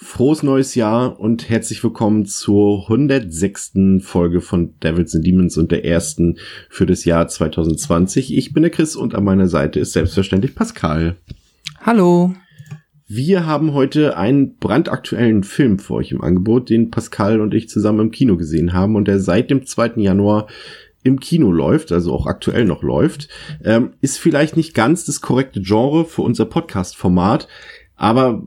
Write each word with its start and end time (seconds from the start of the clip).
frohes 0.00 0.44
neues 0.44 0.76
Jahr 0.76 1.18
und 1.18 1.50
herzlich 1.50 1.82
willkommen 1.82 2.24
zur 2.24 2.82
106. 2.82 3.72
Folge 4.00 4.40
von 4.40 4.78
Devils 4.78 5.14
and 5.16 5.26
Demons 5.26 5.56
und 5.56 5.72
der 5.72 5.84
ersten 5.84 6.38
für 6.70 6.86
das 6.86 7.04
Jahr 7.04 7.26
2020. 7.26 8.36
Ich 8.36 8.52
bin 8.52 8.62
der 8.62 8.70
Chris 8.70 8.94
und 8.94 9.16
an 9.16 9.24
meiner 9.24 9.48
Seite 9.48 9.80
ist 9.80 9.94
selbstverständlich 9.94 10.54
Pascal. 10.54 11.16
Hallo. 11.80 12.32
Wir 13.08 13.44
haben 13.44 13.74
heute 13.74 14.16
einen 14.16 14.56
brandaktuellen 14.58 15.42
Film 15.42 15.80
für 15.80 15.94
euch 15.94 16.12
im 16.12 16.22
Angebot, 16.22 16.70
den 16.70 16.92
Pascal 16.92 17.40
und 17.40 17.52
ich 17.52 17.68
zusammen 17.68 18.00
im 18.00 18.10
Kino 18.12 18.36
gesehen 18.36 18.72
haben 18.72 18.94
und 18.94 19.08
der 19.08 19.18
seit 19.18 19.50
dem 19.50 19.66
2. 19.66 19.94
Januar 19.96 20.46
im 21.02 21.18
Kino 21.18 21.50
läuft, 21.50 21.90
also 21.90 22.12
auch 22.12 22.26
aktuell 22.26 22.64
noch 22.64 22.82
läuft. 22.82 23.28
Ähm, 23.64 23.94
ist 24.00 24.18
vielleicht 24.18 24.56
nicht 24.56 24.74
ganz 24.74 25.04
das 25.04 25.20
korrekte 25.20 25.60
Genre 25.60 26.04
für 26.04 26.22
unser 26.22 26.44
Podcast-Format, 26.44 27.48
aber 27.98 28.42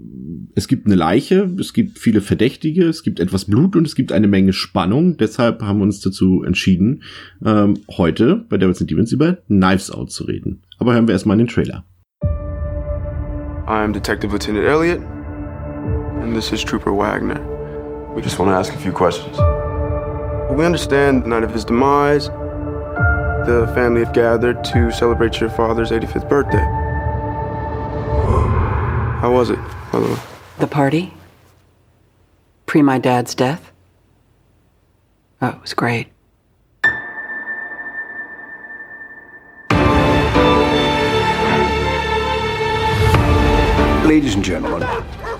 es 0.55 0.67
gibt 0.67 0.85
eine 0.85 0.95
Leiche, 0.95 1.49
es 1.59 1.73
gibt 1.73 1.99
viele 1.99 2.21
Verdächtige, 2.21 2.85
es 2.85 3.03
gibt 3.03 3.19
etwas 3.19 3.45
Blut 3.45 3.75
und 3.75 3.85
es 3.85 3.95
gibt 3.95 4.11
eine 4.11 4.27
Menge 4.27 4.53
Spannung. 4.53 5.17
Deshalb 5.17 5.61
haben 5.61 5.79
wir 5.79 5.83
uns 5.83 5.99
dazu 5.99 6.43
entschieden, 6.43 7.03
ähm, 7.45 7.77
heute 7.97 8.45
bei 8.49 8.57
Devils 8.57 8.81
and 8.81 8.89
Demons 8.89 9.11
über 9.11 9.37
Knives 9.47 9.91
Out 9.91 10.11
zu 10.11 10.23
reden. 10.23 10.63
Aber 10.79 10.93
hören 10.93 11.07
wir 11.07 11.13
erstmal 11.13 11.39
in 11.39 11.45
den 11.45 11.53
Trailer. 11.53 11.83
I'm 13.67 13.93
Detective 13.93 14.31
Lieutenant 14.31 14.65
Elliot, 14.65 15.01
and 16.21 16.33
this 16.33 16.51
is 16.51 16.63
Trooper 16.63 16.91
Wagner. 16.91 17.39
We 18.15 18.21
just 18.21 18.39
want 18.39 18.49
to 18.49 18.55
ask 18.55 18.73
a 18.73 18.77
few 18.77 18.91
questions. 18.91 19.37
We 20.55 20.65
understand 20.65 21.23
the 21.23 21.29
night 21.29 21.43
of 21.43 21.53
his 21.53 21.65
demise, 21.65 22.29
the 23.45 23.69
family 23.73 24.03
had 24.03 24.13
gathered 24.13 24.63
to 24.73 24.91
celebrate 24.91 25.39
your 25.39 25.49
father's 25.49 25.91
85th 25.91 26.27
birthday. 26.27 26.80
How 29.31 29.37
was 29.37 29.49
it, 29.49 29.59
by 29.93 29.99
the 30.01 30.07
way? 30.09 30.19
The 30.59 30.67
party? 30.67 31.13
Pre 32.65 32.81
my 32.81 32.97
dad's 32.97 33.33
death? 33.33 33.71
Oh, 35.41 35.47
it 35.47 35.61
was 35.61 35.73
great. 35.73 36.09
Ladies 44.05 44.35
and 44.35 44.43
gentlemen, 44.43 44.83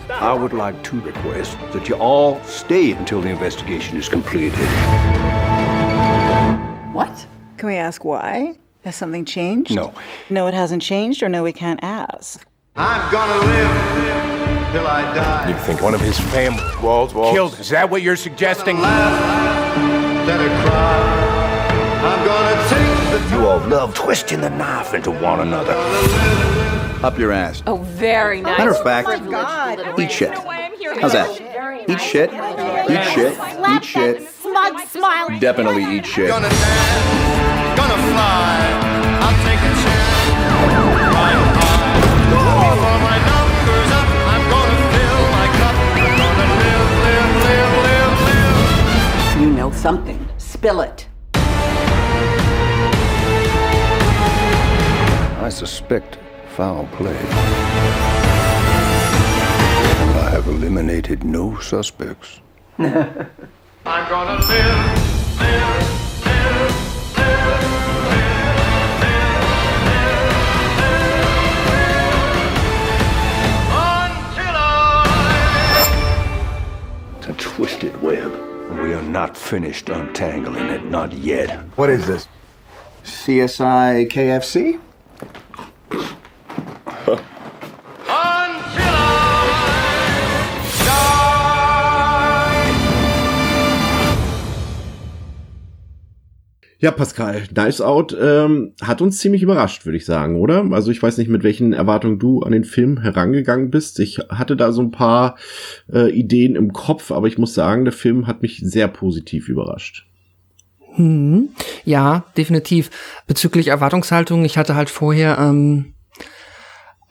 I 0.10 0.34
would 0.36 0.54
like 0.54 0.82
to 0.84 1.02
request 1.02 1.58
that 1.74 1.90
you 1.90 1.96
all 1.96 2.42
stay 2.46 2.94
until 2.94 3.20
the 3.20 3.28
investigation 3.28 3.98
is 3.98 4.08
completed. 4.08 4.58
What? 6.94 7.28
Can 7.58 7.68
we 7.68 7.76
ask 7.76 8.06
why? 8.06 8.58
Has 8.86 8.96
something 8.96 9.26
changed? 9.26 9.76
No. 9.76 9.94
No, 10.30 10.48
it 10.48 10.54
hasn't 10.54 10.82
changed, 10.82 11.22
or 11.22 11.28
no, 11.28 11.44
we 11.44 11.52
can't 11.52 11.84
ask. 11.84 12.48
I'm 12.76 13.12
gonna 13.12 13.46
live 13.46 14.72
till 14.72 14.88
I 14.88 15.02
die. 15.14 15.50
You 15.50 15.56
think 15.56 15.82
one 15.82 15.94
of 15.94 16.00
his 16.00 16.18
family 16.18 16.64
Walls, 16.82 17.14
walls. 17.14 17.34
killed? 17.34 17.60
Is 17.60 17.70
that 17.70 17.90
what 17.90 18.02
you're 18.02 18.16
suggesting? 18.16 18.80
Let 18.80 20.40
it 20.40 20.66
cry. 20.66 21.68
I'm 22.04 22.26
gonna 22.26 22.70
take 22.70 23.30
the 23.30 23.36
You 23.36 23.48
all 23.48 23.60
love 23.68 23.94
twisting 23.94 24.40
the 24.40 24.50
knife 24.50 24.94
into 24.94 25.12
one 25.12 25.42
another. 25.42 25.74
Up 27.06 27.18
your 27.20 27.32
ass. 27.34 27.62
Oh, 27.68 27.76
very 27.78 28.42
nice. 28.42 28.58
Matter 28.58 28.72
of 28.72 28.82
fact, 28.84 30.00
eat 30.00 30.12
shit. 30.12 30.32
How's 31.02 31.12
that? 31.14 31.30
Eat 31.90 32.00
shit. 32.00 32.32
Eat 32.32 33.04
shit. 33.14 33.38
Eat 33.70 33.84
shit. 33.84 34.30
Smug 34.32 34.80
smile. 34.88 35.40
Definitely 35.40 35.84
eat 35.98 36.06
shit. 36.06 36.30
Gonna 36.30 36.48
dance, 36.48 37.78
gonna 37.80 37.98
fly. 38.14 39.20
I'll 39.22 39.44
take 39.44 39.60
a 39.60 39.74
chance. 39.84 41.11
You 49.42 49.50
know 49.50 49.72
something. 49.72 50.28
Spill 50.38 50.82
it. 50.82 51.08
I 55.44 55.50
suspect 55.50 56.20
foul 56.50 56.86
play. 56.94 57.18
I 60.28 60.30
have 60.30 60.46
eliminated 60.48 61.24
no 61.24 61.58
suspects. 61.60 62.40
I'm 62.78 63.26
gonna 64.10 64.38
live, 64.46 65.40
live, 65.40 65.40
live, 65.40 66.01
twisted 77.62 78.02
web. 78.02 78.32
We 78.82 78.96
are 78.96 79.04
not 79.04 79.38
finished 79.38 79.90
untangling 79.90 80.66
it, 80.70 80.84
not 80.86 81.14
yet. 81.14 81.60
What 81.76 81.92
is 81.92 82.08
this? 82.08 82.28
CSI 83.04 84.10
KFC? 84.10 84.80
Ja, 96.82 96.90
Pascal, 96.90 97.44
Knives 97.54 97.80
Out 97.80 98.18
ähm, 98.20 98.74
hat 98.82 99.04
uns 99.04 99.20
ziemlich 99.20 99.44
überrascht, 99.44 99.86
würde 99.86 99.98
ich 99.98 100.06
sagen, 100.06 100.36
oder? 100.36 100.66
Also 100.72 100.90
ich 100.90 101.02
weiß 101.02 101.20
nicht, 101.20 101.30
mit 101.30 101.44
welchen 101.44 101.74
Erwartungen 101.74 102.18
du 102.18 102.42
an 102.42 102.52
den 102.52 102.64
Film 102.64 103.00
herangegangen 103.00 103.70
bist. 103.70 104.00
Ich 104.00 104.18
hatte 104.30 104.56
da 104.56 104.72
so 104.72 104.82
ein 104.82 104.90
paar 104.90 105.38
äh, 105.94 106.12
Ideen 106.12 106.56
im 106.56 106.74
Kopf, 106.74 107.12
aber 107.12 107.28
ich 107.28 107.38
muss 107.38 107.54
sagen, 107.54 107.86
der 107.86 107.94
Film 107.94 108.26
hat 108.26 108.42
mich 108.42 108.62
sehr 108.64 108.88
positiv 108.88 109.48
überrascht. 109.48 110.08
Hm. 110.96 111.50
Ja, 111.86 112.24
definitiv. 112.36 112.90
Bezüglich 113.28 113.68
Erwartungshaltung, 113.68 114.44
ich 114.44 114.58
hatte 114.58 114.74
halt 114.74 114.90
vorher, 114.90 115.38
ähm, 115.38 115.94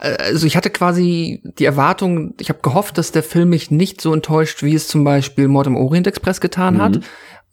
äh, 0.01 0.17
also 0.17 0.49
ich 0.49 0.57
hatte 0.57 0.71
quasi 0.71 1.43
die 1.45 1.65
Erwartung, 1.65 2.35
ich 2.41 2.49
habe 2.49 2.59
gehofft, 2.61 2.99
dass 2.99 3.13
der 3.13 3.23
Film 3.23 3.51
mich 3.51 3.71
nicht 3.71 4.01
so 4.01 4.13
enttäuscht, 4.13 4.65
wie 4.65 4.75
es 4.75 4.89
zum 4.89 5.05
Beispiel 5.05 5.47
Mord 5.47 5.69
im 5.69 5.77
Orient 5.77 6.09
Express 6.09 6.41
getan 6.41 6.83
hat. 6.83 7.01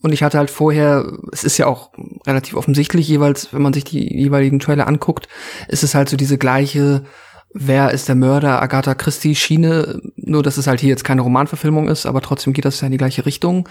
Und 0.01 0.13
ich 0.13 0.23
hatte 0.23 0.37
halt 0.37 0.49
vorher, 0.49 1.11
es 1.31 1.43
ist 1.43 1.57
ja 1.57 1.65
auch 1.65 1.91
relativ 2.25 2.55
offensichtlich 2.55 3.07
jeweils, 3.07 3.51
wenn 3.53 3.61
man 3.61 3.73
sich 3.73 3.83
die 3.83 4.15
jeweiligen 4.15 4.59
Trailer 4.59 4.87
anguckt, 4.87 5.27
ist 5.67 5.83
es 5.83 5.95
halt 5.95 6.07
so 6.07 6.17
diese 6.17 6.37
gleiche, 6.37 7.03
wer 7.53 7.91
ist 7.91 8.07
der 8.07 8.15
Mörder, 8.15 8.61
Agatha 8.61 8.93
Christie 8.93 9.35
Schiene, 9.35 9.99
nur 10.15 10.43
dass 10.43 10.57
es 10.57 10.67
halt 10.67 10.79
hier 10.81 10.89
jetzt 10.89 11.03
keine 11.03 11.21
Romanverfilmung 11.21 11.87
ist, 11.87 12.05
aber 12.05 12.21
trotzdem 12.21 12.53
geht 12.53 12.65
das 12.65 12.79
ja 12.81 12.85
in 12.85 12.91
die 12.91 12.99
gleiche 12.99 13.25
Richtung. 13.25 13.67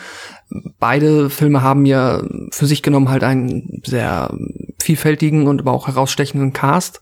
Beide 0.81 1.31
Filme 1.31 1.63
haben 1.63 1.87
ja 1.87 2.23
für 2.51 2.67
sich 2.67 2.83
genommen 2.83 3.09
halt 3.09 3.23
einen 3.23 3.83
sehr 3.85 4.35
vielfältigen 4.81 5.47
und 5.47 5.61
aber 5.61 5.73
auch 5.73 5.87
herausstechenden 5.87 6.53
Cast. 6.53 7.01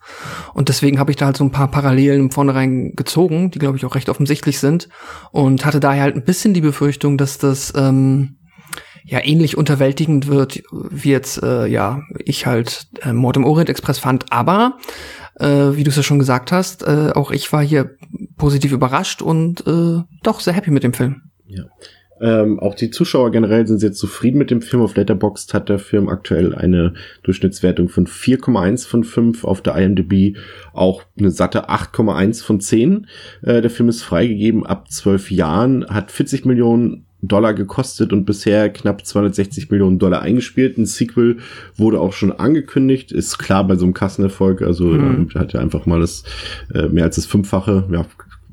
Und 0.53 0.69
deswegen 0.69 0.99
habe 0.99 1.11
ich 1.11 1.17
da 1.17 1.27
halt 1.27 1.37
so 1.37 1.45
ein 1.45 1.51
paar 1.51 1.71
Parallelen 1.71 2.21
im 2.21 2.31
Vornherein 2.31 2.93
gezogen, 2.95 3.51
die 3.51 3.59
glaube 3.59 3.77
ich 3.77 3.84
auch 3.84 3.95
recht 3.95 4.09
offensichtlich 4.09 4.59
sind. 4.59 4.89
Und 5.33 5.65
hatte 5.65 5.81
daher 5.81 6.03
halt 6.03 6.17
ein 6.17 6.25
bisschen 6.25 6.55
die 6.55 6.61
Befürchtung, 6.61 7.19
dass 7.19 7.39
das 7.39 7.73
ähm, 7.77 8.37
ja 9.04 9.20
ähnlich 9.22 9.56
unterwältigend 9.56 10.26
wird, 10.26 10.62
wie 10.72 11.10
jetzt 11.10 11.42
äh, 11.42 11.66
ja 11.66 12.03
ich 12.24 12.47
halt 12.47 12.89
äh, 13.03 13.12
Mord 13.12 13.36
im 13.36 13.45
Orient 13.45 13.68
Express 13.68 13.98
fand. 13.98 14.33
Aber 14.33 14.78
äh, 15.39 15.47
wie 15.47 15.84
du 15.84 15.91
es 15.91 15.97
ja 15.97 16.03
schon 16.03 16.18
gesagt 16.18 16.53
hast, 16.53 16.83
äh, 16.83 17.12
auch 17.15 17.30
ich 17.30 17.53
war 17.53 17.62
hier 17.62 17.97
positiv 18.36 18.72
überrascht 18.72 19.22
und 19.22 19.66
äh, 19.66 20.03
doch 20.22 20.41
sehr 20.41 20.54
happy 20.54 20.71
mit 20.71 20.83
dem 20.83 20.95
Film. 20.95 21.22
Ja. 21.47 21.65
Ähm, 22.21 22.60
auch 22.60 22.74
die 22.74 22.91
Zuschauer 22.91 23.33
generell 23.33 23.66
sind 23.66 23.80
sehr 23.80 23.92
zufrieden 23.92 24.39
mit 24.39 24.51
dem 24.51 24.62
Film. 24.62 24.83
Auf 24.83 24.97
Letterboxd 24.97 25.53
hat 25.53 25.68
der 25.68 25.80
Film 25.80 26.09
aktuell 26.09 26.54
eine 26.54 26.95
Durchschnittswertung 27.24 27.89
von 27.89 28.07
4,1 28.07 28.86
von 28.86 29.03
5, 29.03 29.45
auf 29.45 29.62
der 29.62 29.74
IMDb 29.74 30.36
auch 30.72 31.03
eine 31.18 31.30
satte 31.30 31.68
8,1 31.68 32.42
von 32.42 32.60
10. 32.60 33.09
Äh, 33.42 33.60
der 33.62 33.71
Film 33.71 33.89
ist 33.89 34.03
freigegeben 34.03 34.65
ab 34.65 34.91
12 34.91 35.33
Jahren, 35.33 35.86
hat 35.86 36.12
40 36.12 36.45
Millionen 36.45 37.04
Dollar 37.28 37.54
gekostet 37.54 38.12
und 38.12 38.24
bisher 38.24 38.68
knapp 38.71 39.04
260 39.04 39.71
Millionen 39.71 39.98
Dollar 39.98 40.22
eingespielt. 40.22 40.78
Ein 40.78 40.86
Sequel 40.86 41.38
wurde 41.76 42.00
auch 42.00 42.12
schon 42.12 42.32
angekündigt, 42.32 43.12
ist 43.12 43.38
klar 43.38 43.66
bei 43.66 43.76
so 43.76 43.84
einem 43.84 43.94
Kassenerfolg, 43.94 44.62
also 44.62 44.84
Mhm. 44.86 45.28
hat 45.34 45.54
er 45.54 45.60
einfach 45.60 45.86
mal 45.86 46.00
das 46.00 46.24
äh, 46.74 46.88
mehr 46.88 47.04
als 47.04 47.16
das 47.16 47.26
Fünffache, 47.26 47.84
ja, 47.91 48.06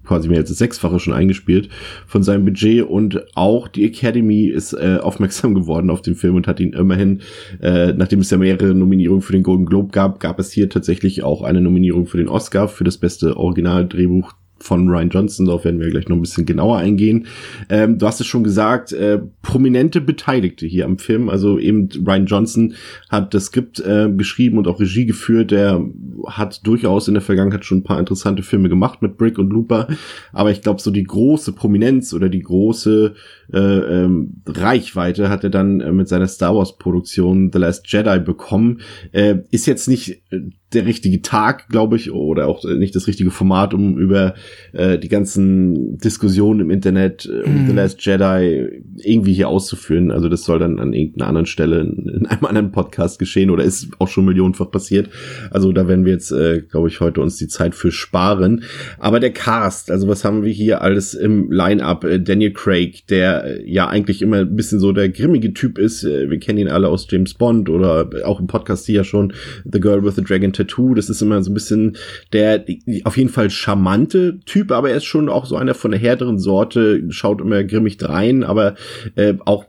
quasi 0.04 0.28
mehr 0.28 0.40
als 0.40 0.50
das 0.50 0.58
Sechsfache 0.58 1.00
schon 1.00 1.14
eingespielt 1.14 1.70
von 2.06 2.24
seinem 2.24 2.44
Budget 2.44 2.84
und 2.84 3.24
auch 3.36 3.68
die 3.68 3.86
Academy 3.86 4.48
ist 4.48 4.74
äh, 4.74 4.98
aufmerksam 5.02 5.54
geworden 5.56 5.90
auf 5.90 6.02
den 6.02 6.16
Film 6.16 6.36
und 6.36 6.48
hat 6.48 6.60
ihn 6.60 6.74
immerhin, 6.74 7.22
äh, 7.62 7.94
nachdem 7.94 8.20
es 8.20 8.30
ja 8.30 8.38
mehrere 8.38 8.74
Nominierungen 8.74 9.22
für 9.22 9.32
den 9.34 9.44
Golden 9.44 9.66
Globe 9.66 9.92
gab, 9.92 10.20
gab 10.20 10.40
es 10.40 10.52
hier 10.52 10.70
tatsächlich 10.70 11.24
auch 11.24 11.44
eine 11.44 11.62
Nominierung 11.62 12.08
für 12.08 12.18
den 12.18 12.28
Oscar 12.28 12.68
für 12.68 12.84
das 12.84 12.98
beste 12.98 13.38
Originaldrehbuch 13.38 14.34
von 14.62 14.88
Ryan 14.88 15.10
Johnson, 15.10 15.46
darauf 15.46 15.66
werden 15.66 15.80
wir 15.80 15.90
gleich 15.90 16.08
noch 16.08 16.16
ein 16.16 16.22
bisschen 16.22 16.46
genauer 16.46 16.78
eingehen. 16.78 17.28
Ähm, 17.70 17.98
du 17.98 18.06
hast 18.06 18.22
es 18.22 18.28
schon 18.28 18.44
gesagt, 18.44 18.92
äh, 18.94 19.20
prominente 19.42 20.02
Beteiligte 20.02 20.66
hier 20.66 20.86
am 20.86 20.98
Film, 20.98 21.30
also 21.30 21.60
eben 21.60 21.90
Ryan 22.06 22.26
Johnson 22.26 22.74
hat 23.10 23.34
das 23.34 23.46
Skript 23.46 23.80
äh, 23.80 24.10
geschrieben 24.16 24.58
und 24.58 24.68
auch 24.68 24.80
Regie 24.80 25.06
geführt, 25.06 25.52
der 25.52 25.84
hat 26.28 26.66
durchaus 26.66 27.08
in 27.08 27.14
der 27.16 27.24
Vergangenheit 27.24 27.66
schon 27.66 27.80
ein 27.80 27.84
paar 27.84 28.00
interessante 28.00 28.44
Filme 28.44 28.70
gemacht 28.70 29.02
mit 29.02 29.18
Brick 29.18 29.38
und 29.38 29.52
Looper, 29.52 29.88
aber 30.32 30.52
ich 30.52 30.62
glaube 30.62 30.82
so 30.82 30.92
die 30.92 31.04
große 31.04 31.54
Prominenz 31.54 32.14
oder 32.14 32.30
die 32.30 32.42
große 32.42 33.14
äh, 33.54 33.58
ähm, 33.58 34.42
Reichweite 34.48 35.30
hat 35.30 35.44
er 35.44 35.50
dann 35.50 35.82
äh, 35.82 35.92
mit 35.92 36.08
seiner 36.08 36.28
Star 36.28 36.56
Wars 36.56 36.78
Produktion 36.78 37.52
The 37.52 37.60
Last 37.60 37.92
Jedi 37.92 38.20
bekommen, 38.20 38.82
äh, 39.12 39.36
ist 39.52 39.66
jetzt 39.66 39.88
nicht 39.88 40.22
äh, 40.32 40.40
der 40.74 40.86
richtige 40.86 41.22
Tag, 41.22 41.68
glaube 41.70 41.98
ich, 41.98 42.12
oder 42.12 42.48
auch 42.48 42.64
nicht 42.64 42.96
das 42.96 43.08
richtige 43.08 43.32
Format, 43.32 43.74
um 43.74 43.98
über 43.98 44.36
äh, 44.74 44.98
die 44.98 45.10
ganzen 45.10 45.98
Diskussionen 45.98 46.62
im 46.62 46.70
Internet 46.70 47.26
äh, 47.26 47.44
um 47.44 47.66
mm. 47.66 47.68
The 47.68 47.74
Last 47.74 48.06
Jedi 48.06 48.84
irgendwie 48.98 49.34
hier 49.34 49.50
auszuführen. 49.50 50.12
Also 50.12 50.30
das 50.30 50.44
soll 50.44 50.60
dann 50.60 50.80
an 50.80 50.94
irgendeiner 50.94 51.28
anderen 51.28 51.46
Stelle 51.46 51.82
in, 51.82 52.08
in 52.08 52.26
einem 52.26 52.46
anderen 52.46 52.72
Podcast 52.72 53.20
geschehen 53.20 53.50
oder 53.50 53.64
ist 53.64 53.90
auch 54.00 54.08
schon 54.08 54.26
millionenfach 54.26 54.72
passiert. 54.72 55.10
Also 55.52 55.72
da 55.72 55.88
werden 55.88 56.06
wir 56.06 56.14
jetzt, 56.14 56.32
äh, 56.32 56.62
glaube 56.62 56.88
ich, 56.88 57.00
heute 57.00 57.22
uns 57.22 57.38
die 57.38 57.48
Zeit 57.48 57.76
für 57.76 57.92
sparen. 57.92 58.64
Aber 59.00 59.20
der 59.20 59.32
Cast, 59.32 59.92
also 59.92 60.08
was 60.08 60.24
haben 60.24 60.44
wir 60.44 60.52
hier 60.52 60.82
alles 60.82 61.14
im 61.14 61.52
Line-Up? 61.52 62.04
Äh, 62.04 62.20
Daniel 62.20 62.54
Craig, 62.54 63.08
der 63.08 63.46
äh, 63.46 63.70
ja 63.70 63.88
eigentlich 63.88 64.22
immer 64.22 64.38
ein 64.38 64.56
bisschen 64.56 64.80
so 64.80 64.92
der 64.92 65.10
grimmige 65.10 65.54
Typ 65.54 65.78
ist. 65.78 66.04
Äh, 66.04 66.30
wir 66.30 66.40
kennen 66.40 66.60
ihn 66.60 66.68
alle 66.68 66.88
aus 66.88 67.08
James 67.10 67.34
Bond 67.34 67.70
oder 67.70 68.10
auch 68.24 68.40
im 68.40 68.48
Podcast 68.48 68.86
hier 68.86 69.04
schon 69.04 69.34
The 69.72 69.80
Girl 69.80 70.04
with 70.04 70.16
the 70.16 70.24
Dragon 70.24 70.54
Tattoo. 70.54 70.94
Das 70.94 71.10
ist 71.10 71.22
immer 71.22 71.42
so 71.44 71.52
ein 71.52 71.54
bisschen 71.54 71.98
der 72.34 72.66
auf 73.04 73.18
jeden 73.18 73.30
Fall 73.30 73.50
charmante 73.50 74.40
Typ, 74.46 74.72
aber 74.72 74.90
er 74.90 74.98
ist 74.98 75.06
schon 75.06 75.30
auch 75.30 75.46
so 75.46 75.56
einer 75.56 75.74
von 75.74 75.92
der 75.92 76.00
härteren 76.00 76.40
Sorte, 76.40 77.04
schaut 77.10 77.42
immer 77.42 77.64
grimmig 77.64 77.98
drein, 77.98 78.44
aber 78.44 78.76
äh, 79.16 79.36
auch 79.46 79.66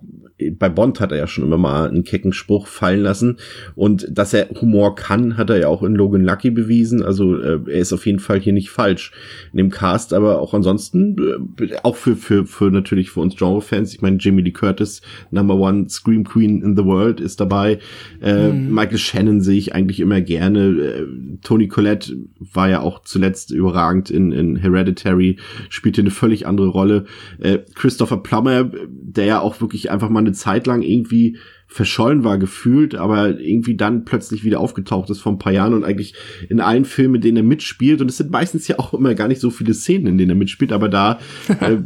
bei 0.51 0.69
Bond 0.69 1.01
hat 1.01 1.13
er 1.13 1.19
ja 1.19 1.27
schon 1.27 1.45
immer 1.45 1.59
mal 1.59 1.89
einen 1.89 2.05
kecken 2.05 2.33
Spruch 2.33 2.67
fallen 2.67 3.01
lassen. 3.01 3.39
Und 3.75 4.07
dass 4.11 4.35
er 4.35 4.49
Humor 4.61 4.95
kann, 4.95 5.37
hat 5.37 5.51
er 5.51 5.59
ja 5.59 5.69
auch 5.69 5.83
in 5.83 5.95
Logan 5.95 6.25
Lucky 6.25 6.51
bewiesen. 6.51 7.03
Also 7.03 7.39
äh, 7.39 7.61
er 7.67 7.81
ist 7.81 7.93
auf 7.93 8.07
jeden 8.07 8.19
Fall 8.19 8.41
hier 8.41 8.53
nicht 8.53 8.71
falsch 8.71 9.13
in 9.53 9.59
dem 9.59 9.71
Cast, 9.71 10.13
aber 10.13 10.41
auch 10.41 10.55
ansonsten, 10.55 11.17
äh, 11.61 11.77
auch 11.83 11.97
für, 11.97 12.17
für, 12.17 12.47
für 12.47 12.71
natürlich 12.71 13.11
für 13.11 13.21
uns 13.21 13.37
Genre-Fans. 13.37 13.95
Ich 13.95 14.03
meine, 14.03 14.19
Jamie 14.21 14.43
Lee 14.43 14.51
Curtis, 14.51 15.03
Number 15.31 15.57
One 15.57 15.89
Scream 15.89 16.25
Queen 16.25 16.63
in 16.63 16.77
the 16.77 16.85
World, 16.85 17.21
ist 17.21 17.41
dabei. 17.41 17.79
Äh, 18.21 18.49
mhm. 18.49 18.75
Michael 18.75 18.99
Shannon 18.99 19.41
sehe 19.41 19.59
ich 19.59 19.75
eigentlich 19.75 20.01
immer 20.01 20.21
gerne. 20.21 20.61
Äh, 20.61 21.07
Tony 21.43 21.69
Collette 21.69 22.17
war 22.39 22.69
ja 22.69 22.81
auch 22.81 23.03
zuletzt 23.03 23.51
überragend 23.51 24.11
in, 24.11 24.33
in 24.33 24.57
Hereditary, 24.57 25.39
spielte 25.69 26.01
eine 26.01 26.11
völlig 26.11 26.47
andere 26.47 26.69
Rolle. 26.69 27.05
Äh, 27.39 27.59
Christopher 27.75 28.19
Plummer, 28.19 28.71
der 28.89 29.25
ja 29.25 29.41
auch 29.41 29.61
wirklich 29.61 29.91
einfach 29.91 30.09
mal 30.09 30.21
eine 30.21 30.32
eine 30.33 30.39
Zeit 30.39 30.67
lang 30.67 30.83
irgendwie 30.83 31.37
verschollen 31.67 32.23
war 32.23 32.39
gefühlt, 32.39 32.95
aber 32.95 33.39
irgendwie 33.41 33.77
dann 33.77 34.05
plötzlich 34.05 34.45
wieder 34.45 34.61
aufgetaucht 34.61 35.09
ist 35.11 35.21
vor 35.21 35.33
ein 35.33 35.39
paar 35.39 35.53
Jahren 35.53 35.73
und 35.75 35.85
eigentlich 35.85 36.15
in 36.49 36.61
allen 36.61 36.85
Filmen, 36.85 37.17
in 37.17 37.21
denen 37.23 37.37
er 37.39 37.43
mitspielt, 37.43 38.01
und 38.01 38.11
es 38.11 38.19
sind 38.19 38.31
meistens 38.31 38.69
ja 38.69 38.79
auch 38.79 38.93
immer 38.93 39.15
gar 39.15 39.29
nicht 39.29 39.41
so 39.41 39.51
viele 39.51 39.73
Szenen, 39.73 40.07
in 40.07 40.19
denen 40.19 40.31
er 40.31 40.37
mitspielt, 40.37 40.73
aber 40.73 40.89
da 40.89 41.19
äh, 41.61 41.79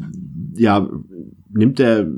ja 0.56 0.88
nimmt 1.52 1.81
er 1.81 2.08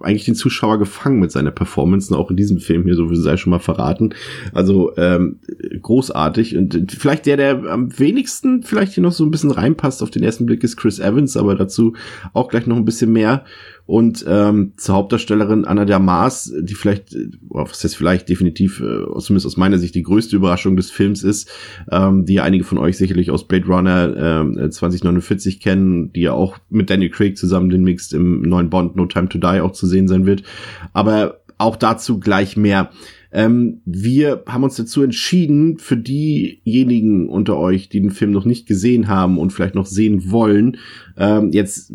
eigentlich 0.00 0.24
den 0.24 0.34
Zuschauer 0.34 0.78
gefangen 0.78 1.20
mit 1.20 1.30
seiner 1.30 1.50
Performance, 1.50 2.16
auch 2.16 2.30
in 2.30 2.36
diesem 2.36 2.58
Film 2.58 2.84
hier, 2.84 2.94
so 2.94 3.10
wie 3.10 3.16
sei 3.16 3.36
schon 3.36 3.50
mal 3.50 3.58
verraten. 3.58 4.14
Also 4.52 4.96
ähm, 4.96 5.40
großartig 5.82 6.56
und 6.56 6.92
vielleicht 6.92 7.26
der, 7.26 7.36
der 7.36 7.64
am 7.64 7.98
wenigsten 7.98 8.62
vielleicht 8.62 8.94
hier 8.94 9.02
noch 9.02 9.12
so 9.12 9.24
ein 9.24 9.30
bisschen 9.30 9.50
reinpasst 9.50 10.02
auf 10.02 10.10
den 10.10 10.22
ersten 10.22 10.46
Blick 10.46 10.64
ist 10.64 10.76
Chris 10.76 10.98
Evans, 10.98 11.36
aber 11.36 11.54
dazu 11.54 11.94
auch 12.32 12.48
gleich 12.48 12.66
noch 12.66 12.76
ein 12.76 12.84
bisschen 12.84 13.12
mehr 13.12 13.44
und 13.90 14.24
ähm, 14.28 14.74
zur 14.76 14.94
Hauptdarstellerin 14.94 15.64
Anna 15.64 15.84
der 15.84 15.98
Maas, 15.98 16.54
die 16.60 16.74
vielleicht, 16.74 17.12
äh, 17.12 17.26
was 17.48 17.82
heißt 17.82 17.96
vielleicht 17.96 18.28
definitiv, 18.28 18.78
äh, 18.78 19.18
zumindest 19.18 19.46
aus 19.46 19.56
meiner 19.56 19.80
Sicht 19.80 19.96
die 19.96 20.04
größte 20.04 20.36
Überraschung 20.36 20.76
des 20.76 20.92
Films 20.92 21.24
ist, 21.24 21.50
ähm, 21.90 22.24
die 22.24 22.38
einige 22.38 22.62
von 22.62 22.78
euch 22.78 22.96
sicherlich 22.96 23.32
aus 23.32 23.48
Blade 23.48 23.66
Runner 23.66 24.46
äh, 24.56 24.70
2049 24.70 25.58
kennen, 25.58 26.12
die 26.12 26.20
ja 26.20 26.34
auch 26.34 26.58
mit 26.68 26.88
Daniel 26.88 27.10
Craig 27.10 27.36
zusammen 27.36 27.68
den 27.68 27.82
Mix 27.82 28.12
im 28.12 28.42
neuen 28.42 28.70
Bond 28.70 28.94
No 28.94 29.06
Time 29.06 29.28
to 29.28 29.38
Die 29.38 29.60
auch 29.60 29.72
zu 29.72 29.88
sehen 29.88 30.06
sein 30.06 30.24
wird. 30.24 30.44
Aber 30.92 31.40
auch 31.58 31.74
dazu 31.74 32.20
gleich 32.20 32.56
mehr. 32.56 32.90
Ähm, 33.32 33.80
wir 33.84 34.44
haben 34.46 34.62
uns 34.62 34.76
dazu 34.76 35.02
entschieden, 35.02 35.78
für 35.78 35.96
diejenigen 35.96 37.28
unter 37.28 37.56
euch, 37.56 37.88
die 37.88 38.00
den 38.00 38.12
Film 38.12 38.30
noch 38.30 38.44
nicht 38.44 38.68
gesehen 38.68 39.08
haben 39.08 39.36
und 39.36 39.52
vielleicht 39.52 39.74
noch 39.74 39.86
sehen 39.86 40.30
wollen, 40.30 40.76
ähm, 41.16 41.50
jetzt 41.50 41.92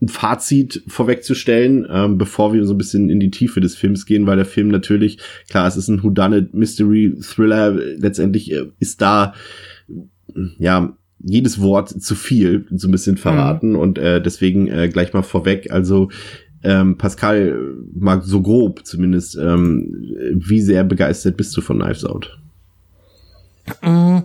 ein 0.00 0.08
Fazit 0.08 0.82
vorwegzustellen, 0.86 1.86
ähm, 1.90 2.18
bevor 2.18 2.52
wir 2.52 2.64
so 2.64 2.74
ein 2.74 2.78
bisschen 2.78 3.10
in 3.10 3.18
die 3.18 3.30
Tiefe 3.30 3.60
des 3.60 3.74
Films 3.74 4.06
gehen, 4.06 4.26
weil 4.26 4.36
der 4.36 4.44
Film 4.44 4.68
natürlich, 4.68 5.18
klar, 5.48 5.66
es 5.66 5.76
ist 5.76 5.88
ein 5.88 6.02
Whodunit 6.02 6.54
Mystery 6.54 7.16
Thriller, 7.20 7.72
letztendlich 7.72 8.52
äh, 8.52 8.66
ist 8.78 9.00
da, 9.00 9.34
ja, 10.58 10.96
jedes 11.20 11.60
Wort 11.60 11.88
zu 11.88 12.14
viel, 12.14 12.66
so 12.70 12.86
ein 12.86 12.92
bisschen 12.92 13.16
verraten 13.16 13.70
mhm. 13.70 13.78
und 13.78 13.98
äh, 13.98 14.22
deswegen 14.22 14.68
äh, 14.68 14.88
gleich 14.88 15.12
mal 15.12 15.22
vorweg, 15.22 15.72
also 15.72 16.10
ähm, 16.62 16.96
Pascal, 16.96 17.58
mal 17.92 18.22
so 18.22 18.40
grob 18.40 18.84
zumindest, 18.84 19.36
ähm, 19.36 20.32
wie 20.34 20.60
sehr 20.60 20.84
begeistert 20.84 21.36
bist 21.36 21.56
du 21.56 21.60
von 21.60 21.80
Knives 21.80 22.04
Out? 22.04 22.38
Mhm. 23.82 24.22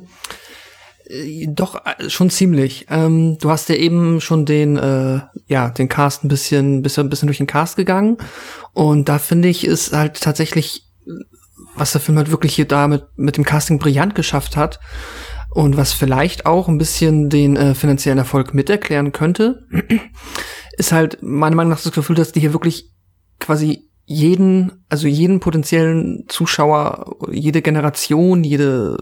Äh, 1.14 1.48
doch, 1.48 1.76
äh, 1.86 2.10
schon 2.10 2.30
ziemlich. 2.30 2.88
Ähm, 2.90 3.38
du 3.40 3.50
hast 3.50 3.70
ja 3.70 3.76
eben 3.76 4.22
schon 4.22 4.46
den, 4.46 4.78
äh, 4.78 5.22
ja, 5.48 5.70
den 5.70 5.90
Cast 5.90 6.24
ein 6.24 6.28
bisschen, 6.28 6.82
bist 6.82 6.98
ein 7.00 7.10
bisschen 7.10 7.28
durch 7.28 7.38
den 7.38 7.48
Cast 7.48 7.76
gegangen. 7.76 8.18
Und 8.74 9.10
da 9.10 9.20
finde 9.20 9.48
ich, 9.48 9.66
ist 9.66 9.94
halt 9.94 10.20
tatsächlich, 10.20 10.90
was 11.76 11.92
der 11.92 12.02
Film 12.02 12.18
halt 12.18 12.32
wirklich 12.32 12.56
hier 12.56 12.68
da 12.68 12.88
mit, 12.88 13.06
mit 13.16 13.38
dem 13.38 13.44
Casting 13.44 13.80
brillant 13.80 14.16
geschafft 14.16 14.58
hat. 14.58 14.80
Und 15.52 15.78
was 15.78 15.94
vielleicht 15.94 16.48
auch 16.48 16.68
ein 16.68 16.80
bisschen 16.80 17.30
den 17.30 17.56
äh, 17.56 17.76
finanziellen 17.76 18.18
Erfolg 18.18 18.56
miterklären 18.56 19.12
könnte, 19.12 19.68
ist 20.78 20.92
halt 20.92 21.20
meiner 21.22 21.56
Meinung 21.56 21.70
nach 21.70 21.82
das 21.82 21.92
Gefühl, 21.92 22.16
dass 22.16 22.32
die 22.32 22.40
hier 22.40 22.54
wirklich 22.54 22.92
quasi 23.40 23.92
jeden, 24.06 24.84
also 24.90 25.08
jeden 25.08 25.40
potenziellen 25.40 26.26
Zuschauer, 26.28 27.16
jede 27.32 27.62
Generation, 27.62 28.44
jede 28.44 28.98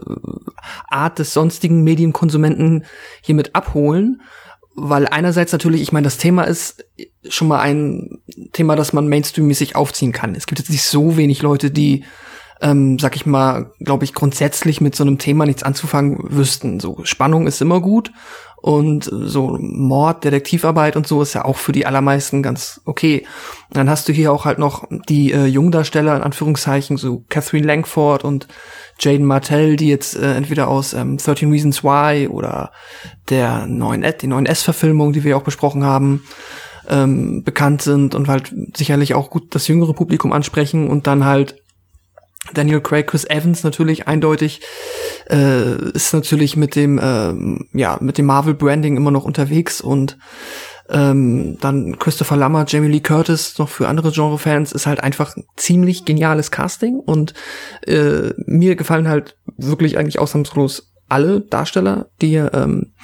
Art 0.88 1.18
des 1.18 1.34
sonstigen 1.34 1.82
Medienkonsumenten 1.82 2.84
hiermit 3.20 3.54
abholen. 3.54 4.22
Weil 4.74 5.06
einerseits 5.06 5.52
natürlich, 5.52 5.82
ich 5.82 5.92
meine, 5.92 6.04
das 6.04 6.16
Thema 6.16 6.44
ist 6.44 6.86
schon 7.28 7.48
mal 7.48 7.60
ein 7.60 8.22
Thema, 8.52 8.74
das 8.74 8.92
man 8.92 9.08
mainstreammäßig 9.08 9.76
aufziehen 9.76 10.12
kann. 10.12 10.34
Es 10.34 10.46
gibt 10.46 10.60
jetzt 10.60 10.70
nicht 10.70 10.84
so 10.84 11.16
wenig 11.18 11.42
Leute, 11.42 11.70
die, 11.70 12.04
ähm, 12.62 12.98
sag 12.98 13.14
ich 13.16 13.26
mal, 13.26 13.72
glaube 13.80 14.04
ich, 14.04 14.14
grundsätzlich 14.14 14.80
mit 14.80 14.94
so 14.94 15.04
einem 15.04 15.18
Thema 15.18 15.44
nichts 15.44 15.62
anzufangen 15.62 16.18
wüssten. 16.22 16.80
So 16.80 17.00
Spannung 17.04 17.46
ist 17.46 17.60
immer 17.60 17.80
gut 17.80 18.12
und 18.62 19.10
so 19.10 19.58
Mord, 19.60 20.22
Detektivarbeit 20.22 20.94
und 20.94 21.06
so 21.06 21.20
ist 21.20 21.34
ja 21.34 21.44
auch 21.44 21.56
für 21.56 21.72
die 21.72 21.84
allermeisten 21.84 22.44
ganz 22.44 22.80
okay. 22.84 23.26
Dann 23.70 23.90
hast 23.90 24.08
du 24.08 24.12
hier 24.12 24.32
auch 24.32 24.44
halt 24.44 24.60
noch 24.60 24.86
die 25.08 25.32
äh, 25.32 25.46
Jungdarsteller 25.46 26.14
in 26.14 26.22
Anführungszeichen, 26.22 26.96
so 26.96 27.24
Catherine 27.28 27.66
Langford 27.66 28.22
und 28.22 28.46
Jaden 29.00 29.26
Martell, 29.26 29.74
die 29.74 29.88
jetzt 29.88 30.16
äh, 30.16 30.34
entweder 30.34 30.68
aus 30.68 30.94
ähm, 30.94 31.18
13 31.18 31.50
Reasons 31.50 31.82
Why 31.82 32.28
oder 32.28 32.70
der 33.30 33.66
neuen, 33.66 34.06
die 34.20 34.28
neuen 34.28 34.46
S-Verfilmung, 34.46 35.12
die 35.12 35.24
wir 35.24 35.36
auch 35.36 35.42
besprochen 35.42 35.82
haben, 35.82 36.22
ähm, 36.88 37.42
bekannt 37.42 37.82
sind 37.82 38.14
und 38.14 38.28
halt 38.28 38.54
sicherlich 38.76 39.14
auch 39.14 39.28
gut 39.28 39.56
das 39.56 39.66
jüngere 39.66 39.92
Publikum 39.92 40.32
ansprechen 40.32 40.88
und 40.88 41.08
dann 41.08 41.24
halt 41.24 41.61
Daniel 42.54 42.80
Craig, 42.80 43.06
Chris 43.06 43.24
Evans 43.24 43.62
natürlich 43.62 44.08
eindeutig 44.08 44.60
äh, 45.30 45.90
ist 45.90 46.12
natürlich 46.12 46.56
mit 46.56 46.74
dem 46.74 46.98
äh, 46.98 47.78
ja 47.78 47.98
mit 48.00 48.18
dem 48.18 48.26
Marvel 48.26 48.54
Branding 48.54 48.96
immer 48.96 49.10
noch 49.10 49.24
unterwegs 49.24 49.80
und 49.80 50.18
ähm, 50.88 51.56
dann 51.60 51.98
Christopher 51.98 52.36
Lammer, 52.36 52.64
Jamie 52.66 52.88
Lee 52.88 53.00
Curtis 53.00 53.58
noch 53.58 53.68
für 53.68 53.88
andere 53.88 54.10
Genre-Fans 54.10 54.72
ist 54.72 54.86
halt 54.86 55.00
einfach 55.00 55.36
ziemlich 55.56 56.04
geniales 56.04 56.50
Casting 56.50 56.98
und 56.98 57.32
äh, 57.86 58.30
mir 58.36 58.74
gefallen 58.74 59.08
halt 59.08 59.36
wirklich 59.56 59.96
eigentlich 59.96 60.18
ausnahmslos 60.18 60.92
alle 61.08 61.42
Darsteller, 61.42 62.08
die 62.20 62.34
ähm, 62.36 62.94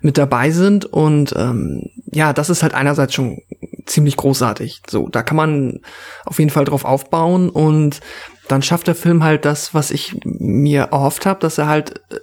mit 0.00 0.18
dabei 0.18 0.50
sind 0.50 0.86
und 0.86 1.34
ähm, 1.36 1.90
ja, 2.06 2.32
das 2.32 2.50
ist 2.50 2.62
halt 2.62 2.74
einerseits 2.74 3.14
schon 3.14 3.38
ziemlich 3.86 4.16
großartig. 4.16 4.82
So, 4.88 5.08
da 5.08 5.22
kann 5.22 5.36
man 5.36 5.80
auf 6.24 6.38
jeden 6.38 6.50
Fall 6.50 6.64
drauf 6.64 6.84
aufbauen 6.84 7.50
und 7.50 8.00
dann 8.50 8.62
schafft 8.62 8.86
der 8.86 8.94
Film 8.94 9.22
halt 9.22 9.44
das, 9.44 9.74
was 9.74 9.90
ich 9.90 10.16
mir 10.24 10.82
erhofft 10.92 11.26
habe, 11.26 11.40
dass 11.40 11.58
er 11.58 11.66
halt 11.68 12.00
äh, 12.10 12.16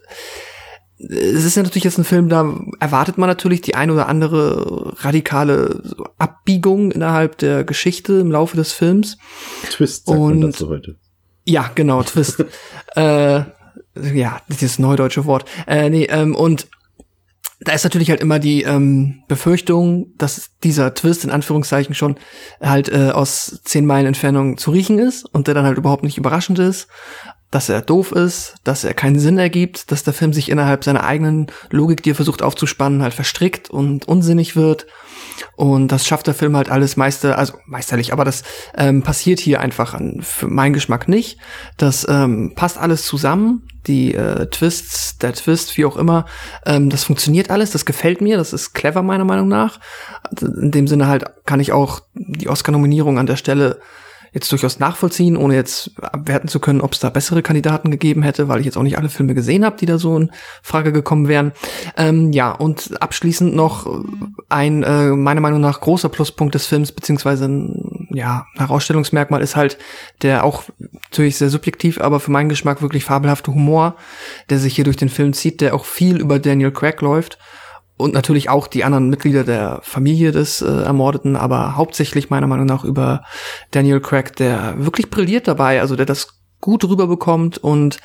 es 1.00 1.46
ist 1.46 1.56
ja 1.56 1.62
natürlich 1.62 1.84
jetzt 1.84 2.00
ein 2.00 2.04
Film, 2.04 2.28
da 2.28 2.56
erwartet 2.80 3.20
man 3.20 3.30
natürlich 3.30 3.62
die 3.62 3.76
ein 3.76 3.92
oder 3.92 4.08
andere 4.08 4.94
radikale 5.04 5.84
Abbiegung 6.18 6.92
innerhalb 6.92 7.38
der 7.38 7.64
Geschichte 7.64 8.14
im 8.14 8.32
Laufe 8.32 8.58
des 8.58 8.74
Films. 8.74 9.18
Twist 9.70 10.08
sagt 10.08 10.18
Und- 10.18 10.40
man 10.40 10.52
dazu 10.52 10.70
heute. 10.70 10.96
Ja, 11.46 11.70
genau, 11.76 12.02
Twist. 12.02 12.44
äh, 12.96 13.42
ja, 14.14 14.42
dieses 14.50 14.80
neudeutsche 14.80 15.26
Wort. 15.26 15.46
Äh, 15.68 15.90
nee, 15.92 16.06
ähm, 16.06 16.36
und 16.36 16.68
da 17.60 17.72
ist 17.72 17.84
natürlich 17.84 18.10
halt 18.12 18.22
immer 18.22 18.40
die 18.40 18.64
ähm, 18.64 19.24
Befürchtung, 19.28 20.14
dass 20.18 20.52
dieser 20.64 20.94
Twist 20.94 21.24
in 21.24 21.32
Anführungszeichen 21.32 21.96
schon 21.96 22.16
halt 22.62 22.90
äh, 22.90 23.10
aus 23.10 23.62
zehn 23.64 23.86
Meilen 23.86 24.06
Entfernung 24.06 24.58
zu 24.58 24.72
riechen 24.72 25.00
ist 25.00 25.26
und 25.26 25.48
der 25.48 25.56
dann 25.56 25.66
halt 25.66 25.78
überhaupt 25.78 26.04
nicht 26.04 26.18
überraschend 26.18 26.60
ist, 26.60 26.88
dass 27.52 27.70
er 27.70 27.82
doof 27.82 28.12
ist, 28.12 28.56
dass 28.64 28.84
er 28.84 28.94
keinen 28.94 29.20
Sinn 29.20 29.38
ergibt, 29.38 29.92
dass 29.92 30.04
der 30.04 30.14
Film 30.14 30.34
sich 30.34 30.50
innerhalb 30.50 30.84
seiner 30.84 31.04
eigenen 31.04 31.48
Logik, 31.70 32.04
die 32.04 32.12
er 32.12 32.16
versucht 32.16 32.42
aufzuspannen, 32.42 33.02
halt 33.02 33.14
verstrickt 33.14 33.70
und 33.70 34.08
unsinnig 34.08 34.56
wird. 34.56 34.86
Und 35.56 35.90
das 35.90 36.06
schafft 36.06 36.28
der 36.28 36.34
Film 36.34 36.58
halt 36.58 36.70
alles 36.70 36.98
meister, 36.98 37.38
also 37.38 37.54
meisterlich, 37.66 38.12
aber 38.12 38.26
das 38.26 38.44
ähm, 38.76 39.02
passiert 39.02 39.40
hier 39.40 39.62
einfach 39.62 39.94
an, 39.94 40.22
für 40.22 40.48
meinen 40.48 40.74
Geschmack 40.74 41.08
nicht. 41.08 41.40
Das 41.78 42.06
ähm, 42.10 42.54
passt 42.56 42.78
alles 42.78 43.06
zusammen, 43.06 43.68
die 43.88 44.14
äh, 44.14 44.48
Twists, 44.48 45.18
der 45.18 45.34
Twist, 45.34 45.78
wie 45.78 45.86
auch 45.86 45.96
immer, 45.96 46.26
ähm, 46.66 46.90
das 46.90 47.04
funktioniert 47.06 47.50
alles, 47.50 47.72
das 47.72 47.86
gefällt 47.86 48.20
mir, 48.22 48.38
das 48.38 48.52
ist 48.52 48.74
clever 48.74 49.04
meiner 49.04 49.26
Meinung 49.26 49.48
nach. 49.48 49.80
In 50.42 50.72
dem 50.72 50.88
Sinne 50.88 51.08
halt 51.08 51.26
kann 51.46 51.60
ich 51.60 51.72
auch 51.72 52.02
die 52.14 52.50
Oscar-Nominierung 52.50 53.18
an 53.18 53.28
der 53.28 53.38
Stelle 53.38 53.80
jetzt 54.34 54.52
durchaus 54.52 54.80
nachvollziehen, 54.80 55.38
ohne 55.38 55.56
jetzt 55.56 55.92
abwerten 56.02 56.50
zu 56.50 56.60
können, 56.60 56.82
ob 56.82 56.94
es 56.94 57.00
da 57.00 57.10
bessere 57.10 57.42
Kandidaten 57.42 57.92
gegeben 57.92 58.24
hätte, 58.24 58.48
weil 58.48 58.60
ich 58.60 58.66
jetzt 58.66 58.78
auch 58.78 58.84
nicht 58.84 58.98
alle 58.98 59.10
Filme 59.10 59.34
gesehen 59.34 59.66
habe, 59.66 59.78
die 59.78 59.86
da 59.86 59.98
so 59.98 60.18
in 60.18 60.32
Frage 60.62 60.92
gekommen 60.92 61.28
wären. 61.28 61.52
Ähm, 61.96 62.32
ja, 62.32 62.52
und 62.52 63.02
abschließend 63.02 63.56
noch 63.56 64.04
ein 64.50 64.84
äh, 64.84 65.10
meiner 65.10 65.42
Meinung 65.42 65.62
nach 65.62 65.82
großer 65.82 66.10
Pluspunkt 66.10 66.56
des 66.56 66.66
Films, 66.66 66.92
beziehungsweise 66.92 67.46
ein 67.46 68.08
ja, 68.12 68.46
Herausstellungsmerkmal 68.56 69.42
ist 69.42 69.56
halt 69.56 69.78
der 70.22 70.44
auch 70.44 70.64
natürlich 71.10 71.38
sehr 71.38 71.50
subjektiv, 71.50 72.00
aber 72.00 72.20
für 72.20 72.32
meinen 72.32 72.50
Geschmack 72.50 72.82
wirklich 72.82 73.04
fabelhafte 73.04 73.54
Humor, 73.54 73.96
der 74.50 74.60
sich 74.60 74.76
hier 74.76 74.86
durch 74.86 74.98
den 74.98 75.10
Film 75.10 75.34
zieht, 75.34 75.62
der 75.62 75.76
auch 75.76 75.86
viel 75.86 76.18
über 76.18 76.40
Daniel 76.40 76.72
Craig 76.72 77.02
läuft 77.02 77.38
und 77.98 78.14
natürlich 78.14 78.50
auch 78.50 78.68
die 78.68 78.84
anderen 78.84 79.10
Mitglieder 79.10 79.44
der 79.44 79.80
Familie 79.82 80.32
des 80.32 80.62
äh, 80.62 80.68
Ermordeten, 80.68 81.36
aber 81.36 81.76
hauptsächlich 81.76 82.30
meiner 82.30 82.48
Meinung 82.48 82.68
nach 82.68 82.84
über 82.84 83.24
Daniel 83.72 84.00
Craig, 84.00 84.36
der 84.36 84.76
wirklich 84.78 85.10
brilliert 85.10 85.48
dabei, 85.48 85.82
also 85.82 85.96
der 85.96 86.06
das 86.06 86.40
gut 86.62 86.84
rüberbekommt. 86.84 87.58
Und 87.58 88.00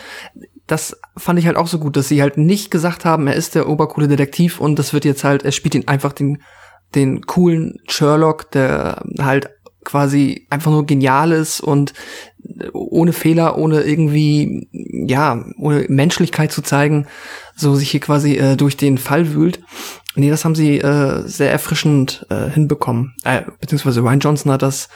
das 0.66 0.98
fand 1.16 1.38
ich 1.38 1.46
halt 1.46 1.56
auch 1.56 1.66
so 1.66 1.78
gut, 1.78 1.96
dass 1.96 2.08
sie 2.08 2.22
halt 2.22 2.38
nicht 2.38 2.70
gesagt 2.70 3.04
haben, 3.04 3.26
er 3.26 3.34
ist 3.34 3.54
der 3.54 3.68
obercoole 3.68 4.08
Detektiv 4.08 4.60
und 4.60 4.78
das 4.78 4.92
wird 4.94 5.04
jetzt 5.04 5.24
halt, 5.24 5.44
er 5.44 5.52
spielt 5.52 5.74
ihn 5.74 5.88
einfach 5.88 6.12
den, 6.12 6.42
den 6.94 7.22
coolen 7.26 7.78
Sherlock, 7.86 8.50
der 8.50 9.02
halt 9.18 9.50
quasi 9.84 10.46
einfach 10.50 10.70
nur 10.70 10.86
genial 10.86 11.32
ist 11.32 11.60
und 11.60 11.92
ohne 12.72 13.12
Fehler, 13.12 13.58
ohne 13.58 13.82
irgendwie, 13.82 14.68
ja, 14.72 15.44
ohne 15.58 15.86
Menschlichkeit 15.88 16.52
zu 16.52 16.62
zeigen, 16.62 17.06
so 17.56 17.74
sich 17.74 17.90
hier 17.90 18.00
quasi 18.00 18.36
äh, 18.36 18.56
durch 18.56 18.76
den 18.76 18.98
Fall 18.98 19.34
wühlt. 19.34 19.60
Nee, 20.14 20.30
das 20.30 20.44
haben 20.44 20.54
sie 20.54 20.78
äh, 20.78 21.22
sehr 21.26 21.50
erfrischend 21.50 22.26
äh, 22.28 22.50
hinbekommen. 22.50 23.14
Äh, 23.24 23.42
beziehungsweise 23.60 24.00
Ryan 24.00 24.20
Johnson 24.20 24.52
hat 24.52 24.62
das 24.62 24.88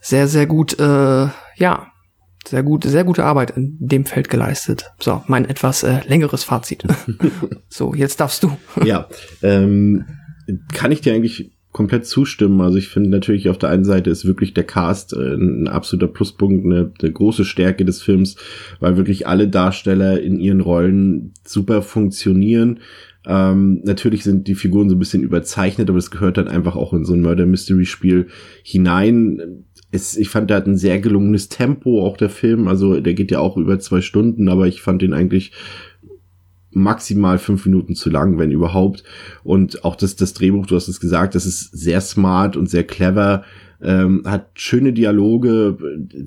sehr, 0.00 0.28
sehr 0.28 0.46
gut, 0.46 0.78
äh, 0.78 1.28
ja, 1.56 1.86
sehr 2.46 2.62
gut, 2.62 2.84
sehr 2.84 3.04
gute 3.04 3.24
Arbeit 3.24 3.50
in 3.50 3.76
dem 3.80 4.06
Feld 4.06 4.30
geleistet. 4.30 4.92
So, 5.00 5.22
mein 5.26 5.48
etwas 5.48 5.82
äh, 5.82 6.00
längeres 6.06 6.44
Fazit. 6.44 6.84
so, 7.68 7.92
jetzt 7.94 8.20
darfst 8.20 8.42
du. 8.42 8.56
ja, 8.84 9.08
ähm, 9.42 10.04
kann 10.72 10.92
ich 10.92 11.00
dir 11.00 11.12
eigentlich 11.12 11.55
komplett 11.76 12.06
zustimmen. 12.06 12.62
Also 12.62 12.78
ich 12.78 12.88
finde 12.88 13.10
natürlich 13.10 13.50
auf 13.50 13.58
der 13.58 13.68
einen 13.68 13.84
Seite 13.84 14.08
ist 14.08 14.24
wirklich 14.24 14.54
der 14.54 14.64
Cast 14.64 15.12
äh, 15.12 15.34
ein 15.34 15.68
absoluter 15.68 16.10
Pluspunkt, 16.10 16.64
eine, 16.64 16.90
eine 17.02 17.12
große 17.12 17.44
Stärke 17.44 17.84
des 17.84 18.00
Films, 18.00 18.36
weil 18.80 18.96
wirklich 18.96 19.26
alle 19.26 19.46
Darsteller 19.46 20.18
in 20.18 20.40
ihren 20.40 20.62
Rollen 20.62 21.34
super 21.44 21.82
funktionieren. 21.82 22.80
Ähm, 23.26 23.82
natürlich 23.84 24.24
sind 24.24 24.48
die 24.48 24.54
Figuren 24.54 24.88
so 24.88 24.96
ein 24.96 24.98
bisschen 24.98 25.22
überzeichnet, 25.22 25.90
aber 25.90 25.98
es 25.98 26.10
gehört 26.10 26.38
dann 26.38 26.48
einfach 26.48 26.76
auch 26.76 26.94
in 26.94 27.04
so 27.04 27.12
ein 27.12 27.20
Murder-Mystery-Spiel 27.20 28.28
hinein. 28.62 29.66
Es, 29.90 30.16
ich 30.16 30.30
fand, 30.30 30.48
der 30.48 30.56
hat 30.56 30.66
ein 30.66 30.78
sehr 30.78 30.98
gelungenes 30.98 31.50
Tempo, 31.50 32.06
auch 32.06 32.16
der 32.16 32.30
Film. 32.30 32.68
Also 32.68 33.00
der 33.00 33.12
geht 33.12 33.30
ja 33.30 33.40
auch 33.40 33.58
über 33.58 33.78
zwei 33.80 34.00
Stunden, 34.00 34.48
aber 34.48 34.66
ich 34.66 34.80
fand 34.80 35.02
den 35.02 35.12
eigentlich 35.12 35.52
maximal 36.70 37.38
fünf 37.38 37.64
Minuten 37.66 37.94
zu 37.94 38.10
lang, 38.10 38.38
wenn 38.38 38.50
überhaupt. 38.50 39.02
Und 39.44 39.84
auch 39.84 39.96
das, 39.96 40.16
das 40.16 40.34
Drehbuch, 40.34 40.66
du 40.66 40.76
hast 40.76 40.88
es 40.88 41.00
gesagt, 41.00 41.34
das 41.34 41.46
ist 41.46 41.70
sehr 41.76 42.00
smart 42.00 42.56
und 42.56 42.68
sehr 42.68 42.84
clever, 42.84 43.44
ähm, 43.82 44.22
hat 44.24 44.48
schöne 44.54 44.92
Dialoge, 44.92 45.76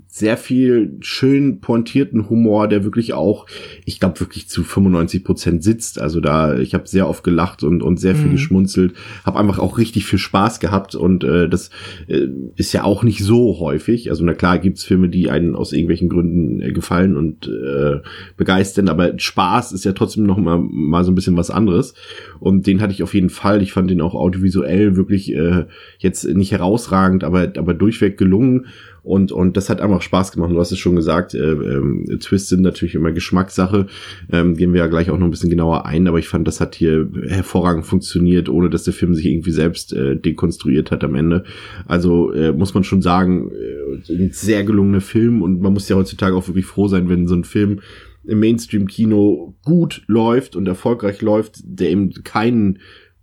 sehr 0.08 0.38
viel 0.38 0.98
schön 1.02 1.60
pointierten 1.62 2.30
Humor, 2.30 2.68
der 2.68 2.84
wirklich 2.84 3.14
auch, 3.14 3.46
ich 3.86 4.00
glaube, 4.00 4.20
wirklich 4.20 4.50
zu 4.50 4.64
95 4.64 5.24
Prozent 5.24 5.64
sitzt. 5.64 6.00
Also 6.00 6.20
da, 6.20 6.58
ich 6.58 6.74
habe 6.74 6.88
sehr 6.88 7.08
oft 7.08 7.24
gelacht 7.24 7.64
und, 7.64 7.82
und 7.82 8.00
sehr 8.00 8.16
viel 8.16 8.28
Mhm. 8.28 8.32
geschmunzelt, 8.32 8.94
habe 9.26 9.40
einfach 9.40 9.60
auch 9.60 9.78
richtig 9.78 10.06
viel 10.06 10.20
Spaß 10.20 10.60
gehabt 10.60 10.96
und 10.96 11.24
äh, 11.24 11.50
das 11.50 11.70
äh, 12.08 12.28
ist 12.56 12.74
ja 12.74 12.84
auch 12.84 13.04
nicht 13.04 13.24
so 13.24 13.60
häufig. 13.60 14.10
Also 14.10 14.24
na 14.24 14.34
klar 14.34 14.60
gibt's 14.60 14.84
Filme, 14.84 15.10
die 15.10 15.30
einen 15.30 15.56
aus 15.56 15.74
irgendwelchen 15.74 16.10
Gründen 16.10 16.62
äh, 16.62 16.72
gefallen 16.72 17.18
und 17.18 17.48
äh, 17.48 18.00
begeistern, 18.38 18.90
aber 18.90 19.18
Spaß 19.18 19.72
ist 19.72 19.86
ja 19.86 19.94
trotzdem 19.94 20.26
noch 20.26 20.38
mal, 20.38 20.60
mal 20.60 21.04
so 21.04 21.12
ein 21.12 21.16
bisschen 21.16 21.38
was 21.38 21.50
anderes. 21.50 21.94
Und 22.40 22.68
den 22.68 22.82
hatte 22.82 22.94
ich 22.94 23.04
auf 23.04 23.14
jeden 23.14 23.30
Fall. 23.30 23.62
Ich 23.62 23.74
fand 23.74 23.90
den 23.90 24.02
auch 24.02 24.16
audiovisuell 24.16 24.96
wirklich 24.96 25.34
äh, 25.34 25.66
jetzt 25.98 26.26
nicht 26.26 26.52
herausragend, 26.52 27.24
aber, 27.24 27.39
aber 27.40 27.74
durchweg 27.74 28.18
gelungen. 28.18 28.68
Und, 29.02 29.32
und 29.32 29.56
das 29.58 29.70
hat 29.70 29.82
einfach 29.82 30.02
Spaß 30.02 30.32
gemacht. 30.34 30.52
Du 30.52 30.60
hast 30.60 30.72
es 30.72 30.78
schon 30.78 30.96
gesagt, 30.96 31.34
äh, 31.34 31.40
ähm, 31.40 32.06
Twists 32.20 32.50
sind 32.50 32.62
natürlich 32.62 32.96
immer 32.96 33.12
Geschmackssache. 33.12 33.88
Ähm, 34.32 34.56
gehen 34.56 34.74
wir 34.74 34.82
ja 34.82 34.88
gleich 34.88 35.10
auch 35.10 35.18
noch 35.18 35.26
ein 35.26 35.32
bisschen 35.32 35.50
genauer 35.50 35.86
ein, 35.86 36.08
aber 36.08 36.20
ich 36.20 36.28
fand, 36.28 36.48
das 36.48 36.60
hat 36.60 36.76
hier 36.76 37.10
hervorragend 37.28 37.86
funktioniert, 37.86 38.50
ohne 38.50 38.70
dass 38.70 38.84
der 38.84 38.94
Film 38.94 39.16
sich 39.16 39.26
irgendwie 39.26 39.52
selbst 39.52 39.94
äh, 39.94 40.16
dekonstruiert 40.16 40.92
hat 40.92 41.04
am 41.04 41.16
Ende. 41.16 41.44
Also 41.88 42.32
äh, 42.34 42.52
muss 42.52 42.74
man 42.74 42.84
schon 42.84 43.02
sagen, 43.02 43.52
äh, 43.52 44.14
ein 44.14 44.32
sehr 44.32 44.64
gelungener 44.64 45.02
Film 45.02 45.42
und 45.42 45.62
man 45.62 45.74
muss 45.74 45.90
ja 45.90 45.96
heutzutage 45.96 46.36
auch 46.36 46.48
wirklich 46.48 46.66
froh 46.66 46.88
sein, 46.88 47.10
wenn 47.10 47.28
so 47.28 47.36
ein 47.36 47.46
Film 47.46 47.80
im 48.26 48.40
Mainstream-Kino 48.40 49.56
gut 49.64 50.04
läuft 50.08 50.56
und 50.56 50.68
erfolgreich 50.68 51.22
läuft, 51.22 51.62
der 51.64 51.90
eben 51.90 52.12
keinen 52.24 52.80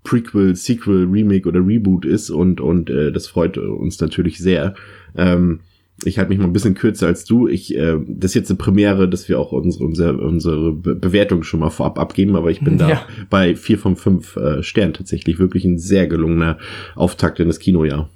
Prequel, 0.06 0.54
Sequel, 0.54 1.04
Remake 1.10 1.48
oder 1.48 1.60
Reboot 1.66 2.04
ist 2.04 2.30
und 2.30 2.60
und 2.60 2.88
äh, 2.90 3.10
das 3.12 3.26
freut 3.26 3.58
uns 3.58 4.00
natürlich 4.00 4.38
sehr. 4.38 4.74
Ähm, 5.16 5.60
ich 6.04 6.18
halte 6.18 6.28
mich 6.28 6.38
mal 6.38 6.44
ein 6.44 6.52
bisschen 6.52 6.74
kürzer 6.74 7.06
als 7.06 7.24
du. 7.24 7.48
Ich, 7.48 7.74
äh, 7.74 7.96
das 8.06 8.32
ist 8.32 8.34
jetzt 8.34 8.50
eine 8.50 8.58
Premiere, 8.58 9.08
dass 9.08 9.28
wir 9.28 9.40
auch 9.40 9.52
unsere, 9.52 9.84
unsere, 9.84 10.18
unsere 10.18 10.72
Be 10.72 10.94
Bewertung 10.94 11.42
schon 11.42 11.60
mal 11.60 11.70
vorab 11.70 11.98
abgeben, 11.98 12.36
aber 12.36 12.50
ich 12.50 12.60
bin 12.60 12.76
da 12.78 12.88
Ja. 12.88 13.06
bei 13.30 13.56
vier 13.56 13.78
von 13.78 13.96
fünf 13.96 14.36
äh, 14.36 14.62
Sternen 14.62 14.92
tatsächlich 14.92 15.38
wirklich 15.38 15.64
ein 15.64 15.78
sehr 15.78 16.06
gelungener 16.06 16.58
Auftakt 16.94 17.40
in 17.40 17.48
das 17.48 17.58
Kinojahr. 17.58 18.10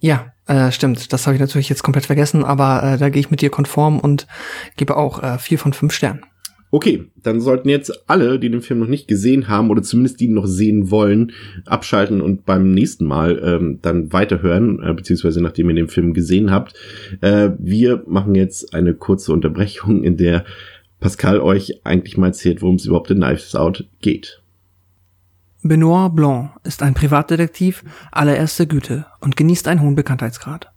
Ja, 0.00 0.32
äh, 0.46 0.72
stimmt. 0.72 1.12
Das 1.12 1.26
habe 1.26 1.34
ich 1.34 1.40
natürlich 1.40 1.68
jetzt 1.68 1.82
komplett 1.82 2.06
vergessen, 2.06 2.44
aber 2.44 2.82
äh, 2.82 2.98
da 2.98 3.10
gehe 3.10 3.20
ich 3.20 3.30
mit 3.30 3.42
dir 3.42 3.50
konform 3.50 3.98
und 4.00 4.26
gebe 4.76 4.96
auch 4.96 5.22
äh, 5.22 5.38
vier 5.38 5.58
von 5.58 5.72
fünf 5.74 5.92
Sternen. 5.92 6.20
Okay, 6.70 7.04
dann 7.22 7.40
sollten 7.40 7.68
jetzt 7.68 8.08
alle, 8.08 8.38
die 8.38 8.50
den 8.50 8.60
Film 8.60 8.80
noch 8.80 8.88
nicht 8.88 9.06
gesehen 9.06 9.48
haben 9.48 9.70
oder 9.70 9.82
zumindest 9.82 10.20
die 10.20 10.26
ihn 10.26 10.34
noch 10.34 10.46
sehen 10.46 10.90
wollen, 10.90 11.32
abschalten 11.64 12.20
und 12.20 12.44
beim 12.44 12.72
nächsten 12.72 13.04
Mal 13.04 13.40
ähm, 13.42 13.78
dann 13.82 14.12
weiterhören, 14.12 14.82
äh, 14.82 14.92
beziehungsweise 14.92 15.40
nachdem 15.40 15.70
ihr 15.70 15.76
den 15.76 15.88
Film 15.88 16.12
gesehen 16.12 16.50
habt. 16.50 16.74
Äh, 17.20 17.50
wir 17.58 18.02
machen 18.06 18.34
jetzt 18.34 18.74
eine 18.74 18.94
kurze 18.94 19.32
Unterbrechung, 19.32 20.02
in 20.02 20.16
der 20.16 20.44
Pascal 20.98 21.40
euch 21.40 21.80
eigentlich 21.84 22.16
mal 22.16 22.28
erzählt, 22.28 22.62
worum 22.62 22.76
es 22.76 22.86
überhaupt 22.86 23.10
in 23.10 23.18
Knives 23.18 23.54
Out 23.54 23.88
geht. 24.00 24.42
Benoit 25.62 26.14
Blanc 26.14 26.50
ist 26.64 26.82
ein 26.82 26.94
Privatdetektiv 26.94 27.84
allererster 28.12 28.66
Güte 28.66 29.06
und 29.20 29.36
genießt 29.36 29.68
einen 29.68 29.82
hohen 29.82 29.94
Bekanntheitsgrad. 29.94 30.70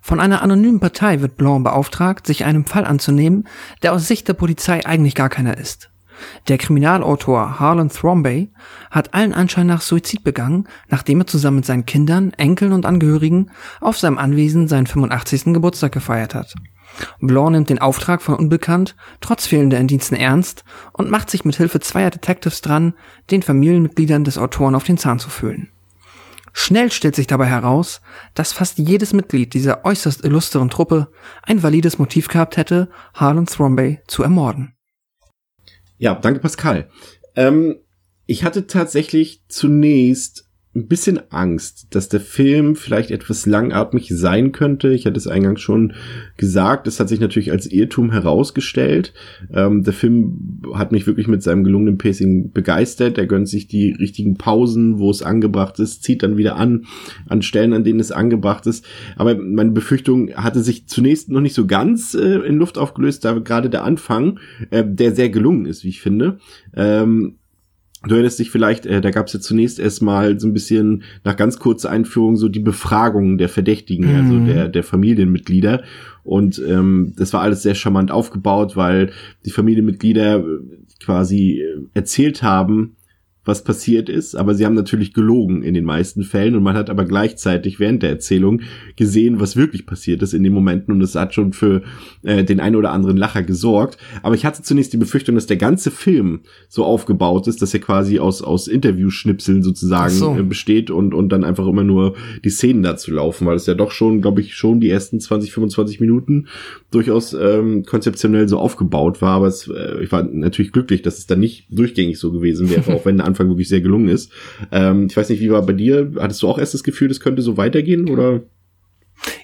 Von 0.00 0.20
einer 0.20 0.42
anonymen 0.42 0.80
Partei 0.80 1.20
wird 1.20 1.36
Blanc 1.36 1.64
beauftragt, 1.64 2.26
sich 2.26 2.44
einem 2.44 2.64
Fall 2.64 2.84
anzunehmen, 2.84 3.46
der 3.82 3.92
aus 3.92 4.08
Sicht 4.08 4.28
der 4.28 4.34
Polizei 4.34 4.84
eigentlich 4.86 5.14
gar 5.14 5.28
keiner 5.28 5.56
ist. 5.58 5.90
Der 6.48 6.58
Kriminalautor 6.58 7.60
Harlan 7.60 7.90
Thrombey 7.90 8.50
hat 8.90 9.14
allen 9.14 9.32
Anschein 9.32 9.66
nach 9.66 9.80
Suizid 9.80 10.24
begangen, 10.24 10.66
nachdem 10.88 11.20
er 11.20 11.26
zusammen 11.26 11.58
mit 11.58 11.66
seinen 11.66 11.86
Kindern, 11.86 12.32
Enkeln 12.36 12.72
und 12.72 12.86
Angehörigen 12.86 13.50
auf 13.80 13.98
seinem 13.98 14.18
Anwesen 14.18 14.68
seinen 14.68 14.86
85. 14.86 15.54
Geburtstag 15.54 15.92
gefeiert 15.92 16.34
hat. 16.34 16.54
Blanc 17.20 17.52
nimmt 17.52 17.70
den 17.70 17.80
Auftrag 17.80 18.22
von 18.22 18.34
Unbekannt 18.34 18.96
trotz 19.20 19.46
fehlender 19.46 19.78
Indiensten 19.78 20.16
ernst 20.16 20.64
und 20.92 21.10
macht 21.10 21.30
sich 21.30 21.44
mit 21.44 21.56
Hilfe 21.56 21.80
zweier 21.80 22.10
Detectives 22.10 22.62
dran, 22.62 22.94
den 23.30 23.42
Familienmitgliedern 23.42 24.24
des 24.24 24.38
Autoren 24.38 24.74
auf 24.74 24.84
den 24.84 24.98
Zahn 24.98 25.18
zu 25.18 25.30
fühlen. 25.30 25.68
Schnell 26.60 26.90
stellt 26.90 27.14
sich 27.14 27.28
dabei 27.28 27.46
heraus, 27.46 28.00
dass 28.34 28.52
fast 28.52 28.78
jedes 28.78 29.12
Mitglied 29.12 29.54
dieser 29.54 29.84
äußerst 29.84 30.24
illustren 30.24 30.68
Truppe 30.68 31.06
ein 31.44 31.62
valides 31.62 32.00
Motiv 32.00 32.26
gehabt 32.26 32.56
hätte, 32.56 32.90
Harlan 33.14 33.46
Thrombey 33.46 34.00
zu 34.08 34.24
ermorden. 34.24 34.74
Ja, 35.98 36.16
danke 36.16 36.40
Pascal. 36.40 36.90
Ähm, 37.36 37.76
ich 38.26 38.42
hatte 38.42 38.66
tatsächlich 38.66 39.44
zunächst 39.46 40.47
ein 40.74 40.86
bisschen 40.86 41.20
Angst, 41.30 41.88
dass 41.90 42.08
der 42.08 42.20
Film 42.20 42.76
vielleicht 42.76 43.10
etwas 43.10 43.46
langatmig 43.46 44.10
sein 44.10 44.52
könnte. 44.52 44.92
Ich 44.92 45.06
hatte 45.06 45.16
es 45.16 45.26
eingangs 45.26 45.60
schon 45.60 45.94
gesagt. 46.36 46.86
Es 46.86 47.00
hat 47.00 47.08
sich 47.08 47.20
natürlich 47.20 47.50
als 47.50 47.66
Irrtum 47.66 48.12
herausgestellt. 48.12 49.14
Ähm, 49.52 49.82
der 49.82 49.94
Film 49.94 50.62
hat 50.74 50.92
mich 50.92 51.06
wirklich 51.06 51.26
mit 51.26 51.42
seinem 51.42 51.64
gelungenen 51.64 51.96
Pacing 51.96 52.52
begeistert. 52.52 53.16
Er 53.16 53.26
gönnt 53.26 53.48
sich 53.48 53.66
die 53.66 53.92
richtigen 53.92 54.36
Pausen, 54.36 54.98
wo 54.98 55.10
es 55.10 55.22
angebracht 55.22 55.78
ist, 55.80 56.02
zieht 56.02 56.22
dann 56.22 56.36
wieder 56.36 56.56
an, 56.56 56.84
an 57.26 57.42
Stellen, 57.42 57.72
an 57.72 57.84
denen 57.84 58.00
es 58.00 58.12
angebracht 58.12 58.66
ist. 58.66 58.84
Aber 59.16 59.36
meine 59.36 59.70
Befürchtung 59.70 60.34
hatte 60.34 60.62
sich 60.62 60.86
zunächst 60.86 61.30
noch 61.30 61.40
nicht 61.40 61.54
so 61.54 61.66
ganz 61.66 62.14
äh, 62.14 62.38
in 62.46 62.56
Luft 62.56 62.76
aufgelöst, 62.76 63.24
da 63.24 63.38
gerade 63.38 63.70
der 63.70 63.84
Anfang, 63.84 64.38
äh, 64.70 64.84
der 64.86 65.14
sehr 65.14 65.30
gelungen 65.30 65.64
ist, 65.64 65.82
wie 65.82 65.88
ich 65.88 66.02
finde. 66.02 66.38
Ähm, 66.76 67.38
Du 68.06 68.14
erinnerst 68.14 68.38
dich 68.38 68.50
vielleicht, 68.50 68.86
äh, 68.86 69.00
da 69.00 69.10
gab 69.10 69.26
es 69.26 69.32
ja 69.32 69.40
zunächst 69.40 69.80
erstmal 69.80 70.38
so 70.38 70.46
ein 70.46 70.52
bisschen 70.52 71.02
nach 71.24 71.36
ganz 71.36 71.58
kurzer 71.58 71.90
Einführung 71.90 72.36
so 72.36 72.48
die 72.48 72.60
Befragung 72.60 73.38
der 73.38 73.48
Verdächtigen, 73.48 74.14
also 74.14 74.34
Mhm. 74.34 74.44
der, 74.46 74.68
der 74.68 74.84
Familienmitglieder. 74.84 75.82
Und 76.22 76.62
ähm, 76.68 77.14
das 77.16 77.32
war 77.32 77.40
alles 77.40 77.62
sehr 77.62 77.74
charmant 77.74 78.10
aufgebaut, 78.12 78.76
weil 78.76 79.10
die 79.44 79.50
Familienmitglieder 79.50 80.38
äh, 80.38 80.42
quasi 81.02 81.60
äh, 81.60 81.80
erzählt 81.94 82.42
haben, 82.42 82.94
was 83.48 83.64
passiert 83.64 84.10
ist, 84.10 84.34
aber 84.34 84.54
sie 84.54 84.66
haben 84.66 84.74
natürlich 84.74 85.14
gelogen 85.14 85.62
in 85.62 85.72
den 85.72 85.84
meisten 85.84 86.22
Fällen 86.22 86.54
und 86.54 86.62
man 86.62 86.76
hat 86.76 86.90
aber 86.90 87.06
gleichzeitig 87.06 87.80
während 87.80 88.02
der 88.02 88.10
Erzählung 88.10 88.60
gesehen, 88.94 89.40
was 89.40 89.56
wirklich 89.56 89.86
passiert 89.86 90.20
ist 90.20 90.34
in 90.34 90.42
den 90.42 90.52
Momenten 90.52 90.92
und 90.92 91.00
es 91.00 91.14
hat 91.14 91.32
schon 91.32 91.54
für 91.54 91.80
äh, 92.24 92.44
den 92.44 92.60
einen 92.60 92.76
oder 92.76 92.92
anderen 92.92 93.16
Lacher 93.16 93.42
gesorgt. 93.42 93.96
Aber 94.22 94.34
ich 94.34 94.44
hatte 94.44 94.62
zunächst 94.62 94.92
die 94.92 94.98
Befürchtung, 94.98 95.34
dass 95.34 95.46
der 95.46 95.56
ganze 95.56 95.90
Film 95.90 96.40
so 96.68 96.84
aufgebaut 96.84 97.48
ist, 97.48 97.62
dass 97.62 97.72
er 97.72 97.80
quasi 97.80 98.18
aus 98.18 98.42
aus 98.42 98.68
Interviewschnipseln 98.68 99.62
sozusagen 99.62 100.12
so. 100.12 100.36
äh, 100.36 100.42
besteht 100.42 100.90
und 100.90 101.14
und 101.14 101.30
dann 101.30 101.42
einfach 101.42 101.66
immer 101.66 101.84
nur 101.84 102.16
die 102.44 102.50
Szenen 102.50 102.82
dazu 102.82 103.12
laufen, 103.12 103.46
weil 103.46 103.56
es 103.56 103.64
ja 103.64 103.72
doch 103.72 103.92
schon, 103.92 104.20
glaube 104.20 104.42
ich, 104.42 104.56
schon 104.56 104.78
die 104.78 104.90
ersten 104.90 105.20
20, 105.20 105.52
25 105.52 106.00
Minuten 106.00 106.48
durchaus 106.90 107.32
ähm, 107.32 107.84
konzeptionell 107.86 108.46
so 108.46 108.58
aufgebaut 108.58 109.22
war. 109.22 109.36
Aber 109.36 109.46
es, 109.46 109.68
äh, 109.68 110.02
ich 110.02 110.12
war 110.12 110.22
natürlich 110.22 110.72
glücklich, 110.72 111.00
dass 111.00 111.16
es 111.16 111.26
dann 111.26 111.40
nicht 111.40 111.66
durchgängig 111.70 112.18
so 112.18 112.30
gewesen 112.30 112.68
wäre, 112.68 112.92
auch 112.94 113.06
wenn 113.06 113.16
der 113.16 113.26
Anfang 113.38 113.48
wirklich 113.48 113.68
sehr 113.68 113.80
gelungen 113.80 114.08
ist. 114.08 114.32
Ähm, 114.72 115.06
ich 115.08 115.16
weiß 115.16 115.28
nicht, 115.28 115.40
wie 115.40 115.50
war 115.50 115.62
bei 115.62 115.72
dir? 115.72 116.12
Hattest 116.18 116.42
du 116.42 116.48
auch 116.48 116.58
erst 116.58 116.74
das 116.74 116.82
Gefühl, 116.82 117.08
das 117.08 117.20
könnte 117.20 117.42
so 117.42 117.56
weitergehen 117.56 118.08
oder? 118.08 118.40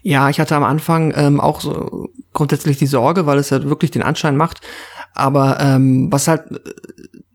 Ja, 0.02 0.30
ich 0.30 0.38
hatte 0.40 0.56
am 0.56 0.64
Anfang 0.64 1.12
ähm, 1.16 1.40
auch 1.40 1.60
so 1.60 2.10
grundsätzlich 2.32 2.76
die 2.76 2.86
Sorge, 2.86 3.26
weil 3.26 3.38
es 3.38 3.50
ja 3.50 3.64
wirklich 3.64 3.90
den 3.90 4.02
Anschein 4.02 4.36
macht. 4.36 4.60
Aber 5.14 5.58
ähm, 5.60 6.10
was 6.10 6.28
halt 6.28 6.50
äh, 6.50 6.58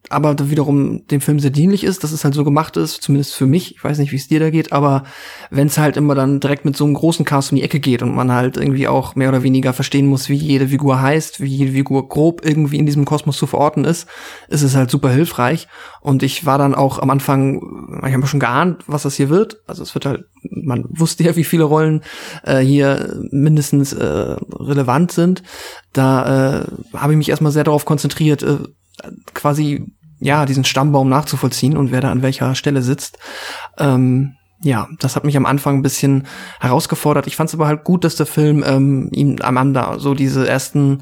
aber 0.10 0.50
wiederum 0.50 1.06
dem 1.08 1.22
Film 1.22 1.39
sehr 1.39 1.51
dienlich 1.51 1.84
ist, 1.84 2.04
dass 2.04 2.12
es 2.12 2.24
halt 2.24 2.34
so 2.34 2.44
gemacht 2.44 2.78
ist, 2.78 3.01
zumindest 3.01 3.36
für 3.36 3.46
mich, 3.46 3.75
ich 3.75 3.84
weiß 3.84 4.00
nicht, 4.00 4.12
wie 4.12 4.16
es 4.16 4.28
dir 4.28 4.39
da 4.39 4.50
geht, 4.50 4.72
aber 4.72 5.04
wenn 5.51 5.68
es 5.68 5.78
halt 5.78 5.98
immer 5.98 6.16
dann 6.16 6.39
direkt 6.39 6.66
mit 6.66 6.75
so 6.75 6.86
einem 6.86 6.96
großen 6.96 7.25
Cast 7.25 7.51
um 7.51 7.58
die 7.58 7.63
Ecke 7.63 7.80
geht 7.80 8.01
und 8.01 8.16
man 8.16 8.32
halt 8.32 8.58
irgendwie 8.58 8.88
auch 8.88 9.16
mehr 9.16 9.30
oder 9.30 9.44
weniger 9.44 9.72
verstehen 9.72 10.08
muss, 10.08 10.28
wie 10.28 10.36
jede 10.36 10.70
Figur 10.70 11.01
heißt, 11.01 11.42
wie 11.42 11.48
jede 11.48 11.74
Figur 11.74 12.08
grob 12.10 12.44
irgendwie 12.44 12.78
in 12.78 12.86
diesem 12.86 13.06
Kosmos 13.06 13.38
zu 13.38 13.48
verorten 13.48 13.86
ist, 13.86 14.08
ist 14.48 14.63
es 14.63 14.75
halt 14.75 14.89
super 14.89 15.12
hilfreich. 15.12 15.68
Und 16.01 16.24
ich 16.24 16.46
war 16.46 16.58
dann 16.58 16.75
auch 16.75 17.00
am 17.00 17.10
Anfang, 17.10 17.62
ich 18.06 18.13
habe 18.13 18.25
schon 18.25 18.39
geahnt, 18.39 18.84
was 18.88 19.04
das 19.04 19.16
hier 19.16 19.30
wird. 19.30 19.62
Also 19.68 19.84
es 19.84 19.94
wird 19.94 20.06
halt, 20.06 20.24
man 20.50 20.86
wusste 20.89 21.24
ja, 21.24 21.36
wie 21.36 21.44
viele 21.44 21.66
Rollen 21.66 22.04
äh, 22.44 22.60
hier 22.60 23.20
mindestens 23.32 23.94
äh, 23.94 24.36
relevant 24.60 25.12
sind. 25.12 25.44
Da 25.94 26.62
äh, 26.62 26.66
habe 26.98 27.13
ich 27.13 27.18
mich 27.18 27.30
erstmal 27.30 27.51
sehr 27.51 27.63
darauf 27.63 27.86
konzentriert, 27.86 28.44
äh, 28.44 28.58
quasi 29.34 29.86
ja 30.19 30.45
diesen 30.45 30.65
Stammbaum 30.65 31.09
nachzuvollziehen 31.09 31.77
und 31.77 31.91
wer 31.91 32.01
da 32.01 32.11
an 32.11 32.21
welcher 32.21 32.55
Stelle 32.55 32.81
sitzt. 32.81 33.17
Ähm, 33.77 34.35
ja, 34.61 34.88
das 34.99 35.15
hat 35.15 35.23
mich 35.23 35.38
am 35.38 35.45
Anfang 35.45 35.77
ein 35.77 35.81
bisschen 35.81 36.27
herausgefordert. 36.59 37.27
Ich 37.27 37.35
fand 37.38 37.49
es 37.49 37.53
aber 37.53 37.67
halt 37.67 37.83
gut, 37.85 38.03
dass 38.03 38.15
der 38.15 38.25
Film 38.25 38.63
ähm, 38.67 39.09
ihm 39.13 39.38
am 39.41 39.55
Ende 39.57 39.85
so 39.97 40.13
diese 40.13 40.47
ersten 40.47 41.01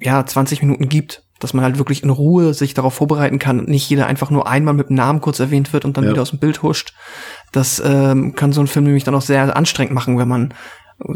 ja 0.00 0.24
20 0.24 0.62
Minuten 0.62 0.88
gibt, 0.88 1.24
dass 1.40 1.54
man 1.54 1.64
halt 1.64 1.78
wirklich 1.78 2.04
in 2.04 2.10
Ruhe 2.10 2.54
sich 2.54 2.72
darauf 2.74 2.94
vorbereiten 2.94 3.40
kann 3.40 3.58
und 3.58 3.68
nicht 3.68 3.90
jeder 3.90 4.06
einfach 4.06 4.30
nur 4.30 4.46
einmal 4.48 4.74
mit 4.74 4.90
dem 4.90 4.96
Namen 4.96 5.20
kurz 5.20 5.40
erwähnt 5.40 5.72
wird 5.72 5.84
und 5.84 5.96
dann 5.96 6.04
Ja. 6.04 6.10
wieder 6.10 6.22
aus 6.22 6.30
dem 6.30 6.38
Bild 6.38 6.62
huscht. 6.62 6.94
Das 7.50 7.82
ähm, 7.84 8.34
kann 8.36 8.52
so 8.52 8.60
ein 8.60 8.68
Film 8.68 8.84
nämlich 8.84 9.04
dann 9.04 9.14
auch 9.14 9.22
sehr 9.22 9.56
anstrengend 9.56 9.94
machen, 9.94 10.16
wenn 10.18 10.28
man 10.28 10.54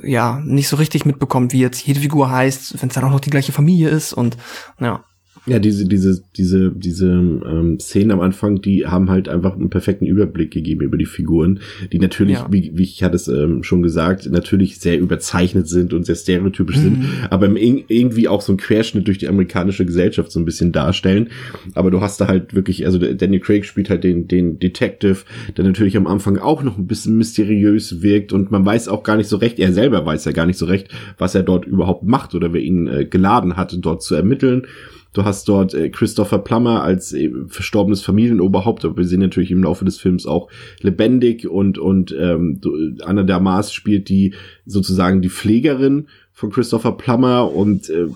ja 0.02 0.40
nicht 0.44 0.68
so 0.68 0.76
richtig 0.76 1.04
mitbekommt, 1.06 1.52
wie 1.52 1.60
jetzt 1.60 1.86
jede 1.86 2.00
Figur 2.00 2.30
heißt, 2.30 2.82
wenn 2.82 2.88
es 2.88 2.94
dann 2.96 3.04
auch 3.04 3.10
noch 3.12 3.20
die 3.20 3.30
gleiche 3.30 3.52
Familie 3.52 3.88
ist 3.88 4.12
und 4.12 4.36
ja. 4.80 5.04
Ja, 5.48 5.58
diese, 5.58 5.86
diese, 5.86 6.22
diese, 6.36 6.70
diese 6.70 7.06
ähm, 7.10 7.78
Szenen 7.80 8.10
am 8.10 8.20
Anfang, 8.20 8.60
die 8.60 8.86
haben 8.86 9.10
halt 9.10 9.28
einfach 9.28 9.54
einen 9.54 9.70
perfekten 9.70 10.04
Überblick 10.06 10.50
gegeben 10.50 10.82
über 10.82 10.96
die 10.96 11.06
Figuren, 11.06 11.60
die 11.92 11.98
natürlich, 11.98 12.34
Ja. 12.36 12.48
wie, 12.50 12.72
wie 12.74 12.82
ich 12.82 13.02
hatte 13.02 13.16
es 13.16 13.28
ähm, 13.28 13.62
schon 13.62 13.82
gesagt, 13.82 14.30
natürlich 14.30 14.78
sehr 14.78 14.98
überzeichnet 14.98 15.68
sind 15.68 15.92
und 15.94 16.04
sehr 16.06 16.14
stereotypisch 16.16 16.76
sind, 16.78 16.98
Mhm. 16.98 17.04
aber 17.30 17.46
im, 17.46 17.56
ir- 17.56 17.84
irgendwie 17.88 18.28
auch 18.28 18.40
so 18.42 18.52
einen 18.52 18.58
Querschnitt 18.58 19.06
durch 19.06 19.18
die 19.18 19.28
amerikanische 19.28 19.86
Gesellschaft 19.86 20.30
so 20.32 20.38
ein 20.40 20.44
bisschen 20.44 20.72
darstellen. 20.72 21.28
Aber 21.74 21.90
du 21.90 22.00
hast 22.00 22.20
da 22.20 22.28
halt 22.28 22.54
wirklich, 22.54 22.84
also 22.86 22.98
Daniel 22.98 23.40
Craig 23.40 23.64
spielt 23.64 23.90
halt 23.90 24.04
den, 24.04 24.28
den 24.28 24.58
Detective, 24.58 25.18
der 25.56 25.64
natürlich 25.64 25.96
am 25.96 26.06
Anfang 26.06 26.38
auch 26.38 26.62
noch 26.62 26.76
ein 26.78 26.86
bisschen 26.86 27.16
mysteriös 27.16 28.02
wirkt 28.02 28.32
und 28.32 28.50
man 28.50 28.64
weiß 28.66 28.88
auch 28.88 29.02
gar 29.02 29.16
nicht 29.16 29.28
so 29.28 29.36
recht, 29.36 29.58
er 29.58 29.72
selber 29.72 30.04
weiß 30.04 30.24
ja 30.24 30.32
gar 30.32 30.46
nicht 30.46 30.58
so 30.58 30.66
recht, 30.66 30.88
was 31.18 31.34
er 31.34 31.42
dort 31.42 31.64
überhaupt 31.66 32.04
macht 32.04 32.34
oder 32.34 32.52
wer 32.52 32.60
ihn 32.60 32.86
äh, 32.86 33.04
geladen 33.04 33.56
hatte, 33.56 33.78
dort 33.78 34.02
zu 34.02 34.14
ermitteln. 34.14 34.62
Du 35.12 35.24
hast 35.24 35.48
dort 35.48 35.74
äh, 35.74 35.88
Christopher 35.88 36.38
Plummer 36.38 36.82
als 36.82 37.12
äh, 37.12 37.30
verstorbenes 37.46 38.02
Familienoberhaupt, 38.02 38.84
aber 38.84 38.98
wir 38.98 39.04
sehen 39.04 39.20
natürlich 39.20 39.50
im 39.50 39.62
Laufe 39.62 39.84
des 39.84 39.98
Films 39.98 40.26
auch 40.26 40.48
lebendig 40.80 41.48
und 41.48 41.78
und 41.78 42.14
ähm, 42.18 42.60
Anna 43.02 43.22
de 43.22 43.34
Armas 43.34 43.72
spielt 43.72 44.08
die 44.08 44.34
sozusagen 44.66 45.22
die 45.22 45.30
Pflegerin 45.30 46.08
von 46.38 46.50
Christopher 46.50 46.92
Plummer 46.92 47.52
und 47.52 47.90
äh, 47.90 48.06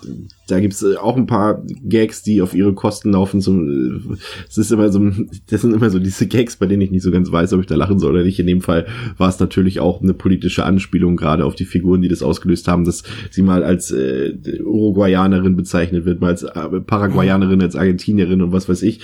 da 0.47 0.61
gibt's 0.61 0.81
äh, 0.81 0.95
auch 0.95 1.17
ein 1.17 1.27
paar 1.27 1.61
Gags, 1.83 2.23
die 2.23 2.41
auf 2.41 2.55
ihre 2.55 2.73
Kosten 2.73 3.11
laufen. 3.11 3.41
Zum, 3.41 3.69
äh, 3.69 4.17
es 4.49 4.57
ist 4.57 4.71
immer 4.71 4.93
so, 4.93 5.11
das 5.51 5.63
sind 5.63 5.75
immer 5.75 5.91
so 5.91 5.99
diese 5.99 6.29
Gags, 6.29 6.55
bei 6.55 6.67
denen 6.67 6.83
ich 6.83 6.93
nicht 6.93 7.03
so 7.03 7.11
ganz 7.11 7.33
weiß, 7.33 7.53
ob 7.53 7.63
ich 7.63 7.67
da 7.67 7.75
lachen 7.75 7.99
soll 7.99 8.13
oder 8.13 8.23
nicht. 8.23 8.39
In 8.39 8.47
dem 8.47 8.61
Fall 8.61 8.87
war 9.19 9.29
es 9.29 9.41
natürlich 9.41 9.81
auch 9.81 10.01
eine 10.01 10.15
politische 10.15 10.65
Anspielung 10.65 11.17
gerade 11.17 11.45
auf 11.45 11.57
die 11.57 11.65
Figuren, 11.65 12.01
die 12.01 12.07
das 12.07 12.23
ausgelöst 12.23 12.69
haben, 12.69 12.85
dass 12.85 13.03
sie 13.33 13.43
mal 13.43 13.65
als 13.65 13.91
äh, 13.91 14.35
Uruguayanerin 14.65 15.57
bezeichnet 15.57 16.05
wird, 16.05 16.21
mal 16.21 16.29
als 16.29 16.45
äh, 16.45 16.81
Paraguayanerin, 16.81 17.61
als 17.61 17.75
Argentinierin 17.75 18.41
und 18.41 18.53
was 18.53 18.69
weiß 18.69 18.83
ich. 18.83 19.01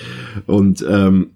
Und 0.47 0.85
ähm, 0.89 1.31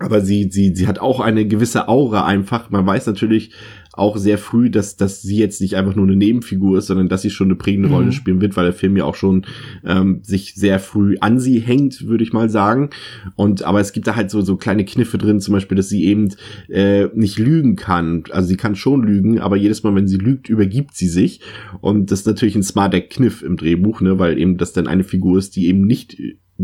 aber 0.00 0.22
sie, 0.22 0.48
sie, 0.50 0.74
sie 0.74 0.86
hat 0.86 0.98
auch 0.98 1.20
eine 1.20 1.46
gewisse 1.46 1.86
Aura 1.88 2.24
einfach. 2.24 2.70
Man 2.70 2.86
weiß 2.86 3.06
natürlich 3.06 3.52
auch 3.92 4.16
sehr 4.16 4.38
früh, 4.38 4.70
dass, 4.70 4.96
dass 4.96 5.20
sie 5.20 5.36
jetzt 5.36 5.60
nicht 5.60 5.76
einfach 5.76 5.96
nur 5.96 6.06
eine 6.06 6.16
Nebenfigur 6.16 6.78
ist, 6.78 6.86
sondern 6.86 7.08
dass 7.08 7.22
sie 7.22 7.30
schon 7.30 7.48
eine 7.48 7.56
prägende 7.56 7.88
Mhm. 7.88 7.94
Rolle 7.94 8.12
spielen 8.12 8.40
wird, 8.40 8.56
weil 8.56 8.64
der 8.64 8.72
Film 8.72 8.96
ja 8.96 9.04
auch 9.04 9.16
schon 9.16 9.46
ähm, 9.84 10.20
sich 10.22 10.54
sehr 10.54 10.78
früh 10.78 11.16
an 11.20 11.40
sie 11.40 11.58
hängt, 11.58 12.06
würde 12.06 12.22
ich 12.22 12.32
mal 12.32 12.48
sagen. 12.48 12.90
Und 13.34 13.62
aber 13.62 13.80
es 13.80 13.92
gibt 13.92 14.06
da 14.06 14.16
halt 14.16 14.30
so, 14.30 14.42
so 14.42 14.56
kleine 14.56 14.84
Kniffe 14.84 15.18
drin, 15.18 15.40
zum 15.40 15.54
Beispiel, 15.54 15.76
dass 15.76 15.88
sie 15.88 16.04
eben 16.04 16.28
äh, 16.68 17.08
nicht 17.14 17.38
lügen 17.38 17.76
kann. 17.76 18.24
Also 18.30 18.48
sie 18.48 18.56
kann 18.56 18.76
schon 18.76 19.02
lügen, 19.02 19.40
aber 19.40 19.56
jedes 19.56 19.82
Mal, 19.82 19.94
wenn 19.94 20.08
sie 20.08 20.18
lügt, 20.18 20.48
übergibt 20.48 20.96
sie 20.96 21.08
sich. 21.08 21.40
Und 21.80 22.10
das 22.10 22.20
ist 22.20 22.26
natürlich 22.26 22.56
ein 22.56 22.62
smarter 22.62 23.00
Kniff 23.00 23.42
im 23.42 23.56
Drehbuch, 23.56 24.00
ne, 24.00 24.18
weil 24.18 24.38
eben 24.38 24.56
das 24.56 24.72
dann 24.72 24.86
eine 24.86 25.04
Figur 25.04 25.38
ist, 25.38 25.56
die 25.56 25.66
eben 25.66 25.84
nicht 25.84 26.16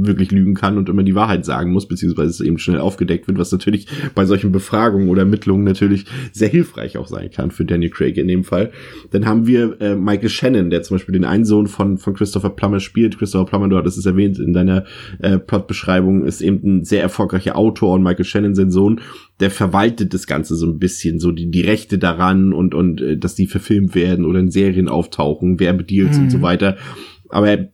wirklich 0.04 0.30
lügen 0.30 0.54
kann 0.54 0.78
und 0.78 0.88
immer 0.88 1.02
die 1.02 1.14
Wahrheit 1.14 1.44
sagen 1.44 1.72
muss, 1.72 1.88
beziehungsweise 1.88 2.30
es 2.30 2.40
eben 2.40 2.58
schnell 2.58 2.80
aufgedeckt 2.80 3.26
wird, 3.28 3.38
was 3.38 3.52
natürlich 3.52 3.86
bei 4.14 4.26
solchen 4.26 4.52
Befragungen 4.52 5.08
oder 5.08 5.20
Ermittlungen 5.22 5.64
natürlich 5.64 6.04
sehr 6.32 6.48
hilfreich 6.48 6.98
auch 6.98 7.06
sein 7.06 7.30
kann 7.30 7.50
für 7.50 7.64
Daniel 7.64 7.90
Craig 7.90 8.16
in 8.16 8.28
dem 8.28 8.44
Fall. 8.44 8.72
Dann 9.10 9.26
haben 9.26 9.46
wir 9.46 9.80
äh, 9.80 9.94
Michael 9.94 10.28
Shannon, 10.28 10.70
der 10.70 10.82
zum 10.82 10.96
Beispiel 10.96 11.12
den 11.12 11.24
einen 11.24 11.44
Sohn 11.44 11.66
von, 11.66 11.98
von 11.98 12.14
Christopher 12.14 12.50
Plummer 12.50 12.80
spielt. 12.80 13.18
Christopher 13.18 13.46
Plummer, 13.46 13.68
du 13.68 13.76
hattest 13.76 13.98
es 13.98 14.06
erwähnt 14.06 14.38
in 14.38 14.52
deiner 14.52 14.84
äh, 15.20 15.38
Plotbeschreibung, 15.38 16.24
ist 16.24 16.40
eben 16.40 16.78
ein 16.78 16.84
sehr 16.84 17.02
erfolgreicher 17.02 17.56
Autor 17.56 17.94
und 17.94 18.02
Michael 18.02 18.24
Shannon, 18.24 18.54
sein 18.54 18.70
Sohn, 18.70 19.00
der 19.40 19.50
verwaltet 19.50 20.14
das 20.14 20.26
Ganze 20.26 20.56
so 20.56 20.66
ein 20.66 20.78
bisschen, 20.78 21.18
so 21.18 21.30
die, 21.32 21.50
die 21.50 21.62
Rechte 21.62 21.98
daran 21.98 22.52
und, 22.52 22.74
und 22.74 23.00
äh, 23.00 23.16
dass 23.16 23.34
die 23.34 23.46
verfilmt 23.46 23.94
werden 23.94 24.24
oder 24.24 24.40
in 24.40 24.50
Serien 24.50 24.88
auftauchen, 24.88 25.60
Werbedeals 25.60 26.16
Mhm. 26.16 26.22
und 26.24 26.30
so 26.30 26.42
weiter. 26.42 26.76
Aber 27.28 27.48
er, 27.48 27.68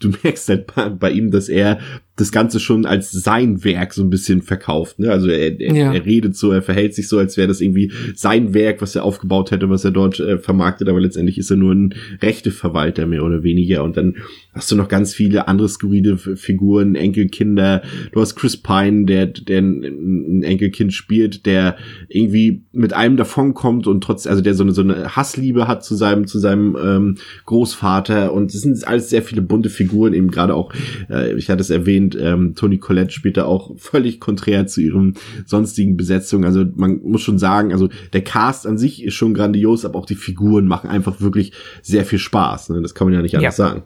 du 0.00 0.12
merkst 0.22 0.48
halt 0.48 0.74
bei, 0.74 0.88
bei 0.88 1.10
ihm, 1.10 1.30
dass 1.30 1.48
er 1.48 1.78
das 2.18 2.32
Ganze 2.32 2.60
schon 2.60 2.84
als 2.84 3.10
sein 3.10 3.64
Werk 3.64 3.94
so 3.94 4.02
ein 4.02 4.10
bisschen 4.10 4.42
verkauft. 4.42 4.98
Ne? 4.98 5.10
Also 5.10 5.28
er, 5.28 5.60
er, 5.60 5.74
Ja. 5.74 5.94
er 5.94 6.04
redet 6.04 6.36
so, 6.36 6.50
er 6.50 6.62
verhält 6.62 6.94
sich 6.94 7.08
so, 7.08 7.18
als 7.18 7.36
wäre 7.36 7.48
das 7.48 7.60
irgendwie 7.60 7.92
sein 8.14 8.52
Werk, 8.54 8.82
was 8.82 8.94
er 8.94 9.04
aufgebaut 9.04 9.50
hätte, 9.50 9.70
was 9.70 9.84
er 9.84 9.90
dort 9.92 10.20
äh, 10.20 10.38
vermarktet, 10.38 10.88
aber 10.88 11.00
letztendlich 11.00 11.38
ist 11.38 11.50
er 11.50 11.56
nur 11.56 11.74
ein 11.74 11.94
Rechteverwalter 12.20 13.06
mehr 13.06 13.24
oder 13.24 13.42
weniger. 13.42 13.84
Und 13.84 13.96
dann 13.96 14.16
hast 14.52 14.70
du 14.70 14.76
noch 14.76 14.88
ganz 14.88 15.14
viele 15.14 15.48
andere 15.48 15.68
skurrile 15.68 16.18
Figuren, 16.18 16.94
Enkelkinder. 16.94 17.82
Du 18.12 18.20
hast 18.20 18.34
Chris 18.36 18.56
Pine, 18.56 19.06
der, 19.06 19.26
der 19.26 19.62
ein 19.62 20.38
ein 20.38 20.42
Enkelkind 20.42 20.92
spielt, 20.92 21.46
der 21.46 21.76
irgendwie 22.08 22.62
mit 22.72 22.92
einem 22.92 23.16
davonkommt 23.16 23.86
und 23.86 24.02
trotz, 24.02 24.26
also 24.26 24.42
der 24.42 24.54
so 24.54 24.62
eine, 24.62 24.72
so 24.72 24.82
eine 24.82 25.16
Hassliebe 25.16 25.68
hat 25.68 25.84
zu 25.84 25.94
seinem, 25.94 26.26
zu 26.26 26.38
seinem 26.38 26.76
ähm, 26.82 27.14
Großvater. 27.46 28.32
Und 28.32 28.54
es 28.54 28.62
sind 28.62 28.86
alles 28.86 29.10
sehr 29.10 29.22
viele 29.22 29.42
bunte 29.42 29.70
Figuren, 29.70 30.14
eben 30.14 30.30
gerade 30.30 30.54
auch, 30.54 30.72
äh, 31.10 31.34
ich 31.36 31.50
hatte 31.50 31.60
es 31.60 31.70
erwähnt, 31.70 32.07
und 32.14 32.20
ähm, 32.20 32.54
Toni 32.54 32.78
Collette 32.78 33.12
spielt 33.12 33.36
da 33.36 33.44
auch 33.44 33.78
völlig 33.78 34.20
konträr 34.20 34.66
zu 34.66 34.80
ihrem 34.80 35.14
sonstigen 35.46 35.96
Besetzung. 35.96 36.44
Also 36.44 36.64
man 36.76 37.00
muss 37.02 37.22
schon 37.22 37.38
sagen, 37.38 37.72
also 37.72 37.88
der 38.12 38.22
Cast 38.22 38.66
an 38.66 38.78
sich 38.78 39.04
ist 39.04 39.14
schon 39.14 39.34
grandios, 39.34 39.84
aber 39.84 39.98
auch 39.98 40.06
die 40.06 40.14
Figuren 40.14 40.66
machen 40.66 40.88
einfach 40.88 41.20
wirklich 41.20 41.52
sehr 41.82 42.04
viel 42.04 42.18
Spaß. 42.18 42.70
Ne? 42.70 42.80
Das 42.82 42.94
kann 42.94 43.06
man 43.06 43.14
ja 43.14 43.22
nicht 43.22 43.36
anders 43.36 43.56
Ja. 43.58 43.68
sagen. 43.68 43.82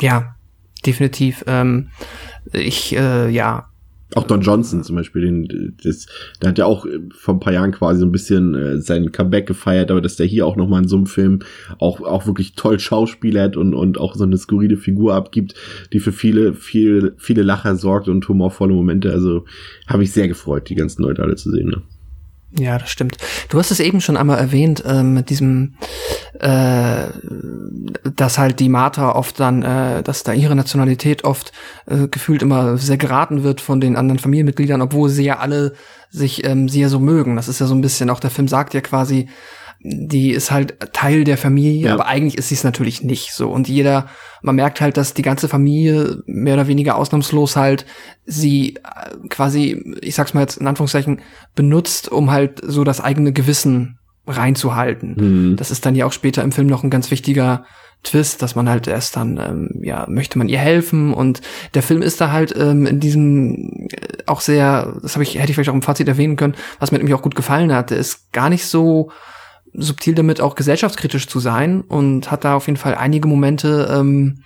Ja, 0.00 0.36
definitiv. 0.84 1.44
Ähm, 1.46 1.88
ich, 2.52 2.94
äh, 2.94 3.30
ja, 3.30 3.70
Auch 4.14 4.24
Don 4.24 4.40
Johnson 4.40 4.84
zum 4.84 4.94
Beispiel, 4.94 5.22
den, 5.22 5.76
das, 5.82 6.06
der 6.40 6.50
hat 6.50 6.58
ja 6.58 6.66
auch 6.66 6.86
äh, 6.86 7.00
vor 7.10 7.34
ein 7.34 7.40
paar 7.40 7.52
Jahren 7.52 7.72
quasi 7.72 8.00
so 8.00 8.06
ein 8.06 8.12
bisschen 8.12 8.54
äh, 8.54 8.80
sein 8.80 9.10
Comeback 9.10 9.46
gefeiert, 9.46 9.90
aber 9.90 10.00
dass 10.00 10.14
der 10.14 10.26
hier 10.26 10.46
auch 10.46 10.54
nochmal 10.54 10.82
in 10.82 10.88
so 10.88 10.96
einem 10.96 11.06
Film 11.06 11.40
auch, 11.78 12.00
auch 12.00 12.26
wirklich 12.26 12.54
toll 12.54 12.78
schauspielert 12.78 13.56
und, 13.56 13.74
und 13.74 13.98
auch 13.98 14.14
so 14.14 14.22
eine 14.22 14.38
skurrile 14.38 14.76
Figur 14.76 15.14
abgibt, 15.14 15.54
die 15.92 15.98
für 15.98 16.12
viele, 16.12 16.54
viele, 16.54 17.14
viele 17.16 17.42
Lacher 17.42 17.74
sorgt 17.74 18.08
und 18.08 18.26
humorvolle 18.28 18.74
Momente. 18.74 19.10
Also 19.10 19.44
habe 19.88 20.04
ich 20.04 20.12
sehr 20.12 20.28
gefreut, 20.28 20.68
die 20.68 20.76
ganzen 20.76 21.02
Leute 21.02 21.22
alle 21.22 21.34
zu 21.34 21.50
sehen. 21.50 21.68
Ne? 21.68 21.82
Ja, 22.52 22.78
das 22.78 22.90
stimmt. 22.90 23.16
Du 23.48 23.58
hast 23.58 23.70
es 23.70 23.80
eben 23.80 24.00
schon 24.00 24.16
einmal 24.16 24.38
erwähnt, 24.38 24.82
ähm, 24.86 25.14
mit 25.14 25.30
diesem, 25.30 25.74
äh, 26.38 27.06
dass 28.14 28.38
halt 28.38 28.60
die 28.60 28.68
Martha 28.68 29.12
oft 29.12 29.40
dann, 29.40 29.62
äh, 29.62 30.02
dass 30.02 30.22
da 30.22 30.32
ihre 30.32 30.54
Nationalität 30.54 31.24
oft 31.24 31.52
äh, 31.86 32.06
gefühlt 32.08 32.42
immer 32.42 32.78
sehr 32.78 32.98
geraten 32.98 33.42
wird 33.42 33.60
von 33.60 33.80
den 33.80 33.96
anderen 33.96 34.20
Familienmitgliedern, 34.20 34.80
obwohl 34.80 35.08
sie 35.08 35.24
ja 35.24 35.38
alle 35.38 35.74
sich 36.10 36.44
ähm, 36.44 36.68
ja 36.68 36.88
so 36.88 37.00
mögen. 37.00 37.36
Das 37.36 37.48
ist 37.48 37.58
ja 37.58 37.66
so 37.66 37.74
ein 37.74 37.80
bisschen, 37.80 38.10
auch 38.10 38.20
der 38.20 38.30
Film 38.30 38.48
sagt 38.48 38.74
ja 38.74 38.80
quasi, 38.80 39.28
die 39.88 40.30
ist 40.32 40.50
halt 40.50 40.74
Teil 40.92 41.24
der 41.24 41.38
Familie, 41.38 41.86
Ja. 41.88 41.94
aber 41.94 42.06
eigentlich 42.06 42.36
ist 42.38 42.48
sie 42.48 42.54
es 42.56 42.64
natürlich 42.64 43.02
nicht 43.02 43.32
so. 43.32 43.50
Und 43.50 43.68
jeder, 43.68 44.06
man 44.42 44.56
merkt 44.56 44.80
halt, 44.80 44.96
dass 44.96 45.14
die 45.14 45.22
ganze 45.22 45.48
Familie 45.48 46.22
mehr 46.26 46.54
oder 46.54 46.66
weniger 46.66 46.96
ausnahmslos 46.96 47.56
halt 47.56 47.86
sie 48.24 48.76
äh, 48.76 49.28
quasi, 49.28 49.96
ich 50.00 50.14
sag's 50.14 50.34
mal 50.34 50.40
jetzt 50.40 50.56
in 50.56 50.66
Anführungszeichen, 50.66 51.20
benutzt, 51.54 52.10
um 52.10 52.30
halt 52.30 52.60
so 52.64 52.82
das 52.84 53.00
eigene 53.00 53.32
Gewissen 53.32 53.98
reinzuhalten. 54.26 55.14
Mhm. 55.52 55.56
Das 55.56 55.70
ist 55.70 55.86
dann 55.86 55.94
ja 55.94 56.06
auch 56.06 56.12
später 56.12 56.42
im 56.42 56.52
Film 56.52 56.66
noch 56.66 56.82
ein 56.82 56.90
ganz 56.90 57.10
wichtiger 57.10 57.64
Twist, 58.02 58.42
dass 58.42 58.54
man 58.54 58.68
halt 58.68 58.86
erst 58.86 59.16
dann, 59.16 59.38
ähm, 59.38 59.80
ja, 59.82 60.06
möchte 60.08 60.38
man 60.38 60.48
ihr 60.48 60.58
helfen 60.58 61.12
und 61.14 61.40
der 61.74 61.82
Film 61.82 62.02
ist 62.02 62.20
da 62.20 62.30
halt 62.30 62.54
ähm, 62.56 62.86
in 62.86 63.00
diesem 63.00 63.88
äh, 63.90 64.18
auch 64.26 64.40
sehr, 64.40 64.96
das 65.02 65.14
habe 65.14 65.22
ich, 65.22 65.36
hätte 65.38 65.50
ich 65.50 65.54
vielleicht 65.54 65.70
auch 65.70 65.74
im 65.74 65.82
Fazit 65.82 66.06
erwähnen 66.08 66.36
können, 66.36 66.54
was 66.78 66.92
mir 66.92 66.98
nämlich 66.98 67.14
auch 67.14 67.22
gut 67.22 67.34
gefallen 67.34 67.72
hat, 67.72 67.90
der 67.90 67.98
ist 67.98 68.32
gar 68.32 68.48
nicht 68.50 68.66
so 68.66 69.10
subtil 69.76 70.14
damit 70.14 70.40
auch 70.40 70.54
gesellschaftskritisch 70.54 71.28
zu 71.28 71.40
sein 71.40 71.80
und 71.82 72.30
hat 72.30 72.44
da 72.44 72.54
auf 72.54 72.66
jeden 72.66 72.78
Fall 72.78 72.94
einige 72.94 73.28
Momente 73.28 73.88
ähm, 73.90 74.42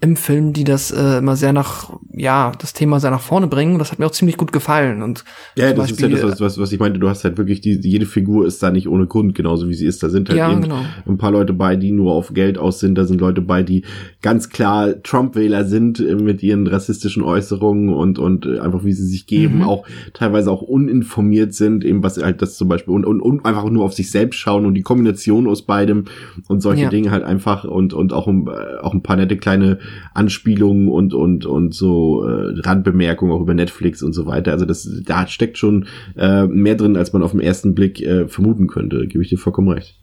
im 0.00 0.16
Film, 0.16 0.52
die 0.52 0.64
das 0.64 0.90
äh, 0.90 1.18
immer 1.18 1.34
sehr 1.34 1.54
nach, 1.54 1.90
ja, 2.12 2.52
das 2.58 2.74
Thema 2.74 3.00
sehr 3.00 3.10
nach 3.10 3.22
vorne 3.22 3.46
bringen. 3.46 3.78
Das 3.78 3.90
hat 3.90 3.98
mir 3.98 4.04
auch 4.04 4.10
ziemlich 4.10 4.36
gut 4.36 4.52
gefallen. 4.52 5.02
Und 5.02 5.24
Ja, 5.56 5.72
das 5.72 5.90
ist 5.92 6.00
ja 6.00 6.08
Beispiel, 6.08 6.20
das, 6.20 6.32
was, 6.32 6.40
was, 6.42 6.58
was 6.58 6.72
ich 6.72 6.78
meinte. 6.78 6.98
Du 7.00 7.08
hast 7.08 7.24
halt 7.24 7.38
wirklich, 7.38 7.62
die, 7.62 7.78
jede 7.80 8.04
Figur 8.04 8.46
ist 8.46 8.62
da 8.62 8.70
nicht 8.70 8.86
ohne 8.86 9.06
Grund, 9.06 9.34
genauso 9.34 9.66
wie 9.66 9.72
sie 9.72 9.86
ist. 9.86 10.02
Da 10.02 10.10
sind 10.10 10.28
halt 10.28 10.36
Ja, 10.38 10.52
eben 10.52 10.60
genau. 10.60 10.80
ein 11.06 11.16
paar 11.16 11.30
Leute 11.30 11.54
bei, 11.54 11.76
die 11.76 11.90
nur 11.90 12.12
auf 12.12 12.34
Geld 12.34 12.58
aus 12.58 12.80
sind. 12.80 12.96
Da 12.96 13.04
sind 13.06 13.18
Leute 13.20 13.40
bei, 13.40 13.62
die 13.62 13.84
ganz 14.20 14.50
klar 14.50 15.02
Trump-Wähler 15.02 15.64
sind 15.64 16.00
äh, 16.00 16.16
mit 16.16 16.42
ihren 16.42 16.66
rassistischen 16.66 17.22
Äußerungen 17.22 17.88
und, 17.94 18.18
und 18.18 18.44
äh, 18.44 18.58
einfach 18.58 18.84
wie 18.84 18.92
sie 18.92 19.06
sich 19.06 19.26
geben, 19.26 19.58
Mhm. 19.60 19.62
auch 19.62 19.86
teilweise 20.12 20.50
auch 20.50 20.60
uninformiert 20.60 21.54
sind, 21.54 21.82
eben 21.84 22.02
was 22.02 22.18
halt 22.22 22.42
das 22.42 22.56
zum 22.56 22.68
Beispiel 22.68 22.92
und, 22.92 23.06
und, 23.06 23.20
und 23.22 23.46
einfach 23.46 23.64
nur 23.70 23.84
auf 23.84 23.94
sich 23.94 24.10
selbst 24.10 24.36
schauen 24.36 24.66
und 24.66 24.74
die 24.74 24.82
Kombination 24.82 25.46
aus 25.48 25.62
beidem 25.62 26.04
und 26.48 26.60
solche 26.60 26.82
Ja. 26.84 26.88
Dinge 26.90 27.10
halt 27.10 27.24
einfach 27.24 27.64
und, 27.64 27.94
und 27.94 28.12
auch, 28.12 28.26
ein- 28.26 28.46
äh, 28.48 28.80
auch 28.82 28.92
ein 28.92 29.02
paar 29.02 29.16
nette 29.16 29.38
kleine 29.38 29.78
Anspielungen 30.14 30.88
und, 30.88 31.14
und, 31.14 31.46
und 31.46 31.74
so 31.74 32.24
äh, 32.24 32.60
Randbemerkungen 32.60 33.32
auch 33.32 33.40
über 33.40 33.54
Netflix 33.54 34.02
und 34.02 34.12
so 34.12 34.26
weiter. 34.26 34.52
Also 34.52 34.64
das, 34.64 34.88
da 35.04 35.26
steckt 35.26 35.58
schon 35.58 35.86
äh, 36.16 36.46
mehr 36.46 36.74
drin, 36.74 36.96
als 36.96 37.12
man 37.12 37.22
auf 37.22 37.32
den 37.32 37.40
ersten 37.40 37.74
Blick 37.74 38.00
äh, 38.00 38.28
vermuten 38.28 38.66
könnte. 38.66 39.06
Gebe 39.06 39.22
ich 39.22 39.30
dir 39.30 39.38
vollkommen 39.38 39.68
recht. 39.68 40.00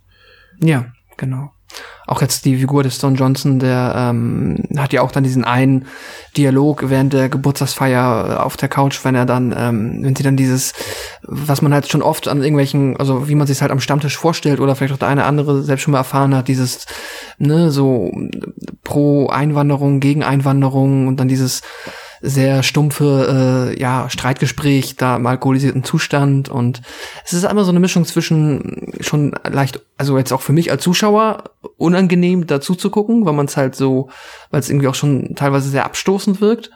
Ja, 0.64 0.86
genau. 1.18 1.52
Auch 2.12 2.22
jetzt 2.22 2.44
die 2.44 2.58
Figur 2.58 2.84
des 2.84 3.00
Don 3.00 3.16
Johnson, 3.16 3.58
der 3.58 3.94
ähm, 3.96 4.58
hat 4.76 4.92
ja 4.92 5.02
auch 5.02 5.14
dann 5.14 5.24
diesen 5.24 5.46
einen 5.46 5.86
Dialog 6.36 6.90
während 6.90 7.14
der 7.14 7.30
Geburtstagsfeier 7.30 8.46
auf 8.46 8.58
der 8.58 8.68
Couch, 8.68 9.06
wenn 9.06 9.16
er 9.16 9.26
dann, 9.26 9.56
ähm, 9.58 10.00
wenn 10.02 10.14
sie 10.14 10.24
dann 10.24 10.36
dieses, 10.36 10.74
was 11.22 11.62
man 11.62 11.74
halt 11.74 11.88
schon 11.88 12.02
oft 12.02 12.28
an 12.28 12.44
irgendwelchen, 12.44 12.98
also 12.98 13.30
wie 13.30 13.36
man 13.36 13.48
sich 13.48 13.62
halt 13.62 13.72
am 13.72 13.80
Stammtisch 13.80 14.18
vorstellt 14.18 14.60
oder 14.60 14.76
vielleicht 14.76 14.94
auch 14.94 15.00
der 15.00 15.08
eine 15.08 15.24
andere 15.24 15.64
selbst 15.64 15.84
schon 15.84 15.94
mal 15.94 16.00
erfahren 16.00 16.36
hat, 16.36 16.50
dieses, 16.50 16.86
ne, 17.38 17.72
so 17.72 18.12
pro 18.84 19.30
Einwanderung, 19.30 20.02
gegen 20.02 20.22
Einwanderung 20.22 21.08
und 21.08 21.18
dann 21.18 21.30
dieses 21.30 21.62
sehr 22.22 22.62
stumpfe, 22.62 23.72
äh, 23.76 23.80
ja, 23.80 24.10
Streitgespräch 24.10 24.96
da 24.96 25.16
im 25.16 25.26
alkoholisierten 25.26 25.84
Zustand 25.84 26.50
und 26.50 26.82
es 27.26 27.34
ist 27.34 27.44
immer 27.44 27.64
so 27.64 27.72
eine 27.72 27.80
Mischung 27.80 28.06
zwischen 28.06 28.94
schon 29.00 29.34
leicht, 29.50 29.82
also 29.98 30.18
jetzt 30.18 30.32
auch 30.32 30.42
für 30.42 30.54
mich 30.54 30.72
als 30.72 30.84
Zuschauer 30.84 31.46
unangenehm 31.78 32.46
dazu 32.46 32.76
zu 32.76 32.92
gucken, 32.92 33.26
weil 33.26 33.34
man 33.34 33.48
es 33.48 33.58
halt 33.58 33.76
so, 33.76 34.10
weil 34.52 34.60
es 34.60 34.70
irgendwie 34.70 34.88
auch 34.88 34.96
schon 34.96 35.34
teilweise 35.36 35.70
sehr 35.70 35.86
abstoßend 35.86 36.42
wirkt, 36.42 36.70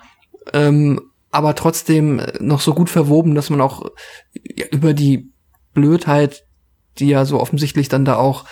ähm, 0.53 0.99
aber 1.31 1.53
trotzdem 1.53 2.21
noch 2.39 2.61
so 2.61 2.73
gut 2.73 2.89
verwoben, 2.89 3.35
dass 3.35 3.49
man 3.49 3.61
auch 3.61 3.85
ja, 4.33 4.65
über 4.71 4.93
die 4.93 5.31
Blödheit, 5.73 6.43
die 6.97 7.09
ja 7.09 7.25
so 7.25 7.39
offensichtlich 7.39 7.87
dann 7.87 8.05
da 8.05 8.15
auch 8.15 8.45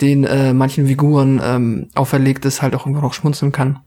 den 0.00 0.24
äh, 0.24 0.54
manchen 0.54 0.88
Figuren 0.88 1.40
ähm, 1.44 1.88
auferlegt 1.94 2.44
ist, 2.46 2.62
halt 2.62 2.74
auch 2.74 2.86
irgendwo 2.86 3.02
noch 3.02 3.14
schmunzeln 3.14 3.52
kann. 3.52 3.80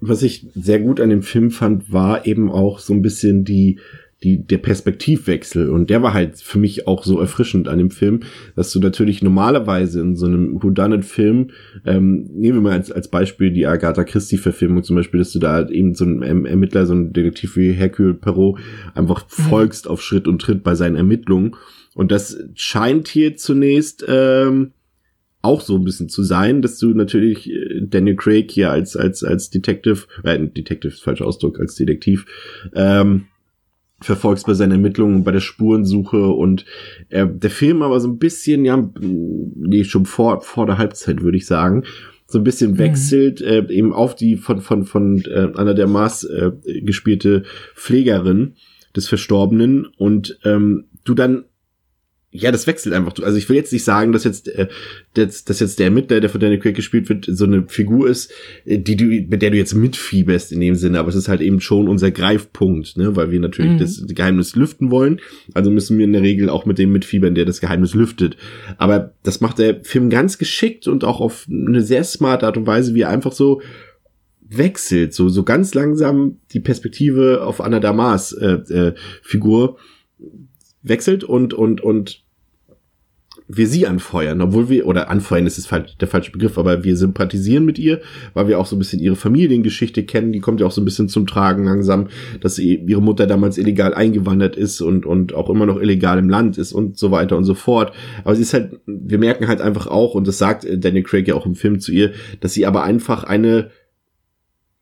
Was 0.00 0.22
ich 0.22 0.46
sehr 0.54 0.80
gut 0.80 1.00
an 1.00 1.10
dem 1.10 1.22
Film 1.22 1.50
fand, 1.50 1.92
war 1.92 2.26
eben 2.26 2.50
auch 2.50 2.78
so 2.78 2.92
ein 2.92 3.02
bisschen 3.02 3.44
die, 3.44 3.78
die, 4.22 4.46
der 4.46 4.58
Perspektivwechsel. 4.58 5.68
Und 5.68 5.90
der 5.90 6.02
war 6.02 6.14
halt 6.14 6.38
für 6.38 6.58
mich 6.58 6.86
auch 6.86 7.04
so 7.04 7.18
erfrischend 7.18 7.68
an 7.68 7.78
dem 7.78 7.90
Film, 7.90 8.20
dass 8.54 8.72
du 8.72 8.78
natürlich 8.78 9.22
normalerweise 9.22 10.00
in 10.00 10.14
so 10.14 10.26
einem 10.26 10.62
Whodunit-Film, 10.62 11.50
ähm, 11.84 12.30
nehmen 12.32 12.58
wir 12.58 12.62
mal 12.62 12.72
als, 12.72 12.92
als 12.92 13.08
Beispiel 13.08 13.50
die 13.50 13.66
Agatha 13.66 14.04
Christie-Verfilmung 14.04 14.84
zum 14.84 14.96
Beispiel, 14.96 15.18
dass 15.18 15.32
du 15.32 15.38
da 15.38 15.52
halt 15.52 15.70
eben 15.70 15.94
so 15.94 16.04
einen 16.04 16.22
Erm- 16.22 16.46
Ermittler, 16.46 16.86
so 16.86 16.92
einen 16.92 17.12
Detektiv 17.12 17.56
wie 17.56 17.72
Hercule 17.72 18.14
Perot 18.14 18.60
einfach 18.94 19.24
folgst 19.28 19.88
auf 19.88 20.02
Schritt 20.02 20.28
und 20.28 20.40
Tritt 20.40 20.62
bei 20.62 20.74
seinen 20.74 20.96
Ermittlungen. 20.96 21.56
Und 21.94 22.12
das 22.12 22.38
scheint 22.54 23.08
hier 23.08 23.36
zunächst, 23.36 24.04
ähm, 24.08 24.70
auch 25.42 25.60
so 25.60 25.76
ein 25.76 25.84
bisschen 25.84 26.08
zu 26.08 26.22
sein, 26.22 26.62
dass 26.62 26.78
du 26.78 26.94
natürlich 26.94 27.50
äh, 27.50 27.80
Daniel 27.82 28.16
Craig 28.16 28.50
hier 28.50 28.70
als 28.70 28.96
als 28.96 29.24
als 29.24 29.50
Detective, 29.50 30.06
äh, 30.22 30.38
Detective 30.38 30.92
ist 30.92 31.02
falscher 31.02 31.26
Ausdruck, 31.26 31.60
als 31.60 31.74
Detektiv 31.74 32.26
ähm, 32.74 33.26
verfolgst 34.00 34.46
bei 34.46 34.54
seinen 34.54 34.72
Ermittlungen 34.72 35.24
bei 35.24 35.32
der 35.32 35.40
Spurensuche 35.40 36.28
und 36.28 36.64
äh, 37.08 37.26
der 37.26 37.50
Film 37.50 37.82
aber 37.82 38.00
so 38.00 38.08
ein 38.08 38.18
bisschen, 38.18 38.64
ja, 38.64 38.90
nee, 39.00 39.84
schon 39.84 40.06
vor 40.06 40.40
vor 40.40 40.66
der 40.66 40.78
Halbzeit 40.78 41.22
würde 41.22 41.36
ich 41.36 41.46
sagen, 41.46 41.84
so 42.26 42.38
ein 42.38 42.44
bisschen 42.44 42.78
wechselt 42.78 43.40
äh, 43.40 43.64
eben 43.68 43.92
auf 43.92 44.14
die 44.14 44.36
von 44.36 44.60
von 44.60 44.84
von 44.84 45.22
äh, 45.26 45.48
Anna 45.54 45.74
der 45.74 45.86
Maas 45.86 46.24
äh, 46.24 46.52
gespielte 46.82 47.42
Pflegerin 47.74 48.54
des 48.96 49.08
Verstorbenen 49.08 49.86
und 49.96 50.38
ähm, 50.44 50.84
du 51.04 51.14
dann 51.14 51.44
ja, 52.34 52.50
das 52.50 52.66
wechselt 52.66 52.94
einfach. 52.94 53.12
Also 53.22 53.36
ich 53.36 53.48
will 53.50 53.56
jetzt 53.56 53.74
nicht 53.74 53.84
sagen, 53.84 54.12
dass 54.12 54.24
jetzt, 54.24 54.48
äh, 54.48 54.68
dass, 55.12 55.44
dass 55.44 55.60
jetzt 55.60 55.78
der 55.78 55.86
Ermittler, 55.86 56.20
der 56.20 56.30
von 56.30 56.40
Daniel 56.40 56.60
Craig 56.60 56.74
gespielt 56.74 57.10
wird, 57.10 57.26
so 57.28 57.44
eine 57.44 57.64
Figur 57.68 58.08
ist, 58.08 58.32
äh, 58.64 58.78
die 58.78 58.96
du, 58.96 59.04
mit 59.04 59.42
der 59.42 59.50
du 59.50 59.58
jetzt 59.58 59.74
mitfieberst 59.74 60.50
in 60.50 60.60
dem 60.60 60.74
Sinne, 60.74 60.98
aber 60.98 61.10
es 61.10 61.14
ist 61.14 61.28
halt 61.28 61.42
eben 61.42 61.60
schon 61.60 61.88
unser 61.88 62.10
Greifpunkt, 62.10 62.96
ne, 62.96 63.14
weil 63.16 63.30
wir 63.30 63.38
natürlich 63.38 63.72
Mhm. 63.72 63.78
das 63.78 64.02
Geheimnis 64.08 64.56
lüften 64.56 64.90
wollen. 64.90 65.20
Also 65.52 65.70
müssen 65.70 65.98
wir 65.98 66.04
in 66.06 66.14
der 66.14 66.22
Regel 66.22 66.48
auch 66.48 66.64
mit 66.64 66.78
dem 66.78 66.90
mitfiebern, 66.90 67.34
der 67.34 67.44
das 67.44 67.60
Geheimnis 67.60 67.92
lüftet. 67.92 68.38
Aber 68.78 69.12
das 69.22 69.42
macht 69.42 69.58
der 69.58 69.84
Film 69.84 70.08
ganz 70.08 70.38
geschickt 70.38 70.88
und 70.88 71.04
auch 71.04 71.20
auf 71.20 71.46
eine 71.50 71.82
sehr 71.82 72.02
smarte 72.02 72.46
Art 72.46 72.56
und 72.56 72.66
Weise, 72.66 72.94
wie 72.94 73.02
er 73.02 73.10
einfach 73.10 73.32
so 73.32 73.60
wechselt, 74.40 75.14
so, 75.14 75.28
so 75.28 75.44
ganz 75.44 75.74
langsam 75.74 76.38
die 76.52 76.60
Perspektive 76.60 77.44
auf 77.44 77.60
Anna 77.60 77.80
Damas 77.80 78.32
äh, 78.32 78.54
äh, 78.70 78.94
Figur 79.22 79.78
wechselt 80.82 81.24
und, 81.24 81.54
und, 81.54 81.80
und 81.80 82.21
wir 83.54 83.66
sie 83.66 83.86
anfeuern, 83.86 84.40
obwohl 84.40 84.68
wir, 84.68 84.86
oder 84.86 85.10
anfeuern 85.10 85.46
ist 85.46 85.70
der 85.70 86.08
falsche 86.08 86.32
Begriff, 86.32 86.56
aber 86.56 86.84
wir 86.84 86.96
sympathisieren 86.96 87.64
mit 87.64 87.78
ihr, 87.78 88.00
weil 88.34 88.48
wir 88.48 88.58
auch 88.58 88.66
so 88.66 88.76
ein 88.76 88.78
bisschen 88.78 89.00
ihre 89.00 89.16
Familiengeschichte 89.16 90.04
kennen, 90.04 90.32
die 90.32 90.40
kommt 90.40 90.60
ja 90.60 90.66
auch 90.66 90.72
so 90.72 90.80
ein 90.80 90.86
bisschen 90.86 91.08
zum 91.08 91.26
Tragen 91.26 91.64
langsam, 91.64 92.08
dass 92.40 92.56
sie, 92.56 92.76
ihre 92.76 93.02
Mutter 93.02 93.26
damals 93.26 93.58
illegal 93.58 93.94
eingewandert 93.94 94.56
ist 94.56 94.80
und, 94.80 95.04
und 95.04 95.34
auch 95.34 95.50
immer 95.50 95.66
noch 95.66 95.78
illegal 95.78 96.18
im 96.18 96.30
Land 96.30 96.56
ist 96.56 96.72
und 96.72 96.98
so 96.98 97.10
weiter 97.10 97.36
und 97.36 97.44
so 97.44 97.54
fort. 97.54 97.92
Aber 98.24 98.34
sie 98.34 98.42
ist 98.42 98.54
halt, 98.54 98.80
wir 98.86 99.18
merken 99.18 99.48
halt 99.48 99.60
einfach 99.60 99.86
auch, 99.86 100.14
und 100.14 100.26
das 100.26 100.38
sagt 100.38 100.64
äh, 100.64 100.78
Daniel 100.78 101.02
Craig 101.02 101.28
ja 101.28 101.34
auch 101.34 101.46
im 101.46 101.54
Film 101.54 101.80
zu 101.80 101.92
ihr, 101.92 102.12
dass 102.40 102.54
sie 102.54 102.66
aber 102.66 102.84
einfach 102.84 103.24
eine 103.24 103.70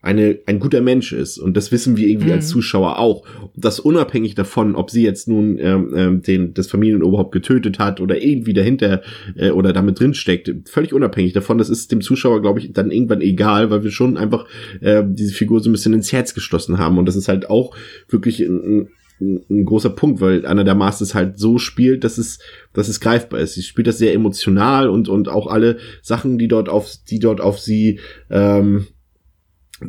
eine, 0.03 0.39
ein 0.47 0.59
guter 0.59 0.81
Mensch 0.81 1.13
ist. 1.13 1.37
Und 1.37 1.55
das 1.55 1.71
wissen 1.71 1.95
wir 1.95 2.07
irgendwie 2.07 2.27
Mhm. 2.27 2.33
als 2.33 2.47
Zuschauer 2.47 2.97
auch. 2.97 3.23
Das 3.55 3.79
unabhängig 3.79 4.33
davon, 4.33 4.75
ob 4.75 4.89
sie 4.89 5.03
jetzt 5.03 5.27
nun 5.27 5.59
ähm, 5.59 5.93
ähm, 5.95 6.21
den, 6.23 6.53
das 6.55 6.67
Familienoberhaupt 6.67 7.31
getötet 7.31 7.77
hat 7.77 8.01
oder 8.01 8.21
irgendwie 8.21 8.53
dahinter 8.53 9.03
äh, 9.35 9.51
oder 9.51 9.73
damit 9.73 9.99
drin 9.99 10.15
steckt. 10.15 10.51
Völlig 10.67 10.93
unabhängig 10.93 11.33
davon. 11.33 11.59
Das 11.59 11.69
ist 11.69 11.91
dem 11.91 12.01
Zuschauer, 12.01 12.41
glaube 12.41 12.59
ich, 12.59 12.73
dann 12.73 12.89
irgendwann 12.89 13.21
egal, 13.21 13.69
weil 13.69 13.83
wir 13.83 13.91
schon 13.91 14.17
einfach 14.17 14.47
äh, 14.81 15.03
diese 15.05 15.33
Figur 15.33 15.59
so 15.59 15.69
ein 15.69 15.73
bisschen 15.73 15.93
ins 15.93 16.11
Herz 16.11 16.33
geschlossen 16.33 16.79
haben. 16.79 16.97
Und 16.97 17.05
das 17.05 17.15
ist 17.15 17.27
halt 17.27 17.47
auch 17.49 17.75
wirklich 18.09 18.39
ein, 18.39 18.87
ein, 19.21 19.41
ein 19.51 19.65
großer 19.65 19.91
Punkt, 19.91 20.19
weil 20.19 20.47
Anna 20.47 20.63
der 20.63 20.73
Maas 20.73 20.99
es 21.01 21.13
halt 21.13 21.37
so 21.37 21.59
spielt, 21.59 22.03
dass 22.03 22.17
es, 22.17 22.39
dass 22.73 22.87
es 22.87 23.01
greifbar 23.01 23.39
ist. 23.39 23.53
Sie 23.53 23.61
spielt 23.61 23.85
das 23.85 23.99
sehr 23.99 24.15
emotional 24.15 24.89
und, 24.89 25.09
und 25.09 25.29
auch 25.29 25.45
alle 25.45 25.77
Sachen, 26.01 26.39
die 26.39 26.47
dort 26.47 26.69
auf, 26.69 26.91
die 27.07 27.19
dort 27.19 27.39
auf 27.39 27.59
sie 27.59 27.99
ähm, 28.31 28.87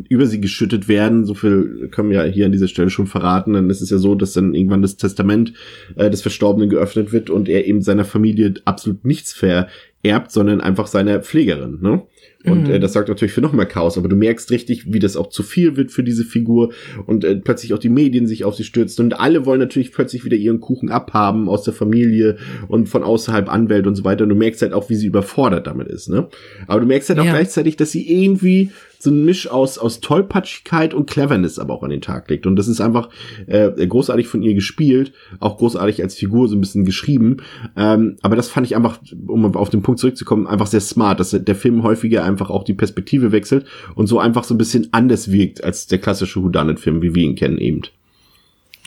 über 0.08 0.26
sie 0.26 0.40
geschüttet 0.40 0.88
werden, 0.88 1.24
so 1.24 1.34
viel 1.34 1.88
können 1.90 2.10
wir 2.10 2.24
ja 2.26 2.32
hier 2.32 2.46
an 2.46 2.52
dieser 2.52 2.68
Stelle 2.68 2.90
schon 2.90 3.06
verraten, 3.06 3.52
dann 3.52 3.70
ist 3.70 3.80
es 3.82 3.90
ja 3.90 3.98
so, 3.98 4.14
dass 4.14 4.32
dann 4.32 4.54
irgendwann 4.54 4.82
das 4.82 4.96
Testament 4.96 5.52
äh, 5.96 6.10
des 6.10 6.22
Verstorbenen 6.22 6.68
geöffnet 6.70 7.12
wird 7.12 7.30
und 7.30 7.48
er 7.48 7.66
eben 7.66 7.82
seiner 7.82 8.04
Familie 8.04 8.54
absolut 8.64 9.04
nichts 9.04 9.32
vererbt, 9.32 10.30
sondern 10.32 10.60
einfach 10.60 10.86
seiner 10.86 11.20
Pflegerin, 11.20 11.78
ne? 11.80 12.02
Und 12.44 12.66
Mhm. 12.66 12.74
äh, 12.74 12.80
das 12.80 12.92
sorgt 12.94 13.08
natürlich 13.08 13.32
für 13.32 13.40
noch 13.40 13.52
mehr 13.52 13.66
Chaos, 13.66 13.96
aber 13.96 14.08
du 14.08 14.16
merkst 14.16 14.50
richtig, 14.50 14.92
wie 14.92 14.98
das 14.98 15.16
auch 15.16 15.28
zu 15.28 15.44
viel 15.44 15.76
wird 15.76 15.92
für 15.92 16.02
diese 16.02 16.24
Figur 16.24 16.72
und 17.06 17.24
äh, 17.24 17.36
plötzlich 17.36 17.72
auch 17.72 17.78
die 17.78 17.88
Medien 17.88 18.26
sich 18.26 18.44
auf 18.44 18.56
sie 18.56 18.64
stürzen 18.64 19.04
und 19.04 19.20
alle 19.20 19.46
wollen 19.46 19.60
natürlich 19.60 19.92
plötzlich 19.92 20.24
wieder 20.24 20.36
ihren 20.36 20.58
Kuchen 20.58 20.88
abhaben 20.90 21.48
aus 21.48 21.62
der 21.62 21.72
Familie 21.72 22.38
und 22.66 22.88
von 22.88 23.04
außerhalb 23.04 23.48
Anwälte 23.48 23.88
und 23.88 23.94
so 23.94 24.02
weiter 24.04 24.24
und 24.24 24.30
du 24.30 24.34
merkst 24.34 24.60
halt 24.62 24.72
auch, 24.72 24.90
wie 24.90 24.96
sie 24.96 25.06
überfordert 25.06 25.68
damit 25.68 25.86
ist, 25.86 26.08
ne? 26.08 26.28
Aber 26.66 26.80
du 26.80 26.86
merkst 26.86 27.10
halt 27.10 27.20
auch 27.20 27.24
Ja. 27.26 27.32
gleichzeitig, 27.32 27.76
dass 27.76 27.92
sie 27.92 28.10
irgendwie 28.24 28.70
so 29.02 29.10
ein 29.10 29.24
Misch 29.24 29.48
aus, 29.48 29.78
aus 29.78 29.98
Tollpatschigkeit 29.98 30.94
und 30.94 31.10
Cleverness 31.10 31.58
aber 31.58 31.74
auch 31.74 31.82
an 31.82 31.90
den 31.90 32.00
Tag 32.00 32.30
legt. 32.30 32.46
Und 32.46 32.54
das 32.54 32.68
ist 32.68 32.80
einfach 32.80 33.08
äh, 33.46 33.70
großartig 33.86 34.28
von 34.28 34.42
ihr 34.42 34.54
gespielt, 34.54 35.12
auch 35.40 35.58
großartig 35.58 36.00
als 36.02 36.14
Figur 36.14 36.48
so 36.48 36.54
ein 36.54 36.60
bisschen 36.60 36.84
geschrieben. 36.84 37.38
Ähm, 37.76 38.16
aber 38.22 38.36
das 38.36 38.48
fand 38.48 38.66
ich 38.66 38.76
einfach, 38.76 39.00
um 39.26 39.44
auf 39.56 39.70
den 39.70 39.82
Punkt 39.82 39.98
zurückzukommen, 39.98 40.46
einfach 40.46 40.68
sehr 40.68 40.80
smart, 40.80 41.18
dass 41.18 41.30
der 41.30 41.56
Film 41.56 41.82
häufiger 41.82 42.22
einfach 42.22 42.48
auch 42.50 42.62
die 42.62 42.74
Perspektive 42.74 43.32
wechselt 43.32 43.66
und 43.96 44.06
so 44.06 44.20
einfach 44.20 44.44
so 44.44 44.54
ein 44.54 44.58
bisschen 44.58 44.88
anders 44.92 45.32
wirkt 45.32 45.64
als 45.64 45.88
der 45.88 45.98
klassische 45.98 46.40
Whodunit-Film, 46.40 47.02
wie 47.02 47.14
wir 47.16 47.24
ihn 47.24 47.34
kennen 47.34 47.58
eben. 47.58 47.82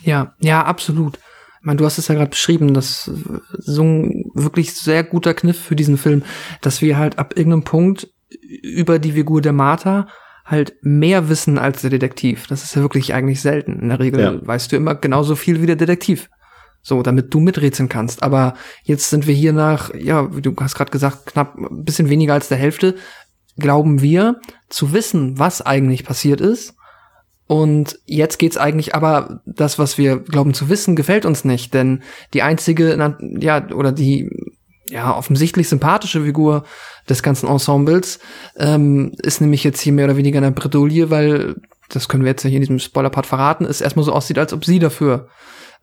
Ja, 0.02 0.34
ja, 0.40 0.64
absolut. 0.64 1.18
Ich 1.60 1.66
meine, 1.66 1.76
du 1.76 1.84
hast 1.84 1.98
es 1.98 2.08
ja 2.08 2.14
gerade 2.14 2.30
beschrieben, 2.30 2.72
das 2.72 3.08
äh, 3.08 3.38
so 3.58 3.82
ein 3.82 4.30
wirklich 4.34 4.72
sehr 4.72 5.04
guter 5.04 5.34
Kniff 5.34 5.60
für 5.60 5.76
diesen 5.76 5.98
Film, 5.98 6.22
dass 6.62 6.80
wir 6.80 6.96
halt 6.96 7.18
ab 7.18 7.34
irgendeinem 7.36 7.64
Punkt 7.64 8.08
über 8.28 8.98
die 8.98 9.12
Figur 9.12 9.40
der 9.40 9.52
Martha 9.52 10.08
halt 10.44 10.74
mehr 10.80 11.28
wissen 11.28 11.58
als 11.58 11.82
der 11.82 11.90
Detektiv. 11.90 12.46
Das 12.46 12.62
ist 12.62 12.74
ja 12.76 12.82
wirklich 12.82 13.14
eigentlich 13.14 13.40
selten. 13.40 13.80
In 13.80 13.88
der 13.88 13.98
Regel 13.98 14.20
Ja. 14.20 14.46
weißt 14.46 14.70
du 14.70 14.76
immer 14.76 14.94
genauso 14.94 15.34
viel 15.34 15.60
wie 15.60 15.66
der 15.66 15.76
Detektiv. 15.76 16.28
So, 16.82 17.02
damit 17.02 17.34
du 17.34 17.40
miträtseln 17.40 17.88
kannst. 17.88 18.22
Aber 18.22 18.54
jetzt 18.84 19.10
sind 19.10 19.26
wir 19.26 19.34
hier 19.34 19.52
nach, 19.52 19.92
ja, 19.94 20.36
wie 20.36 20.42
du 20.42 20.54
hast 20.60 20.76
gerade 20.76 20.92
gesagt, 20.92 21.26
knapp 21.26 21.56
ein 21.56 21.84
bisschen 21.84 22.08
weniger 22.08 22.34
als 22.34 22.46
der 22.48 22.58
Hälfte, 22.58 22.94
glauben 23.58 24.02
wir 24.02 24.40
zu 24.68 24.92
wissen, 24.92 25.36
was 25.38 25.62
eigentlich 25.62 26.04
passiert 26.04 26.40
ist. 26.40 26.74
Und 27.48 27.98
jetzt 28.06 28.38
geht's 28.38 28.56
eigentlich, 28.56 28.94
aber 28.94 29.40
das, 29.46 29.78
was 29.78 29.98
wir 29.98 30.18
glauben 30.18 30.54
zu 30.54 30.68
wissen, 30.68 30.96
gefällt 30.96 31.24
uns 31.24 31.44
nicht, 31.44 31.74
denn 31.74 32.02
die 32.34 32.42
einzige, 32.42 33.16
ja, 33.38 33.68
oder 33.70 33.92
die, 33.92 34.28
ja, 34.88 35.16
offensichtlich 35.16 35.68
sympathische 35.68 36.24
Figur 36.24 36.64
des 37.08 37.22
ganzen 37.22 37.48
Ensembles 37.48 38.18
ähm, 38.56 39.12
ist 39.22 39.40
nämlich 39.40 39.64
jetzt 39.64 39.80
hier 39.80 39.92
mehr 39.92 40.06
oder 40.06 40.16
weniger 40.16 40.38
eine 40.38 40.52
Bredouille, 40.52 41.10
weil, 41.10 41.56
das 41.88 42.08
können 42.08 42.24
wir 42.24 42.30
jetzt 42.30 42.42
hier 42.42 42.52
in 42.52 42.60
diesem 42.60 42.78
Spoiler-Part 42.78 43.26
verraten, 43.26 43.64
es 43.64 43.80
erstmal 43.80 44.04
so 44.04 44.12
aussieht, 44.12 44.38
als 44.38 44.52
ob 44.52 44.64
sie 44.64 44.78
dafür 44.78 45.28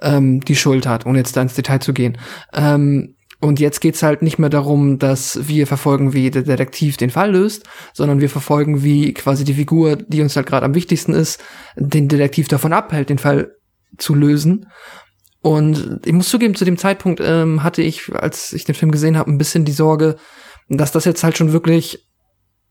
ähm, 0.02 0.42
die 0.42 0.56
Schuld 0.56 0.88
hat, 0.88 1.06
ohne 1.06 1.20
jetzt 1.20 1.36
da 1.36 1.42
ins 1.42 1.56
Detail 1.56 1.80
zu 1.80 1.94
gehen. 1.94 2.18
Ähm, 2.54 3.16
und 3.39 3.60
jetzt 3.60 3.82
geht's 3.82 4.04
halt 4.04 4.22
nicht 4.22 4.39
mehr 4.39 4.50
darum, 4.50 5.00
dass 5.00 5.50
wir 5.50 5.68
verfolgen, 5.68 6.13
wie 6.13 6.32
der 6.32 6.44
Detektiv 6.44 6.96
den 6.96 7.10
Fall 7.10 7.32
löst, 7.32 7.66
sondern 7.94 8.22
wir 8.22 8.30
verfolgen, 8.30 8.84
wie 8.84 9.13
quasi 9.13 9.44
die 9.44 9.56
Figur, 9.56 9.98
die 9.98 10.22
uns 10.22 10.38
halt 10.38 10.46
gerade 10.46 10.66
am 10.66 10.76
wichtigsten 10.76 11.13
ist, 11.13 11.44
den 11.76 12.08
Detektiv 12.08 12.48
davon 12.48 12.72
abhält, 12.72 13.10
den 13.10 13.18
Fall 13.18 13.52
zu 13.98 14.16
lösen. 14.16 14.68
Und 15.44 16.00
ich 16.06 16.14
muss 16.14 16.30
zugeben, 16.30 16.56
zu 16.56 16.64
dem 16.64 16.78
Zeitpunkt 16.78 17.20
ähm, 17.22 17.64
hatte 17.64 17.82
ich, 17.82 18.16
als 18.16 18.54
ich 18.54 18.64
den 18.64 18.76
Film 18.76 18.92
gesehen 18.92 19.18
habe, 19.18 19.30
ein 19.30 19.38
bisschen 19.38 19.66
die 19.66 19.74
Sorge, 19.74 20.16
dass 20.70 20.94
das 20.94 21.04
jetzt 21.04 21.22
halt 21.22 21.38
schon 21.38 21.52
wirklich, 21.52 22.08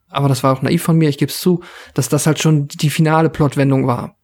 aber 0.09 0.27
das 0.27 0.43
war 0.43 0.57
auch 0.57 0.63
naiv 0.63 0.83
von 0.83 0.97
mir, 0.97 1.11
ich 1.11 1.19
gebe 1.19 1.31
es 1.31 1.39
zu, 1.39 1.63
dass 1.93 2.09
das 2.09 2.27
halt 2.27 2.41
schon 2.41 2.69
die 2.69 2.89
finale 2.89 3.29
Plotwendung 3.29 3.87
war. 3.87 4.17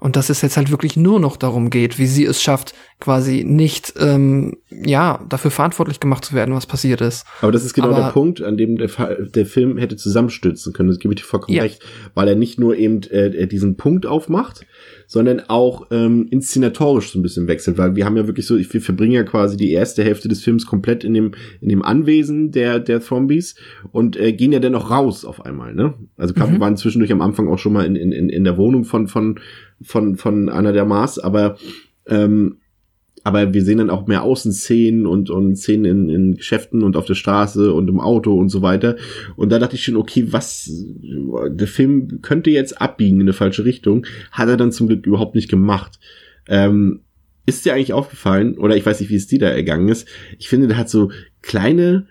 Und 0.00 0.16
dass 0.16 0.28
es 0.28 0.42
jetzt 0.42 0.58
halt 0.58 0.70
wirklich 0.70 0.98
nur 0.98 1.18
noch 1.18 1.38
darum 1.38 1.70
geht, 1.70 1.98
wie 1.98 2.06
sie 2.06 2.26
es 2.26 2.42
schafft, 2.42 2.74
quasi 3.00 3.42
nicht, 3.42 3.94
ähm, 3.98 4.58
ja, 4.84 5.24
dafür 5.28 5.50
verantwortlich 5.50 6.00
gemacht 6.00 6.24
zu 6.24 6.34
werden, 6.34 6.54
was 6.54 6.66
passiert 6.66 7.00
ist. 7.00 7.26
Aber 7.40 7.52
das 7.52 7.64
ist 7.64 7.74
genau 7.74 7.88
Aber- 7.88 7.96
der 8.02 8.10
Punkt, 8.10 8.42
an 8.42 8.56
dem 8.56 8.76
der, 8.76 8.88
der 9.34 9.46
Film 9.46 9.76
hätte 9.78 9.96
zusammenstürzen 9.96 10.72
können. 10.72 10.88
Das 10.88 10.98
gebe 10.98 11.14
ich 11.14 11.20
dir 11.20 11.26
vollkommen 11.26 11.56
Ja. 11.56 11.62
recht, 11.62 11.84
weil 12.14 12.28
er 12.28 12.34
nicht 12.34 12.58
nur 12.58 12.76
eben 12.76 13.02
äh, 13.10 13.46
diesen 13.46 13.76
Punkt 13.76 14.06
aufmacht, 14.06 14.66
sondern 15.06 15.40
auch 15.48 15.86
ähm, 15.90 16.26
inszenatorisch 16.30 17.12
so 17.12 17.18
ein 17.18 17.22
bisschen 17.22 17.46
wechselt, 17.46 17.76
weil 17.78 17.94
wir 17.94 18.04
haben 18.06 18.16
ja 18.16 18.26
wirklich 18.26 18.46
so, 18.46 18.56
wir 18.58 18.80
verbringen 18.80 19.12
ja 19.12 19.22
quasi 19.22 19.56
die 19.56 19.70
erste 19.70 20.02
Hälfte 20.02 20.28
des 20.28 20.42
Films 20.42 20.66
komplett 20.66 21.04
in 21.04 21.14
dem 21.14 21.32
in 21.60 21.68
dem 21.68 21.82
Anwesen 21.82 22.50
der 22.50 22.80
der 22.80 23.00
Zombies 23.02 23.54
und 23.92 24.16
äh, 24.16 24.32
gehen 24.32 24.52
ja 24.52 24.60
dann 24.60 24.72
noch 24.72 24.90
raus 24.90 25.24
auf 25.24 25.44
einmal, 25.44 25.74
ne? 25.74 25.94
Also 26.16 26.32
klar, 26.34 26.50
wir 26.50 26.58
waren 26.60 26.76
zwischendurch 26.76 27.12
am 27.12 27.20
Anfang 27.20 27.48
auch 27.48 27.58
schon 27.58 27.74
mal 27.74 27.84
in 27.86 27.96
in 27.96 28.28
in 28.30 28.44
der 28.44 28.56
Wohnung 28.56 28.84
von 28.84 29.06
von 29.08 29.38
von 29.82 30.16
von 30.16 30.48
Anna 30.48 30.72
der 30.72 30.84
Maas, 30.86 31.18
aber 31.18 31.56
ähm, 32.06 32.56
aber 33.24 33.54
wir 33.54 33.64
sehen 33.64 33.78
dann 33.78 33.90
auch 33.90 34.06
mehr 34.06 34.22
Außenszenen 34.22 35.06
und, 35.06 35.30
und 35.30 35.56
Szenen 35.56 35.84
in, 35.86 36.08
in 36.10 36.34
Geschäften 36.36 36.82
und 36.82 36.94
auf 36.94 37.06
der 37.06 37.14
Straße 37.14 37.72
und 37.72 37.88
im 37.88 37.98
Auto 37.98 38.34
und 38.34 38.50
so 38.50 38.60
weiter. 38.60 38.96
Und 39.34 39.50
da 39.50 39.58
dachte 39.58 39.76
ich 39.76 39.84
schon, 39.84 39.96
okay, 39.96 40.26
was, 40.30 40.70
der 41.48 41.66
Film 41.66 42.20
könnte 42.20 42.50
jetzt 42.50 42.80
abbiegen 42.80 43.16
in 43.16 43.22
eine 43.22 43.32
falsche 43.32 43.64
Richtung. 43.64 44.06
Hat 44.30 44.48
er 44.48 44.58
dann 44.58 44.72
zum 44.72 44.88
Glück 44.88 45.06
überhaupt 45.06 45.34
nicht 45.34 45.48
gemacht. 45.48 45.98
Ähm, 46.48 47.00
ist 47.46 47.64
dir 47.64 47.74
eigentlich 47.74 47.94
aufgefallen, 47.94 48.58
oder 48.58 48.76
ich 48.76 48.84
weiß 48.84 49.00
nicht, 49.00 49.10
wie 49.10 49.16
es 49.16 49.26
dir 49.26 49.38
da 49.38 49.48
ergangen 49.48 49.88
ist, 49.88 50.06
ich 50.38 50.48
finde, 50.48 50.68
der 50.68 50.76
hat 50.76 50.90
so 50.90 51.10
kleine 51.42 52.06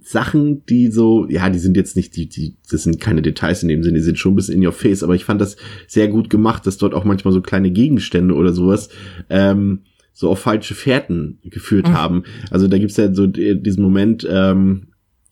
Sachen, 0.00 0.66
die 0.66 0.88
so, 0.88 1.28
ja, 1.28 1.48
die 1.50 1.58
sind 1.58 1.76
jetzt 1.76 1.94
nicht, 1.94 2.16
die, 2.16 2.28
die, 2.28 2.56
das 2.68 2.82
sind 2.82 3.00
keine 3.00 3.22
Details 3.22 3.62
in 3.62 3.68
dem 3.68 3.84
Sinne, 3.84 3.98
die 3.98 4.04
sind 4.04 4.18
schon 4.18 4.32
ein 4.32 4.36
bisschen 4.36 4.56
in 4.56 4.66
your 4.66 4.72
face, 4.72 5.04
aber 5.04 5.14
ich 5.14 5.24
fand 5.24 5.40
das 5.40 5.56
sehr 5.86 6.08
gut 6.08 6.30
gemacht, 6.30 6.66
dass 6.66 6.78
dort 6.78 6.94
auch 6.94 7.04
manchmal 7.04 7.32
so 7.32 7.40
kleine 7.40 7.70
Gegenstände 7.70 8.34
oder 8.34 8.52
sowas, 8.52 8.88
ähm, 9.30 9.82
so 10.12 10.30
auf 10.30 10.38
falsche 10.40 10.74
Fährten 10.74 11.38
geführt 11.44 11.88
Mhm. 11.88 11.92
haben. 11.94 12.24
Also 12.50 12.68
da 12.68 12.78
gibt's 12.78 12.96
ja 12.96 13.12
so 13.14 13.26
die- 13.26 13.60
diesen 13.62 13.82
Moment, 13.82 14.26
ähm, 14.30 14.88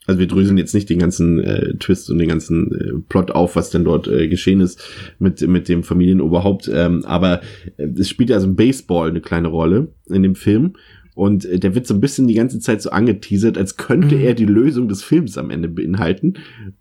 also 0.06 0.18
wir 0.18 0.26
dröseln 0.26 0.56
jetzt 0.58 0.74
nicht 0.74 0.88
den 0.90 0.98
ganzen 0.98 1.38
äh, 1.40 1.74
Twist 1.78 2.10
und 2.10 2.18
den 2.18 2.28
ganzen 2.28 2.72
äh, 2.72 2.92
Plot 3.08 3.30
auf, 3.30 3.54
was 3.54 3.70
denn 3.70 3.84
dort 3.84 4.08
äh, 4.08 4.26
geschehen 4.28 4.60
ist 4.60 4.82
mit, 5.18 5.40
mit 5.46 5.68
dem 5.68 5.82
Familienoberhaupt, 5.84 6.70
ähm, 6.72 7.04
aber 7.04 7.42
äh, 7.76 7.86
es 7.98 8.08
spielt 8.08 8.30
ja 8.30 8.40
so 8.40 8.46
ein 8.48 8.56
Baseball 8.56 9.10
eine 9.10 9.20
kleine 9.20 9.48
Rolle 9.48 9.88
in 10.08 10.22
dem 10.22 10.34
Film. 10.34 10.72
Und 11.20 11.44
äh, 11.44 11.58
der 11.58 11.74
wird 11.74 11.86
so 11.86 11.92
ein 11.92 12.00
bisschen 12.00 12.28
die 12.28 12.34
ganze 12.34 12.60
Zeit 12.60 12.80
so 12.80 12.88
angeteasert, 12.88 13.58
als 13.58 13.76
könnte 13.76 14.14
Mhm. 14.16 14.22
er 14.22 14.32
die 14.32 14.46
Lösung 14.46 14.88
des 14.88 15.02
Films 15.02 15.36
am 15.36 15.50
Ende 15.50 15.68
beinhalten, 15.68 16.34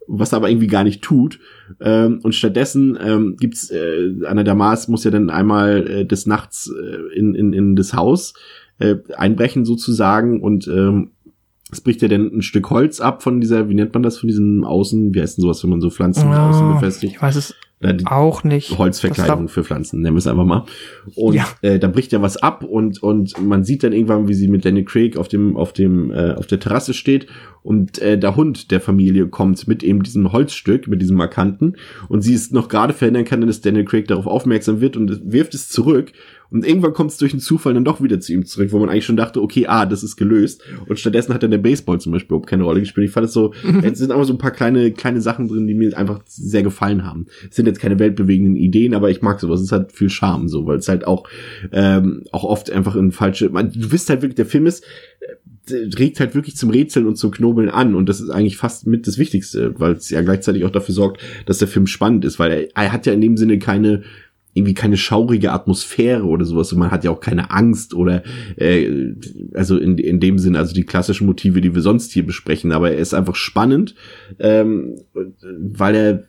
was 0.07 0.31
er 0.31 0.37
aber 0.37 0.49
irgendwie 0.49 0.67
gar 0.67 0.85
nicht 0.85 1.01
tut. 1.01 1.39
Ähm, 1.81 2.19
und 2.23 2.33
stattdessen 2.33 2.97
ähm, 3.03 3.35
gibt's 3.37 3.69
äh, 3.69 4.13
Anna 4.25 4.43
Damas 4.43 4.87
muss 4.87 5.03
ja 5.03 5.11
dann 5.11 5.29
einmal 5.29 5.85
äh, 5.87 6.05
des 6.05 6.25
Nachts 6.25 6.71
äh, 6.71 7.17
in, 7.19 7.35
in, 7.35 7.51
in 7.51 7.75
das 7.75 7.93
Haus 7.93 8.33
äh, 8.79 8.95
einbrechen 9.17 9.65
sozusagen 9.65 10.41
und 10.41 10.69
ähm, 10.69 11.11
es 11.71 11.81
bricht 11.81 12.01
ja 12.01 12.07
dann 12.07 12.31
ein 12.33 12.41
Stück 12.41 12.69
Holz 12.69 13.01
ab 13.01 13.21
von 13.21 13.41
dieser, 13.41 13.67
wie 13.67 13.75
nennt 13.75 13.93
man 13.93 14.03
das, 14.03 14.17
von 14.19 14.27
diesem 14.27 14.63
Außen, 14.63 15.13
wie 15.13 15.21
heißt 15.21 15.37
denn 15.37 15.41
sowas, 15.43 15.61
wenn 15.63 15.69
man 15.69 15.81
so 15.81 15.89
Pflanzen 15.89 16.29
außen 16.29 16.65
Oh, 16.69 16.73
befestigt? 16.75 17.13
ich 17.15 17.21
weiß 17.21 17.35
es 17.35 17.53
Ja, 17.81 17.93
die 17.93 18.05
auch 18.07 18.43
nicht. 18.43 18.77
Holzverkleidung 18.77 19.47
für 19.47 19.63
Pflanzen, 19.63 20.01
nennen 20.01 20.15
wir 20.15 20.19
es 20.19 20.27
einfach 20.27 20.43
mal. 20.43 20.65
Und 21.15 21.35
Ja. 21.35 21.47
äh, 21.61 21.79
da 21.79 21.87
bricht 21.87 22.11
ja 22.11 22.21
was 22.21 22.35
ab 22.35 22.63
und 22.65 23.01
und 23.01 23.39
man 23.41 23.63
sieht 23.63 23.83
dann 23.83 23.93
irgendwann, 23.93 24.27
wie 24.27 24.33
sie 24.33 24.49
mit 24.49 24.65
Danny 24.65 24.83
Craig 24.83 25.15
auf 25.15 25.29
dem 25.29 25.55
auf 25.55 25.71
dem 25.71 26.11
äh, 26.11 26.33
auf 26.33 26.45
der 26.45 26.59
Terrasse 26.59 26.93
steht 26.93 27.27
und 27.63 27.99
äh, 27.99 28.17
der 28.17 28.35
Hund 28.35 28.71
der 28.71 28.81
Familie 28.81 29.27
kommt 29.27 29.65
mit 29.67 29.81
eben 29.83 30.03
diesem 30.03 30.33
Holzstück, 30.33 30.89
mit 30.89 31.01
diesem 31.01 31.15
markanten 31.15 31.77
und 32.09 32.21
sie 32.21 32.33
es 32.33 32.51
noch 32.51 32.67
gerade 32.67 32.93
verhindern 32.93 33.23
kann, 33.25 33.47
dass 33.47 33.61
Daniel 33.61 33.85
Craig 33.85 34.07
darauf 34.07 34.27
aufmerksam 34.27 34.81
wird 34.81 34.97
und 34.97 35.31
wirft 35.31 35.53
es 35.53 35.69
zurück 35.69 36.11
und 36.51 36.65
irgendwann 36.65 36.93
kommt 36.93 37.11
es 37.11 37.17
durch 37.17 37.33
einen 37.33 37.41
Zufall 37.41 37.73
dann 37.73 37.85
doch 37.85 38.01
wieder 38.01 38.19
zu 38.19 38.33
ihm 38.33 38.45
zurück, 38.45 38.71
wo 38.71 38.79
man 38.79 38.89
eigentlich 38.89 39.05
schon 39.05 39.17
dachte, 39.17 39.41
okay, 39.41 39.67
ah, 39.67 39.85
das 39.85 40.03
ist 40.03 40.17
gelöst 40.17 40.63
und 40.87 40.99
stattdessen 40.99 41.33
hat 41.33 41.43
dann 41.43 41.51
der 41.51 41.57
Baseball 41.57 41.99
zum 41.99 42.11
Beispiel 42.11 42.29
überhaupt 42.29 42.49
keine 42.49 42.63
Rolle 42.63 42.79
gespielt. 42.79 43.07
Ich 43.07 43.13
fand 43.13 43.25
es 43.25 43.33
so, 43.33 43.53
es 43.83 43.99
sind 43.99 44.11
aber 44.11 44.25
so 44.25 44.33
ein 44.33 44.37
paar 44.37 44.51
kleine 44.51 44.91
kleine 44.91 45.21
Sachen 45.21 45.47
drin, 45.47 45.67
die 45.67 45.73
mir 45.73 45.97
einfach 45.97 46.21
sehr 46.25 46.63
gefallen 46.63 47.05
haben. 47.05 47.27
Es 47.49 47.55
sind 47.55 47.65
jetzt 47.65 47.79
keine 47.79 47.99
weltbewegenden 47.99 48.55
Ideen, 48.55 48.93
aber 48.93 49.09
ich 49.09 49.21
mag 49.21 49.39
sowas. 49.39 49.61
Es 49.61 49.71
hat 49.71 49.91
viel 49.91 50.09
Charme 50.09 50.49
so, 50.49 50.65
weil 50.65 50.77
es 50.77 50.87
halt 50.87 51.05
auch 51.05 51.27
ähm, 51.71 52.23
auch 52.31 52.43
oft 52.43 52.71
einfach 52.71 52.95
in 52.95 53.11
falsche. 53.11 53.49
Man, 53.49 53.71
du 53.71 53.91
wisst 53.91 54.09
halt 54.09 54.21
wirklich, 54.21 54.35
der 54.35 54.45
Film 54.45 54.65
ist 54.65 54.83
regt 55.71 56.19
halt 56.19 56.35
wirklich 56.35 56.55
zum 56.55 56.69
Rätseln 56.69 57.05
und 57.05 57.17
zum 57.17 57.31
Knobeln 57.31 57.69
an 57.69 57.95
und 57.95 58.09
das 58.09 58.21
ist 58.21 58.29
eigentlich 58.29 58.57
fast 58.57 58.87
mit 58.87 59.07
das 59.07 59.17
Wichtigste, 59.17 59.79
weil 59.79 59.93
es 59.93 60.09
ja 60.09 60.21
gleichzeitig 60.21 60.65
auch 60.65 60.71
dafür 60.71 60.95
sorgt, 60.95 61.21
dass 61.45 61.59
der 61.59 61.67
Film 61.67 61.87
spannend 61.87 62.25
ist, 62.25 62.39
weil 62.39 62.51
er, 62.51 62.67
er 62.75 62.91
hat 62.91 63.05
ja 63.05 63.13
in 63.13 63.21
dem 63.21 63.37
Sinne 63.37 63.59
keine 63.59 64.03
irgendwie 64.53 64.73
keine 64.73 64.97
schaurige 64.97 65.51
Atmosphäre 65.51 66.23
oder 66.23 66.45
sowas 66.45 66.73
und 66.73 66.79
man 66.79 66.91
hat 66.91 67.03
ja 67.03 67.11
auch 67.11 67.19
keine 67.19 67.51
Angst 67.51 67.93
oder 67.93 68.23
äh, 68.57 69.13
also 69.53 69.77
in, 69.77 69.97
in 69.97 70.19
dem 70.19 70.39
Sinne 70.39 70.57
also 70.57 70.73
die 70.73 70.85
klassischen 70.85 71.27
Motive, 71.27 71.61
die 71.61 71.75
wir 71.75 71.81
sonst 71.81 72.11
hier 72.11 72.25
besprechen, 72.25 72.71
aber 72.71 72.91
er 72.91 72.97
ist 72.97 73.13
einfach 73.13 73.35
spannend, 73.35 73.95
ähm, 74.39 74.95
weil 75.13 75.95
er 75.95 76.23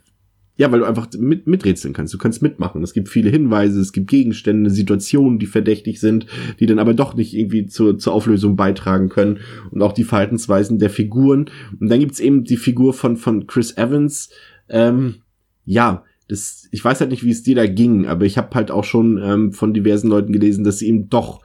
ja, 0.60 0.70
weil 0.70 0.80
du 0.80 0.84
einfach 0.84 1.08
mit, 1.18 1.46
miträtseln 1.46 1.94
kannst. 1.94 2.12
Du 2.12 2.18
kannst 2.18 2.42
mitmachen. 2.42 2.82
Es 2.82 2.92
gibt 2.92 3.08
viele 3.08 3.30
Hinweise, 3.30 3.80
es 3.80 3.92
gibt 3.92 4.10
Gegenstände, 4.10 4.68
Situationen, 4.68 5.38
die 5.38 5.46
verdächtig 5.46 6.00
sind, 6.00 6.26
die 6.60 6.66
dann 6.66 6.78
aber 6.78 6.92
doch 6.92 7.14
nicht 7.14 7.32
irgendwie 7.32 7.64
zur, 7.64 7.96
zur 7.96 8.12
Auflösung 8.12 8.56
beitragen 8.56 9.08
können. 9.08 9.38
Und 9.70 9.80
auch 9.80 9.92
die 9.94 10.04
Verhaltensweisen 10.04 10.78
der 10.78 10.90
Figuren. 10.90 11.46
Und 11.80 11.90
dann 11.90 11.98
gibt's 11.98 12.20
eben 12.20 12.44
die 12.44 12.58
Figur 12.58 12.92
von, 12.92 13.16
von 13.16 13.46
Chris 13.46 13.74
Evans. 13.78 14.28
Ähm, 14.68 15.22
ja, 15.64 16.04
das, 16.30 16.68
ich 16.70 16.84
weiß 16.84 17.00
halt 17.00 17.10
nicht, 17.10 17.24
wie 17.24 17.30
es 17.30 17.42
dir 17.42 17.56
da 17.56 17.66
ging, 17.66 18.06
aber 18.06 18.24
ich 18.24 18.38
habe 18.38 18.54
halt 18.54 18.70
auch 18.70 18.84
schon 18.84 19.20
ähm, 19.22 19.52
von 19.52 19.74
diversen 19.74 20.08
Leuten 20.08 20.32
gelesen, 20.32 20.62
dass 20.62 20.78
sie 20.78 20.86
ihm 20.86 21.08
doch 21.08 21.40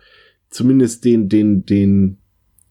zumindest 0.50 1.06
den, 1.06 1.28
den, 1.28 1.66
den, 1.66 2.18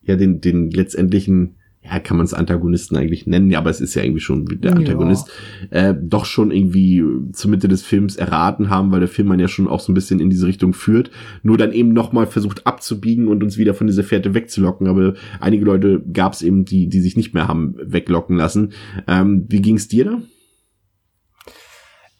ja, 0.01 0.15
den, 0.15 0.39
den 0.39 0.71
letztendlichen 0.71 1.57
ja, 1.83 1.99
kann 1.99 2.17
man 2.17 2.25
es 2.25 2.33
Antagonisten 2.33 2.95
eigentlich 2.95 3.27
nennen, 3.27 3.51
ja, 3.51 3.59
aber 3.59 3.69
es 3.69 3.79
ist 3.79 3.93
ja 3.93 4.01
irgendwie 4.01 4.21
schon 4.21 4.45
der 4.45 4.75
Antagonist, 4.75 5.29
ja. 5.71 5.89
äh, 5.89 5.95
doch 6.01 6.25
schon 6.25 6.49
irgendwie 6.49 7.03
zur 7.31 7.51
Mitte 7.51 7.67
des 7.67 7.83
Films 7.83 8.15
erraten 8.15 8.71
haben, 8.71 8.91
weil 8.91 9.01
der 9.01 9.09
Film 9.09 9.27
man 9.27 9.39
ja 9.39 9.47
schon 9.47 9.67
auch 9.67 9.81
so 9.81 9.91
ein 9.91 9.93
bisschen 9.93 10.19
in 10.19 10.31
diese 10.31 10.47
Richtung 10.47 10.73
führt, 10.73 11.11
nur 11.43 11.59
dann 11.59 11.73
eben 11.73 11.93
nochmal 11.93 12.25
versucht 12.25 12.65
abzubiegen 12.65 13.27
und 13.27 13.43
uns 13.43 13.59
wieder 13.59 13.75
von 13.75 13.85
dieser 13.85 14.03
Fährte 14.03 14.33
wegzulocken, 14.33 14.87
aber 14.87 15.13
einige 15.39 15.65
Leute 15.65 16.01
gab 16.11 16.33
es 16.33 16.41
eben, 16.41 16.65
die, 16.65 16.87
die 16.87 17.01
sich 17.01 17.17
nicht 17.17 17.35
mehr 17.35 17.47
haben 17.47 17.75
weglocken 17.79 18.35
lassen. 18.35 18.71
Ähm, 19.07 19.45
wie 19.49 19.61
ging's 19.61 19.87
dir 19.87 20.05
da? 20.05 20.21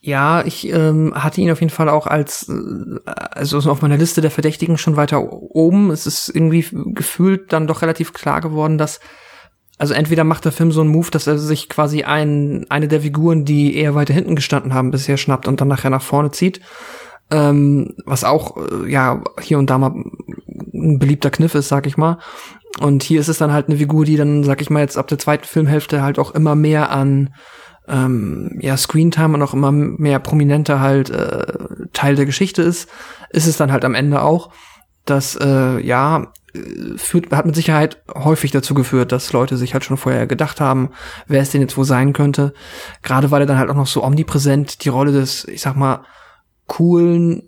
Ja, 0.06 0.46
ich 0.46 0.72
ähm, 0.72 1.13
hatte 1.15 1.41
ihn 1.41 1.50
auf 1.50 1.62
jeden 1.62 1.72
Fall 1.72 1.89
auch 1.89 2.06
als, 2.06 2.48
äh, 2.48 3.00
also 3.32 3.58
auf 3.58 3.82
meiner 3.82 3.98
Liste 3.98 4.22
der 4.22 4.30
Verdächtigen 4.30 4.78
schon 4.78 4.98
weiter 4.98 5.20
oben. 5.20 5.89
Es 5.89 6.06
ist 6.06 6.30
irgendwie 6.30 6.63
gefühlt 6.94 7.52
dann 7.52 7.65
doch 7.65 7.82
relativ 7.82 8.13
klar 8.13 8.39
geworden, 8.39 8.78
dass 8.78 9.00
also 9.80 9.96
entweder 9.96 10.24
macht 10.24 10.46
der 10.46 10.52
Film 10.52 10.72
so 10.72 10.82
einen 10.82 10.91
Move, 10.91 11.10
dass 11.10 11.26
er 11.26 11.39
sich 11.39 11.70
quasi 11.70 12.04
ein, 12.04 12.68
eine 12.70 12.88
der 12.88 13.02
Figuren, 13.02 13.46
die 13.46 13.76
eher 13.76 13.96
weiter 13.96 14.13
hinten 14.13 14.36
gestanden 14.36 14.76
haben, 14.76 14.91
bisher 14.91 15.18
schnappt 15.18 15.48
und 15.48 15.60
dann 15.60 15.70
nachher 15.70 15.89
nach 15.89 16.04
vorne 16.04 16.30
zieht. 16.30 16.62
Ähm, 17.32 17.96
was 18.06 18.24
auch, 18.24 18.58
äh, 18.58 18.88
ja, 18.88 19.24
hier 19.41 19.58
und 19.58 19.72
da 19.72 19.80
mal 19.80 19.91
ein 20.72 21.00
beliebter 21.00 21.32
Kniff 21.32 21.56
ist, 21.56 21.68
sag 21.68 21.88
ich 21.88 21.98
mal. 21.98 22.20
Und 22.80 23.02
hier 23.02 23.20
ist 23.20 23.28
es 23.28 23.39
dann 23.39 23.52
halt 23.52 23.70
eine 23.70 23.78
Figur, 23.78 24.06
die 24.06 24.18
dann, 24.18 24.44
sag 24.44 24.62
ich 24.62 24.70
mal, 24.70 24.82
jetzt 24.82 25.00
ab 25.00 25.08
der 25.08 25.18
zweiten 25.18 25.46
Filmhälfte 25.46 26.04
halt 26.04 26.20
auch 26.20 26.36
immer 26.36 26.54
mehr 26.54 26.91
an 26.91 27.34
ähm, 27.88 28.58
ja, 28.62 28.78
Screentime 28.78 29.36
und 29.36 29.41
auch 29.41 29.54
immer 29.54 29.71
mehr 29.71 30.19
prominenter 30.19 30.80
halt 30.80 31.10
äh, 31.10 31.45
Teil 31.93 32.15
der 32.15 32.26
Geschichte 32.26 32.62
ist, 32.62 32.89
ist 33.30 33.48
es 33.48 33.58
dann 33.58 33.71
halt 33.71 33.86
am 33.86 33.95
Ende 33.95 34.21
auch, 34.21 34.52
dass 35.06 35.36
äh, 35.36 35.80
ja 35.80 36.32
führt, 36.95 37.32
hat 37.32 37.45
mit 37.45 37.56
Sicherheit 37.56 38.02
häufig 38.13 38.52
dazu 38.52 38.74
geführt, 38.74 39.12
dass 39.12 39.34
Leute 39.34 39.58
sich 39.58 39.74
halt 39.74 39.84
schon 39.84 39.98
vorher 39.98 40.28
gedacht 40.28 40.62
haben, 40.62 40.89
wer 41.28 41.41
es 41.41 41.52
denn 41.52 41.62
jetzt 41.62 41.78
wohl 41.78 41.86
sein 41.86 42.13
könnte. 42.13 42.54
Gerade 43.04 43.32
weil 43.32 43.41
er 43.41 43.45
dann 43.45 43.58
halt 43.58 43.69
auch 43.69 43.76
noch 43.76 43.88
so 43.88 44.04
omnipräsent 44.04 44.84
die 44.86 44.89
Rolle 44.89 45.12
des, 45.12 45.45
ich 45.45 45.62
sag 45.62 45.76
mal, 45.76 46.06
coolen 46.67 47.43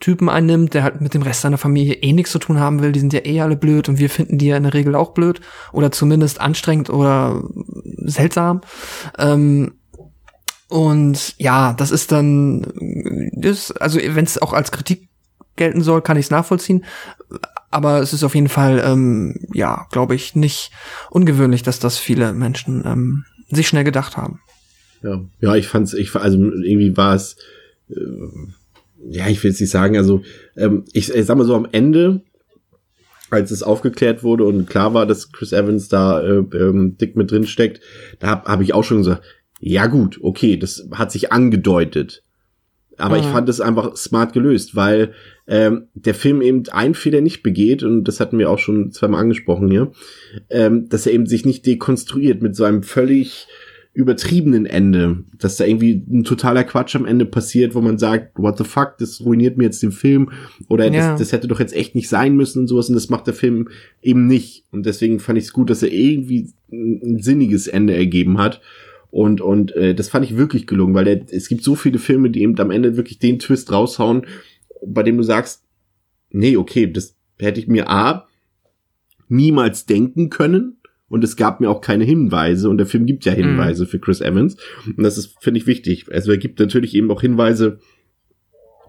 Typen 0.00 0.28
einnimmt, 0.28 0.74
der 0.74 0.82
halt 0.82 1.00
mit 1.00 1.14
dem 1.14 1.22
Rest 1.22 1.42
seiner 1.42 1.58
Familie 1.58 1.94
eh 1.94 2.12
nichts 2.12 2.32
zu 2.32 2.38
tun 2.38 2.58
haben 2.58 2.82
will. 2.82 2.92
Die 2.92 3.00
sind 3.00 3.12
ja 3.12 3.24
eh 3.24 3.40
alle 3.40 3.56
blöd 3.56 3.88
und 3.88 3.98
wir 3.98 4.10
finden 4.10 4.38
die 4.38 4.46
ja 4.46 4.56
in 4.56 4.64
der 4.64 4.74
Regel 4.74 4.94
auch 4.94 5.12
blöd 5.12 5.40
oder 5.72 5.92
zumindest 5.92 6.40
anstrengend 6.40 6.90
oder 6.90 7.42
seltsam. 8.04 8.62
Ähm, 9.18 9.74
und 10.68 11.34
ja, 11.38 11.74
das 11.74 11.90
ist 11.90 12.12
dann, 12.12 12.66
das, 13.34 13.72
also 13.72 13.98
wenn 13.98 14.24
es 14.24 14.40
auch 14.40 14.52
als 14.52 14.72
Kritik 14.72 15.08
gelten 15.56 15.82
soll, 15.82 16.00
kann 16.00 16.16
ich 16.16 16.26
es 16.26 16.30
nachvollziehen. 16.30 16.84
Aber 17.70 18.00
es 18.00 18.12
ist 18.12 18.24
auf 18.24 18.34
jeden 18.34 18.48
Fall, 18.48 18.82
ähm, 18.84 19.46
ja, 19.52 19.86
glaube 19.90 20.14
ich, 20.14 20.34
nicht 20.34 20.70
ungewöhnlich, 21.10 21.62
dass 21.62 21.78
das 21.78 21.98
viele 21.98 22.32
Menschen 22.32 22.84
ähm, 22.86 23.24
sich 23.50 23.68
schnell 23.68 23.84
gedacht 23.84 24.16
haben. 24.16 24.40
Ja, 25.02 25.20
ja, 25.40 25.54
ich 25.54 25.68
fand's, 25.68 25.92
ich 25.92 26.14
also 26.14 26.38
irgendwie 26.38 26.96
war 26.96 27.14
es, 27.14 27.36
äh, 27.88 27.94
ja, 29.08 29.28
ich 29.28 29.42
will 29.42 29.50
jetzt 29.50 29.60
nicht 29.60 29.70
sagen, 29.70 29.96
also 29.96 30.22
ähm, 30.56 30.84
ich, 30.92 31.12
ich 31.12 31.26
sag 31.26 31.36
mal 31.36 31.46
so 31.46 31.54
am 31.54 31.68
Ende, 31.70 32.22
als 33.30 33.50
es 33.50 33.62
aufgeklärt 33.62 34.22
wurde 34.22 34.44
und 34.44 34.66
klar 34.68 34.92
war, 34.94 35.06
dass 35.06 35.32
Chris 35.32 35.52
Evans 35.52 35.88
da 35.88 36.20
äh, 36.20 36.44
ähm, 36.54 36.96
dick 37.00 37.16
mit 37.16 37.30
drin 37.30 37.46
steckt, 37.46 37.80
da 38.18 38.28
habe 38.28 38.50
hab 38.50 38.60
ich 38.60 38.74
auch 38.74 38.84
schon 38.84 38.98
gesagt, 38.98 39.22
ja 39.60 39.86
gut, 39.86 40.18
okay, 40.22 40.56
das 40.56 40.88
hat 40.92 41.12
sich 41.12 41.32
angedeutet. 41.32 42.24
Aber 42.96 43.16
mhm. 43.16 43.22
ich 43.22 43.28
fand 43.28 43.48
es 43.48 43.60
einfach 43.60 43.96
smart 43.96 44.32
gelöst, 44.32 44.76
weil 44.76 45.14
ähm, 45.46 45.88
der 45.94 46.14
Film 46.14 46.42
eben 46.42 46.68
einen 46.70 46.94
Fehler 46.94 47.20
nicht 47.20 47.42
begeht, 47.42 47.82
und 47.82 48.04
das 48.04 48.20
hatten 48.20 48.38
wir 48.38 48.50
auch 48.50 48.58
schon 48.58 48.90
zweimal 48.90 49.20
angesprochen 49.20 49.70
hier, 49.70 49.92
ähm, 50.50 50.88
dass 50.88 51.06
er 51.06 51.12
eben 51.12 51.26
sich 51.26 51.44
nicht 51.44 51.64
dekonstruiert 51.66 52.42
mit 52.42 52.56
so 52.56 52.64
einem 52.64 52.82
völlig 52.82 53.46
übertriebenen 53.92 54.66
Ende, 54.66 55.24
dass 55.36 55.56
da 55.56 55.64
irgendwie 55.64 56.04
ein 56.08 56.22
totaler 56.22 56.62
Quatsch 56.62 56.94
am 56.94 57.06
Ende 57.06 57.26
passiert, 57.26 57.74
wo 57.74 57.80
man 57.80 57.98
sagt, 57.98 58.38
what 58.38 58.56
the 58.56 58.64
fuck, 58.64 58.96
das 58.98 59.20
ruiniert 59.20 59.56
mir 59.56 59.64
jetzt 59.64 59.82
den 59.82 59.90
Film 59.90 60.30
oder 60.68 60.90
ja. 60.92 61.10
das, 61.10 61.18
das 61.18 61.32
hätte 61.32 61.48
doch 61.48 61.58
jetzt 61.58 61.74
echt 61.74 61.96
nicht 61.96 62.08
sein 62.08 62.36
müssen 62.36 62.60
und 62.60 62.66
sowas 62.68 62.88
und 62.88 62.94
das 62.94 63.10
macht 63.10 63.26
der 63.26 63.34
Film 63.34 63.68
eben 64.00 64.28
nicht 64.28 64.64
und 64.70 64.86
deswegen 64.86 65.18
fand 65.18 65.38
ich 65.38 65.44
es 65.46 65.52
gut, 65.52 65.70
dass 65.70 65.82
er 65.82 65.92
irgendwie 65.92 66.52
ein 66.72 67.20
sinniges 67.20 67.66
Ende 67.66 67.94
ergeben 67.94 68.38
hat 68.38 68.60
und, 69.10 69.40
und 69.40 69.74
äh, 69.74 69.94
das 69.94 70.08
fand 70.08 70.24
ich 70.24 70.36
wirklich 70.36 70.66
gelungen, 70.68 70.94
weil 70.94 71.04
der, 71.04 71.20
es 71.30 71.48
gibt 71.48 71.64
so 71.64 71.74
viele 71.74 71.98
Filme, 71.98 72.30
die 72.30 72.42
eben 72.42 72.58
am 72.60 72.70
Ende 72.70 72.96
wirklich 72.96 73.18
den 73.18 73.40
Twist 73.40 73.72
raushauen, 73.72 74.24
bei 74.86 75.02
dem 75.02 75.16
du 75.16 75.24
sagst, 75.24 75.64
nee, 76.30 76.56
okay, 76.56 76.90
das 76.90 77.16
hätte 77.38 77.60
ich 77.60 77.66
mir 77.66 77.90
A 77.90 78.28
niemals 79.28 79.86
denken 79.86 80.30
können. 80.30 80.76
Und 81.10 81.22
es 81.24 81.36
gab 81.36 81.60
mir 81.60 81.68
auch 81.68 81.82
keine 81.82 82.04
Hinweise. 82.04 82.70
Und 82.70 82.78
der 82.78 82.86
Film 82.86 83.04
gibt 83.04 83.26
ja 83.26 83.32
mhm. 83.32 83.36
Hinweise 83.36 83.84
mm. 83.84 83.86
für 83.88 83.98
Chris 83.98 84.20
Evans. 84.22 84.56
Und 84.86 85.02
das 85.02 85.18
ist, 85.18 85.36
finde 85.40 85.58
ich, 85.58 85.66
wichtig. 85.66 86.06
Also 86.10 86.30
er 86.30 86.38
gibt 86.38 86.58
natürlich 86.60 86.94
eben 86.94 87.10
auch 87.10 87.20
Hinweise 87.20 87.78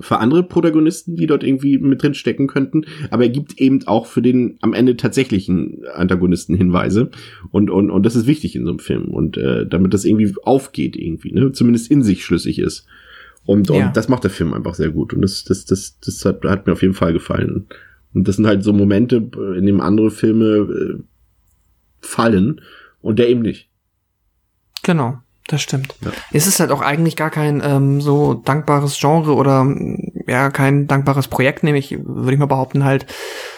für 0.01 0.19
andere 0.19 0.43
Protagonisten, 0.43 1.15
die 1.15 1.27
dort 1.27 1.43
irgendwie 1.43 1.77
mit 1.77 2.01
drin 2.01 2.13
stecken 2.13 2.47
könnten, 2.47 2.85
aber 3.09 3.23
er 3.23 3.29
gibt 3.29 3.59
eben 3.59 3.85
auch 3.87 4.05
für 4.05 4.21
den 4.21 4.57
am 4.61 4.73
Ende 4.73 4.97
tatsächlichen 4.97 5.83
Antagonisten 5.93 6.55
Hinweise 6.55 7.11
und 7.51 7.69
und 7.69 7.89
und 7.89 8.05
das 8.05 8.15
ist 8.15 8.27
wichtig 8.27 8.55
in 8.55 8.65
so 8.65 8.71
einem 8.71 8.79
Film 8.79 9.05
und 9.05 9.37
äh, 9.37 9.67
damit 9.67 9.93
das 9.93 10.05
irgendwie 10.05 10.33
aufgeht 10.43 10.95
irgendwie, 10.95 11.31
ne, 11.33 11.51
zumindest 11.51 11.91
in 11.91 12.03
sich 12.03 12.25
schlüssig 12.25 12.59
ist. 12.59 12.85
Und, 13.43 13.69
ja. 13.69 13.87
und 13.87 13.97
das 13.97 14.07
macht 14.07 14.23
der 14.23 14.31
Film 14.31 14.53
einfach 14.53 14.75
sehr 14.75 14.89
gut 14.89 15.13
und 15.13 15.21
das 15.21 15.43
das 15.43 15.65
das 15.65 15.99
das 15.99 16.25
hat, 16.25 16.43
hat 16.45 16.67
mir 16.67 16.73
auf 16.73 16.81
jeden 16.81 16.93
Fall 16.93 17.13
gefallen. 17.13 17.67
Und 18.13 18.27
das 18.27 18.35
sind 18.35 18.45
halt 18.45 18.63
so 18.63 18.73
Momente, 18.73 19.17
in 19.57 19.65
denen 19.65 19.79
andere 19.79 20.11
Filme 20.11 20.45
äh, 20.45 21.03
fallen 22.01 22.61
und 23.01 23.19
der 23.19 23.29
eben 23.29 23.41
nicht. 23.41 23.69
Genau. 24.83 25.19
Das 25.47 25.61
stimmt. 25.61 25.95
Ja. 26.01 26.11
Es 26.31 26.47
ist 26.47 26.59
halt 26.61 26.71
auch 26.71 26.81
eigentlich 26.81 27.17
gar 27.17 27.29
kein 27.29 27.61
ähm, 27.65 27.99
so 27.99 28.35
dankbares 28.35 28.97
Genre 28.99 29.35
oder 29.35 29.67
ja 30.27 30.49
kein 30.49 30.87
dankbares 30.87 31.27
Projekt, 31.27 31.63
nämlich 31.63 31.97
würde 32.01 32.33
ich 32.33 32.39
mal 32.39 32.45
behaupten, 32.45 32.85
halt 32.85 33.05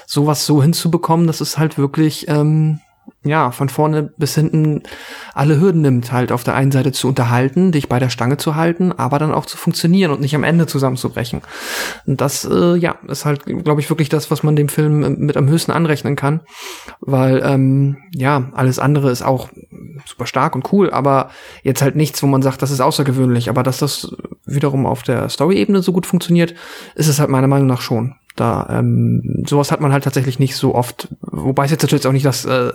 sowas 0.08 0.46
so 0.46 0.64
hinzubekommen, 0.64 1.28
dass 1.28 1.40
es 1.40 1.58
halt 1.58 1.78
wirklich 1.78 2.28
ähm, 2.30 2.80
ja, 3.24 3.52
von 3.52 3.70
vorne 3.70 4.12
bis 4.18 4.36
hinten 4.36 4.84
alle 5.34 5.60
Hürden 5.60 5.82
nimmt, 5.82 6.12
halt 6.12 6.32
auf 6.32 6.44
der 6.44 6.56
einen 6.56 6.72
Seite 6.72 6.92
zu 6.92 7.08
unterhalten, 7.08 7.72
dich 7.72 7.88
bei 7.88 8.00
der 8.00 8.10
Stange 8.10 8.38
zu 8.38 8.56
halten, 8.56 8.92
aber 8.92 9.18
dann 9.18 9.34
auch 9.34 9.46
zu 9.46 9.58
funktionieren 9.58 10.12
und 10.12 10.20
nicht 10.20 10.36
am 10.36 10.44
Ende 10.44 10.68
zusammenzubrechen. 10.68 11.42
Und 12.06 12.20
das, 12.20 12.46
äh, 12.46 12.76
ja, 12.76 12.96
ist 13.08 13.26
halt, 13.26 13.46
glaube 13.46 13.80
ich, 13.80 13.90
wirklich 13.90 14.10
das, 14.10 14.30
was 14.30 14.44
man 14.44 14.56
dem 14.56 14.68
Film 14.68 15.20
mit 15.20 15.38
am 15.38 15.48
höchsten 15.48 15.72
anrechnen 15.72 16.16
kann, 16.16 16.42
weil, 17.00 17.42
ähm, 17.46 17.98
ja, 18.14 18.50
alles 18.54 18.80
andere 18.80 19.10
ist 19.10 19.22
auch 19.22 19.50
super 20.06 20.26
stark 20.26 20.56
und 20.56 20.72
cool, 20.74 20.92
aber 20.92 21.30
jetzt 21.64 21.82
halt 21.82 21.96
nichts, 21.96 22.22
wo 22.24 22.28
man 22.28 22.42
sagt, 22.42 22.62
das 22.62 22.72
ist 22.72 22.82
außergewöhnlich, 22.82 23.50
aber 23.50 23.64
dass 23.64 23.78
das 23.78 24.16
wiederum 24.46 24.86
auf 24.86 25.04
der 25.04 25.30
Story-Ebene 25.30 25.82
so 25.82 25.94
gut 25.94 26.06
funktioniert, 26.06 26.54
ist 26.96 27.08
es 27.08 27.20
halt 27.20 27.30
meiner 27.30 27.48
Meinung 27.48 27.68
nach 27.68 27.82
schon. 27.82 28.16
Da 28.36 28.68
ähm, 28.80 29.44
sowas 29.48 29.72
hat 29.72 29.80
man 29.80 29.92
halt 29.92 30.04
tatsächlich 30.04 30.40
nicht 30.40 30.56
so 30.56 30.74
oft. 30.74 31.08
Wobei 31.22 31.66
es 31.66 31.72
jetzt 31.72 31.84
natürlich 31.84 32.08
auch 32.08 32.12
nicht 32.12 32.26
das 32.26 32.46
äh, 32.46 32.74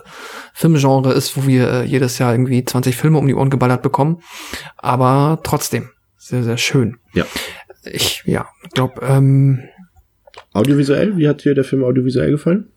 Filmgenre 0.55 1.13
ist, 1.13 1.37
wo 1.37 1.47
wir 1.47 1.71
äh, 1.71 1.85
jedes 1.85 2.19
Jahr 2.19 2.33
irgendwie 2.33 2.65
20 2.65 2.97
Filme 2.97 3.19
um 3.19 3.27
die 3.27 3.35
Ohren 3.35 3.51
geballert 3.51 3.83
bekommen. 3.83 4.23
Aber 4.77 5.41
trotzdem 5.43 5.91
sehr 6.17 6.45
sehr 6.45 6.59
schön. 6.59 6.99
Ja. 7.13 7.27
Ich 7.85 8.23
ja 8.25 8.47
glaube. 8.73 9.01
Ähm, 9.03 9.65
audiovisuell, 10.53 11.16
wie 11.16 11.29
hat 11.29 11.45
dir 11.45 11.55
der 11.55 11.64
Film 11.64 11.83
audiovisuell 11.83 12.31
gefallen? 12.31 12.69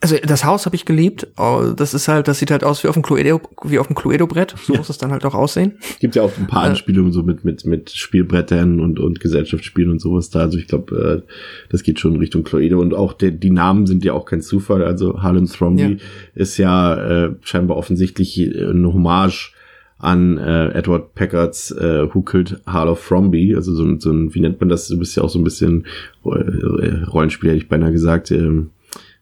Also 0.00 0.14
das 0.24 0.44
Haus 0.44 0.64
habe 0.64 0.76
ich 0.76 0.84
geliebt. 0.84 1.26
Oh, 1.36 1.72
Das 1.76 1.92
ist 1.92 2.06
halt, 2.06 2.28
das 2.28 2.38
sieht 2.38 2.52
halt 2.52 2.62
aus 2.62 2.84
wie 2.84 2.88
auf 2.88 2.94
dem 2.94 3.02
Cluedo, 3.02 3.40
wie 3.64 3.80
auf 3.80 3.88
dem 3.88 3.96
Cluedo-Brett. 3.96 4.54
So 4.62 4.74
muss 4.74 4.88
es 4.88 4.98
dann 4.98 5.10
halt 5.10 5.24
auch 5.24 5.34
aussehen. 5.34 5.72
Gibt 5.98 6.14
ja 6.14 6.22
auch 6.22 6.30
ein 6.38 6.46
paar 6.46 6.66
Äh, 6.66 6.68
Anspielungen 6.68 7.10
so 7.10 7.24
mit, 7.24 7.44
mit, 7.44 7.66
mit 7.66 7.90
Spielbrettern 7.90 8.78
und, 8.78 9.00
und 9.00 9.18
Gesellschaftsspielen 9.18 9.90
und 9.90 10.00
sowas 10.00 10.30
da. 10.30 10.38
Also 10.40 10.56
ich 10.56 10.68
glaube, 10.68 11.24
äh, 11.26 11.32
das 11.70 11.82
geht 11.82 11.98
schon 11.98 12.14
Richtung 12.16 12.44
Cluedo. 12.44 12.78
Und 12.80 12.94
auch 12.94 13.12
der, 13.12 13.32
die 13.32 13.50
Namen 13.50 13.86
sind 13.88 14.04
ja 14.04 14.12
auch 14.12 14.24
kein 14.24 14.40
Zufall. 14.40 14.84
Also 14.84 15.20
Harlan 15.20 15.46
Thrombey 15.46 15.82
Ja. 15.94 15.96
ist 16.36 16.58
ja 16.58 17.24
äh, 17.26 17.34
scheinbar 17.40 17.76
offensichtlich 17.76 18.38
eine 18.38 18.92
Hommage 18.92 19.52
an 19.98 20.38
äh, 20.38 20.68
Edward 20.74 21.16
Packards 21.16 21.72
äh, 21.72 22.06
Who 22.14 22.22
Killed 22.22 22.60
Harlow 22.66 22.94
Thrombey, 22.96 23.56
also 23.56 23.74
so, 23.74 23.82
ein- 23.82 23.98
so 23.98 24.12
ein, 24.12 24.32
wie 24.32 24.38
nennt 24.38 24.60
man 24.60 24.68
das, 24.68 24.86
du 24.86 24.96
bist 24.96 25.16
ja 25.16 25.24
auch 25.24 25.28
so 25.28 25.40
ein 25.40 25.44
bisschen 25.44 25.86
äh, 26.24 27.04
Rollenspiel, 27.10 27.50
hätte 27.50 27.58
ich 27.58 27.68
beinahe 27.68 27.90
gesagt, 27.90 28.30
ähm, 28.30 28.70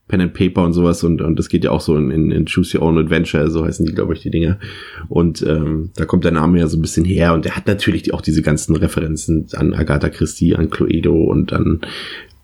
Pen 0.08 0.20
and 0.20 0.34
Paper 0.34 0.62
und 0.62 0.72
sowas 0.72 1.02
und, 1.02 1.20
und 1.20 1.36
das 1.38 1.48
geht 1.48 1.64
ja 1.64 1.72
auch 1.72 1.80
so 1.80 1.96
in, 1.96 2.10
in, 2.10 2.30
in 2.30 2.46
Choose 2.46 2.78
Your 2.78 2.84
Own 2.84 2.98
Adventure, 2.98 3.50
so 3.50 3.64
heißen 3.64 3.84
die, 3.84 3.92
glaube 3.92 4.14
ich, 4.14 4.20
die 4.20 4.30
Dinger. 4.30 4.58
Und 5.08 5.42
ähm, 5.42 5.90
da 5.96 6.04
kommt 6.04 6.24
der 6.24 6.32
Name 6.32 6.60
ja 6.60 6.68
so 6.68 6.78
ein 6.78 6.82
bisschen 6.82 7.04
her 7.04 7.34
und 7.34 7.44
der 7.44 7.56
hat 7.56 7.66
natürlich 7.66 8.14
auch 8.14 8.20
diese 8.20 8.42
ganzen 8.42 8.76
Referenzen 8.76 9.48
an 9.54 9.74
Agatha 9.74 10.08
Christie, 10.08 10.54
an 10.54 10.70
Cluedo 10.70 11.24
und 11.24 11.52
an 11.52 11.80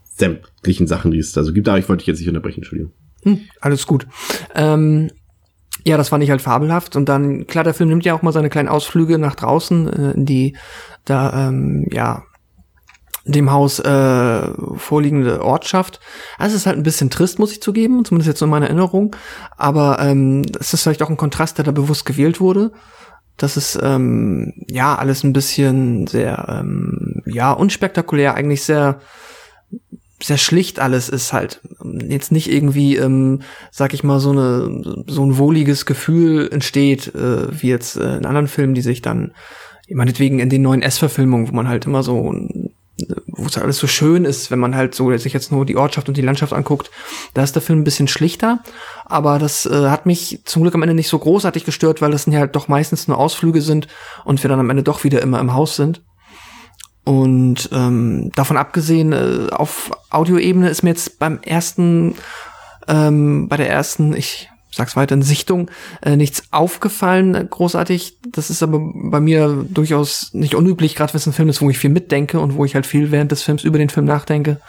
sämtlichen 0.02 0.86
Sachen, 0.86 1.12
die 1.12 1.18
es 1.18 1.32
da 1.32 1.44
so 1.44 1.52
gibt. 1.52 1.68
Aber 1.68 1.78
ich 1.78 1.88
wollte 1.88 2.00
dich 2.00 2.08
jetzt 2.08 2.18
nicht 2.18 2.28
unterbrechen, 2.28 2.60
Entschuldigung. 2.60 2.92
Hm, 3.22 3.40
alles 3.60 3.86
gut. 3.86 4.06
Ähm, 4.54 5.10
ja, 5.84 5.96
das 5.96 6.10
fand 6.10 6.22
ich 6.22 6.30
halt 6.30 6.42
fabelhaft. 6.42 6.96
Und 6.96 7.08
dann, 7.08 7.46
klar, 7.46 7.64
der 7.64 7.74
Film 7.74 7.88
nimmt 7.88 8.04
ja 8.04 8.14
auch 8.14 8.22
mal 8.22 8.32
seine 8.32 8.50
kleinen 8.50 8.68
Ausflüge 8.68 9.18
nach 9.18 9.34
draußen, 9.34 9.88
äh, 9.88 10.14
die 10.16 10.56
da, 11.04 11.48
ähm, 11.48 11.86
ja, 11.90 12.24
dem 13.24 13.50
Haus 13.50 13.78
äh, 13.78 14.48
vorliegende 14.76 15.44
Ortschaft. 15.44 16.00
Also 16.38 16.54
es 16.54 16.62
ist 16.62 16.66
halt 16.66 16.76
ein 16.76 16.82
bisschen 16.82 17.10
trist, 17.10 17.38
muss 17.38 17.52
ich 17.52 17.62
zugeben, 17.62 18.04
zumindest 18.04 18.28
jetzt 18.28 18.42
in 18.42 18.48
meiner 18.48 18.66
Erinnerung. 18.66 19.14
Aber 19.56 19.98
ähm, 20.00 20.42
es 20.58 20.74
ist 20.74 20.82
vielleicht 20.82 21.02
auch 21.02 21.10
ein 21.10 21.16
Kontrast, 21.16 21.58
der 21.58 21.64
da 21.64 21.70
bewusst 21.70 22.04
gewählt 22.04 22.40
wurde. 22.40 22.72
Das 23.36 23.56
ist 23.56 23.78
ähm, 23.82 24.52
ja 24.68 24.96
alles 24.96 25.24
ein 25.24 25.32
bisschen 25.32 26.06
sehr 26.06 26.46
ähm, 26.48 27.22
ja 27.26 27.52
unspektakulär, 27.52 28.34
eigentlich 28.34 28.62
sehr 28.64 29.00
sehr 30.22 30.38
schlicht 30.38 30.78
alles 30.78 31.08
ist 31.08 31.32
halt 31.32 31.60
jetzt 32.08 32.30
nicht 32.30 32.52
irgendwie, 32.52 32.96
ähm, 32.96 33.40
sag 33.72 33.92
ich 33.94 34.04
mal, 34.04 34.20
so 34.20 34.30
eine 34.30 35.04
so 35.06 35.24
ein 35.24 35.38
wohliges 35.38 35.86
Gefühl 35.86 36.48
entsteht, 36.52 37.14
äh, 37.14 37.48
wie 37.50 37.68
jetzt 37.68 37.96
äh, 37.96 38.18
in 38.18 38.26
anderen 38.26 38.46
Filmen, 38.46 38.74
die 38.74 38.82
sich 38.82 39.02
dann 39.02 39.32
meinetwegen 39.88 40.38
in 40.38 40.48
den 40.48 40.62
neuen 40.62 40.82
S-Verfilmungen, 40.82 41.48
wo 41.48 41.54
man 41.54 41.68
halt 41.68 41.86
immer 41.86 42.02
so 42.02 42.32
wo 43.42 43.46
es 43.46 43.58
alles 43.58 43.78
so 43.78 43.86
schön 43.86 44.24
ist, 44.24 44.50
wenn 44.50 44.58
man 44.58 44.74
halt 44.76 44.94
so 44.94 45.16
sich 45.16 45.32
jetzt 45.32 45.52
nur 45.52 45.66
die 45.66 45.76
Ortschaft 45.76 46.08
und 46.08 46.16
die 46.16 46.22
Landschaft 46.22 46.52
anguckt, 46.52 46.90
da 47.34 47.42
ist 47.42 47.54
der 47.54 47.62
Film 47.62 47.80
ein 47.80 47.84
bisschen 47.84 48.08
schlichter, 48.08 48.60
aber 49.04 49.38
das 49.38 49.66
äh, 49.66 49.88
hat 49.88 50.06
mich 50.06 50.40
zum 50.44 50.62
Glück 50.62 50.74
am 50.74 50.82
Ende 50.82 50.94
nicht 50.94 51.08
so 51.08 51.18
großartig 51.18 51.64
gestört, 51.64 52.00
weil 52.00 52.10
das 52.10 52.26
ja 52.26 52.38
halt 52.38 52.56
doch 52.56 52.68
meistens 52.68 53.08
nur 53.08 53.18
Ausflüge 53.18 53.60
sind 53.60 53.88
und 54.24 54.42
wir 54.42 54.48
dann 54.48 54.60
am 54.60 54.70
Ende 54.70 54.82
doch 54.82 55.04
wieder 55.04 55.20
immer 55.22 55.40
im 55.40 55.54
Haus 55.54 55.76
sind. 55.76 56.02
Und 57.04 57.68
ähm, 57.72 58.30
davon 58.36 58.56
abgesehen, 58.56 59.12
äh, 59.12 59.48
auf 59.50 59.90
Audioebene 60.10 60.68
ist 60.68 60.82
mir 60.82 60.90
jetzt 60.90 61.18
beim 61.18 61.40
ersten, 61.42 62.14
ähm, 62.86 63.48
bei 63.48 63.56
der 63.56 63.68
ersten, 63.68 64.14
ich 64.14 64.51
sag's 64.74 64.96
weiter, 64.96 65.20
Sichtung, 65.22 65.70
äh, 66.00 66.16
nichts 66.16 66.44
aufgefallen, 66.50 67.34
äh, 67.34 67.46
großartig. 67.48 68.16
Das 68.30 68.50
ist 68.50 68.62
aber 68.62 68.80
bei 68.80 69.20
mir 69.20 69.64
durchaus 69.68 70.32
nicht 70.32 70.54
unüblich, 70.54 70.94
gerade 70.94 71.12
wenn 71.12 71.18
es 71.18 71.26
ein 71.26 71.32
Film 71.32 71.48
ist, 71.48 71.60
wo 71.60 71.70
ich 71.70 71.78
viel 71.78 71.90
mitdenke 71.90 72.40
und 72.40 72.56
wo 72.56 72.64
ich 72.64 72.74
halt 72.74 72.86
viel 72.86 73.10
während 73.10 73.32
des 73.32 73.42
Films 73.42 73.64
über 73.64 73.78
den 73.78 73.90
Film 73.90 74.06
nachdenke. 74.06 74.60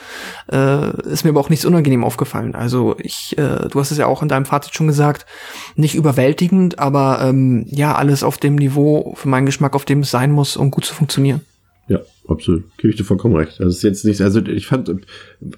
Äh, 0.51 1.01
ist 1.08 1.24
mir 1.24 1.30
aber 1.30 1.39
auch 1.39 1.49
nichts 1.49 1.66
unangenehm 1.66 2.04
aufgefallen. 2.04 2.56
Also 2.56 2.95
ich, 2.99 3.38
äh, 3.38 3.70
du 3.70 3.80
hast 3.80 3.91
es 3.91 3.97
ja 3.97 4.08
auch 4.08 4.22
in 4.22 4.28
deinem 4.28 4.45
Fazit 4.45 4.76
schon 4.76 4.88
gesagt, 4.88 5.26
nicht 5.76 5.95
überwältigend, 5.95 6.80
aber 6.80 7.20
ähm, 7.22 7.66
ja, 7.70 7.95
alles 7.95 8.24
auf 8.24 8.38
dem 8.38 8.56
Niveau, 8.56 9.14
für 9.16 9.30
meinen 9.30 9.45
Geschmack, 9.45 9.76
auf 9.76 9.86
dem 9.86 10.01
es 10.01 10.12
sein 10.12 10.32
muss, 10.32 10.58
um 10.58 10.70
gut 10.70 10.86
zu 10.86 10.93
funktionieren. 10.93 11.41
Ja, 11.89 11.99
absolut. 12.29 12.63
Gebe 12.77 12.91
ich 12.91 12.95
dir 12.95 13.03
vollkommen 13.03 13.36
recht. 13.36 13.59
Also 13.59 13.69
ist 13.69 13.84
jetzt 13.84 14.05
nicht, 14.05 14.21
also 14.21 14.39
ich 14.45 14.67
fand 14.67 14.89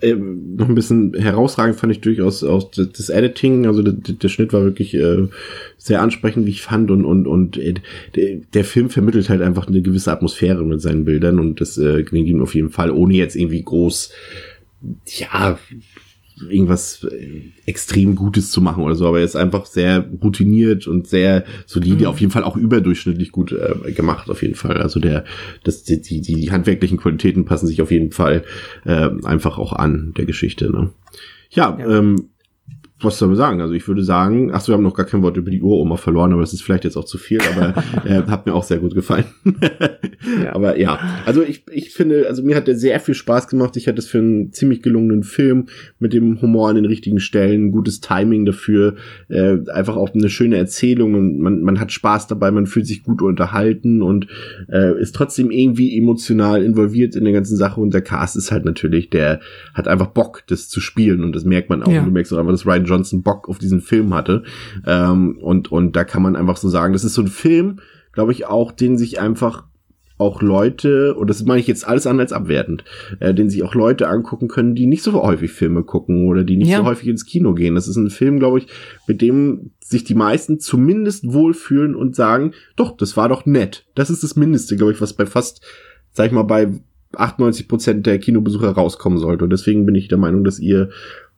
äh, 0.02 0.16
noch 0.16 0.68
ein 0.68 0.74
bisschen 0.74 1.14
herausragend 1.14 1.76
fand 1.76 1.92
ich 1.92 2.02
durchaus 2.02 2.44
auch 2.44 2.72
das, 2.72 3.10
Editing, 3.10 3.68
also 3.68 3.84
der, 3.84 3.94
der 3.94 4.30
Schnitt 4.30 4.52
war 4.52 4.64
wirklich 4.64 4.96
äh, 4.96 5.28
sehr 5.78 6.02
ansprechend, 6.02 6.48
wie 6.48 6.52
ich 6.52 6.64
fand 6.64 6.90
und 6.90 7.06
und 7.06 7.28
und 7.28 7.58
äh, 7.58 7.76
der, 8.54 8.64
Film 8.66 8.90
vermittelt 8.90 9.30
halt 9.30 9.44
einfach 9.44 9.68
eine 9.68 9.84
gewisse 9.84 10.12
Atmosphäre 10.12 10.66
mit 10.66 10.82
seinen 10.82 11.06
Bildern 11.06 11.40
und 11.40 11.62
das 11.62 11.78
äh, 11.78 12.02
gelingt 12.02 12.28
ihm 12.28 12.42
auf 12.42 12.56
jeden 12.56 12.72
Fall, 12.72 12.90
ohne 12.90 13.14
jetzt 13.14 13.36
irgendwie 13.36 13.62
groß 13.62 14.12
ja 15.06 15.60
irgendwas 16.50 17.04
äh, 17.04 17.42
extrem 17.66 18.16
Gutes 18.16 18.52
zu 18.52 18.62
machen 18.62 18.84
oder 18.84 18.96
so, 18.96 19.08
aber 19.08 19.20
er 19.20 19.26
ist 19.26 19.36
einfach 19.36 19.66
sehr 19.66 20.06
routiniert 20.22 20.88
und 20.88 21.08
sehr 21.08 21.46
solide, 21.66 22.04
Mhm. 22.04 22.08
auf 22.08 22.20
jeden 22.20 22.32
Fall 22.32 22.44
auch 22.44 22.58
überdurchschnittlich 22.58 23.32
gut 23.32 23.52
äh, 23.54 23.92
gemacht, 23.92 24.30
auf 24.30 24.42
jeden 24.42 24.56
Fall. 24.56 24.82
Also 24.82 25.00
der, 25.00 25.24
das, 25.64 25.84
die, 25.84 26.02
die, 26.02 26.22
die 26.22 26.52
handwerklichen 26.52 26.98
Qualitäten 26.98 27.46
passen 27.46 27.68
sich 27.68 27.82
auf 27.82 27.92
jeden 27.92 28.12
Fall 28.12 28.44
äh, 28.86 29.10
einfach 29.24 29.58
auch 29.58 29.74
an 29.74 30.14
der 30.18 30.26
Geschichte. 30.26 30.70
Ne? 30.72 30.92
Ja, 31.52 31.78
Ähm, 31.80 32.30
was 33.02 33.20
soll 33.20 33.28
man 33.28 33.38
sagen? 33.38 33.62
Also 33.62 33.74
ich 33.74 33.88
würde 33.90 34.04
sagen, 34.04 34.52
ach 34.54 34.62
so, 34.62 34.72
wir 34.72 34.76
haben 34.76 34.84
noch 34.84 34.96
gar 34.96 35.06
kein 35.06 35.22
Wort 35.22 35.36
über 35.36 35.52
die 35.52 35.62
Uhroma 35.62 35.98
verloren, 35.98 36.32
aber 36.32 36.42
das 36.42 36.54
ist 36.54 36.62
vielleicht 36.62 36.86
jetzt 36.86 36.96
auch 36.96 37.04
zu 37.04 37.18
viel, 37.18 37.42
aber 37.42 37.74
äh, 38.06 38.24
hat 38.24 38.46
mir 38.46 38.54
auch 38.54 38.64
sehr 38.64 38.78
gut 38.78 38.96
gefallen. 38.96 39.26
Aber 40.52 40.80
ja, 40.80 41.00
also 41.26 41.44
ich, 41.44 41.64
ich 41.72 41.92
finde, 41.94 42.28
also 42.28 42.42
mir 42.42 42.56
hat 42.56 42.68
der 42.68 42.78
sehr 42.78 43.00
viel 43.00 43.14
Spaß 43.14 43.48
gemacht. 43.48 43.76
Ich 43.76 43.88
hatte 43.88 44.00
es 44.00 44.08
für 44.08 44.20
einen 44.20 44.54
ziemlich 44.54 44.82
gelungenen 44.82 45.24
Film 45.24 45.66
mit 46.00 46.14
dem 46.14 46.42
Humor 46.42 46.70
an 46.70 46.76
den 46.76 46.86
richtigen 46.86 47.20
Stellen, 47.20 47.72
gutes 47.72 48.00
Timing 48.00 48.46
dafür, 48.46 48.96
äh, 49.28 49.58
einfach 49.72 49.98
auch 49.98 50.14
eine 50.14 50.30
schöne 50.30 50.58
Erzählung 50.58 51.16
und 51.16 51.40
man, 51.40 51.62
man 51.62 51.80
hat 51.80 51.92
Spaß 51.92 52.28
dabei, 52.28 52.52
man 52.52 52.66
fühlt 52.66 52.88
sich 52.88 53.04
gut 53.04 53.22
unterhalten 53.22 54.02
und 54.02 54.28
äh, 54.72 55.00
ist 55.00 55.16
trotzdem 55.16 55.52
irgendwie 55.52 55.98
emotional 55.98 56.64
involviert 56.64 57.16
in 57.16 57.26
der 57.26 57.34
ganzen 57.34 57.58
Sache 57.58 57.82
und 57.82 57.94
der 57.94 58.02
Cast 58.02 58.38
ist 58.38 58.52
halt 58.52 58.64
natürlich, 58.64 59.10
der 59.10 59.42
hat 59.74 59.88
einfach 59.88 60.08
Bock, 60.08 60.44
das 60.48 60.70
zu 60.70 60.80
spielen 60.80 61.24
und 61.24 61.36
das 61.36 61.44
merkt 61.44 61.70
man 61.70 61.84
auch. 61.84 61.92
Ja. 61.92 62.00
Und 62.00 62.08
du 62.08 62.12
merkst 62.12 62.34
auch 62.34 62.38
einfach, 62.38 62.54
dass 62.54 62.66
Ryan 62.66 62.85
Johnson 62.86 63.24
Bock 63.24 63.50
auf 63.50 63.58
diesen 63.60 63.82
Film 63.82 64.14
hatte 64.14 64.44
ähm, 64.86 65.38
und, 65.42 65.72
und 65.72 65.96
da 65.96 66.04
kann 66.04 66.22
man 66.24 66.36
einfach 66.36 66.58
so 66.58 66.70
sagen, 66.70 66.94
das 66.94 67.04
ist 67.04 67.14
so 67.16 67.22
ein 67.22 67.28
Film, 67.28 67.80
glaube 68.12 68.32
ich 68.32 68.46
auch, 68.48 68.72
den 68.72 68.98
sich 68.98 69.20
einfach 69.20 69.66
auch 70.18 70.42
Leute, 70.42 71.14
und 71.16 71.30
das 71.30 71.44
meine 71.44 71.60
ich 71.60 71.68
jetzt 71.68 71.86
alles 71.86 72.08
anders 72.08 72.32
als 72.32 72.42
abwertend, 72.42 72.86
äh, 73.20 73.34
den 73.34 73.50
sich 73.50 73.64
auch 73.64 73.76
Leute 73.76 74.08
angucken 74.08 74.48
können, 74.48 74.74
die 74.74 74.86
nicht 74.86 75.04
so 75.04 75.12
häufig 75.22 75.52
Filme 75.52 75.84
gucken 75.84 76.30
oder 76.30 76.46
die 76.46 76.56
nicht 76.56 76.70
Ja. 76.70 76.78
so 76.78 76.86
häufig 76.86 77.10
ins 77.10 77.26
Kino 77.26 77.54
gehen. 77.54 77.76
Das 77.76 77.90
ist 77.90 77.98
ein 77.98 78.10
Film, 78.10 78.40
glaube 78.40 78.60
ich, 78.60 78.68
mit 79.08 79.22
dem 79.22 79.72
sich 79.82 80.06
die 80.06 80.16
meisten 80.16 80.62
zumindest 80.62 81.34
wohlfühlen 81.34 81.96
und 81.96 82.16
sagen, 82.16 82.54
doch, 82.78 82.96
das 82.96 83.18
war 83.18 83.28
doch 83.28 83.46
nett. 83.46 83.86
Das 83.94 84.10
ist 84.10 84.24
das 84.24 84.38
Mindeste, 84.38 84.78
glaube 84.78 84.94
ich, 84.94 85.02
was 85.02 85.12
bei 85.12 85.26
fast, 85.26 85.62
sag 86.14 86.28
ich 86.28 86.32
mal, 86.32 86.44
bei 86.44 86.70
98 87.18 87.68
Prozent 87.68 88.06
der 88.06 88.18
Kinobesucher 88.18 88.70
rauskommen 88.72 89.18
sollte. 89.20 89.44
Und 89.44 89.50
deswegen 89.50 89.86
bin 89.86 89.96
ich 89.96 90.08
der 90.08 90.18
Meinung, 90.18 90.46
dass 90.46 90.60
ihr 90.60 90.90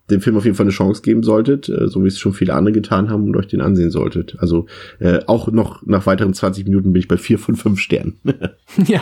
dem 0.09 0.21
Film 0.21 0.37
auf 0.37 0.45
jeden 0.45 0.55
Fall 0.55 0.65
eine 0.65 0.71
Chance 0.71 1.01
geben 1.01 1.23
solltet, 1.23 1.69
äh, 1.69 1.87
so 1.87 2.03
wie 2.03 2.07
es 2.07 2.19
schon 2.19 2.33
viele 2.33 2.53
andere 2.53 2.73
getan 2.73 3.09
haben 3.09 3.23
und 3.23 3.35
euch 3.35 3.47
den 3.47 3.61
ansehen 3.61 3.91
solltet. 3.91 4.35
Also 4.39 4.67
äh, 4.99 5.19
auch 5.27 5.51
noch 5.51 5.85
nach 5.85 6.05
weiteren 6.05 6.33
20 6.33 6.65
Minuten 6.65 6.93
bin 6.93 6.99
ich 6.99 7.07
bei 7.07 7.17
vier 7.17 7.39
von 7.39 7.55
fünf 7.55 7.79
Sternen. 7.79 8.19
ja, 8.87 9.01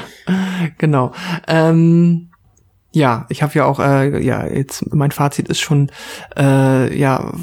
genau. 0.78 1.14
Ähm, 1.48 2.30
ja, 2.96 3.26
ich 3.28 3.44
habe 3.44 3.54
ja 3.56 3.66
auch, 3.66 3.80
äh, 3.82 4.24
ja, 4.24 4.48
jetzt 4.48 4.94
mein 4.96 5.12
Fazit 5.12 5.50
ist 5.50 5.60
schon 5.60 5.92
äh, 6.38 6.98
ja 6.98 7.34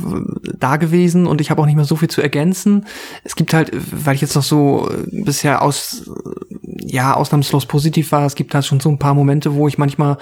da 0.58 0.76
gewesen 0.78 1.26
und 1.26 1.42
ich 1.42 1.50
habe 1.50 1.60
auch 1.60 1.66
nicht 1.66 1.76
mehr 1.76 1.84
so 1.84 1.96
viel 1.96 2.08
zu 2.08 2.22
ergänzen. 2.22 2.86
Es 3.22 3.36
gibt 3.36 3.52
halt, 3.52 3.70
weil 3.72 4.14
ich 4.14 4.22
jetzt 4.22 4.34
noch 4.34 4.42
so 4.42 4.88
äh, 4.90 5.24
bisher 5.24 5.60
aus 5.60 6.10
ja 6.84 7.14
ausnahmslos 7.14 7.66
positiv 7.66 8.12
war, 8.12 8.24
es 8.24 8.34
gibt 8.34 8.54
halt 8.54 8.64
schon 8.64 8.80
so 8.80 8.88
ein 8.88 8.98
paar 8.98 9.12
Momente, 9.12 9.54
wo 9.54 9.68
ich 9.68 9.76
manchmal 9.76 10.16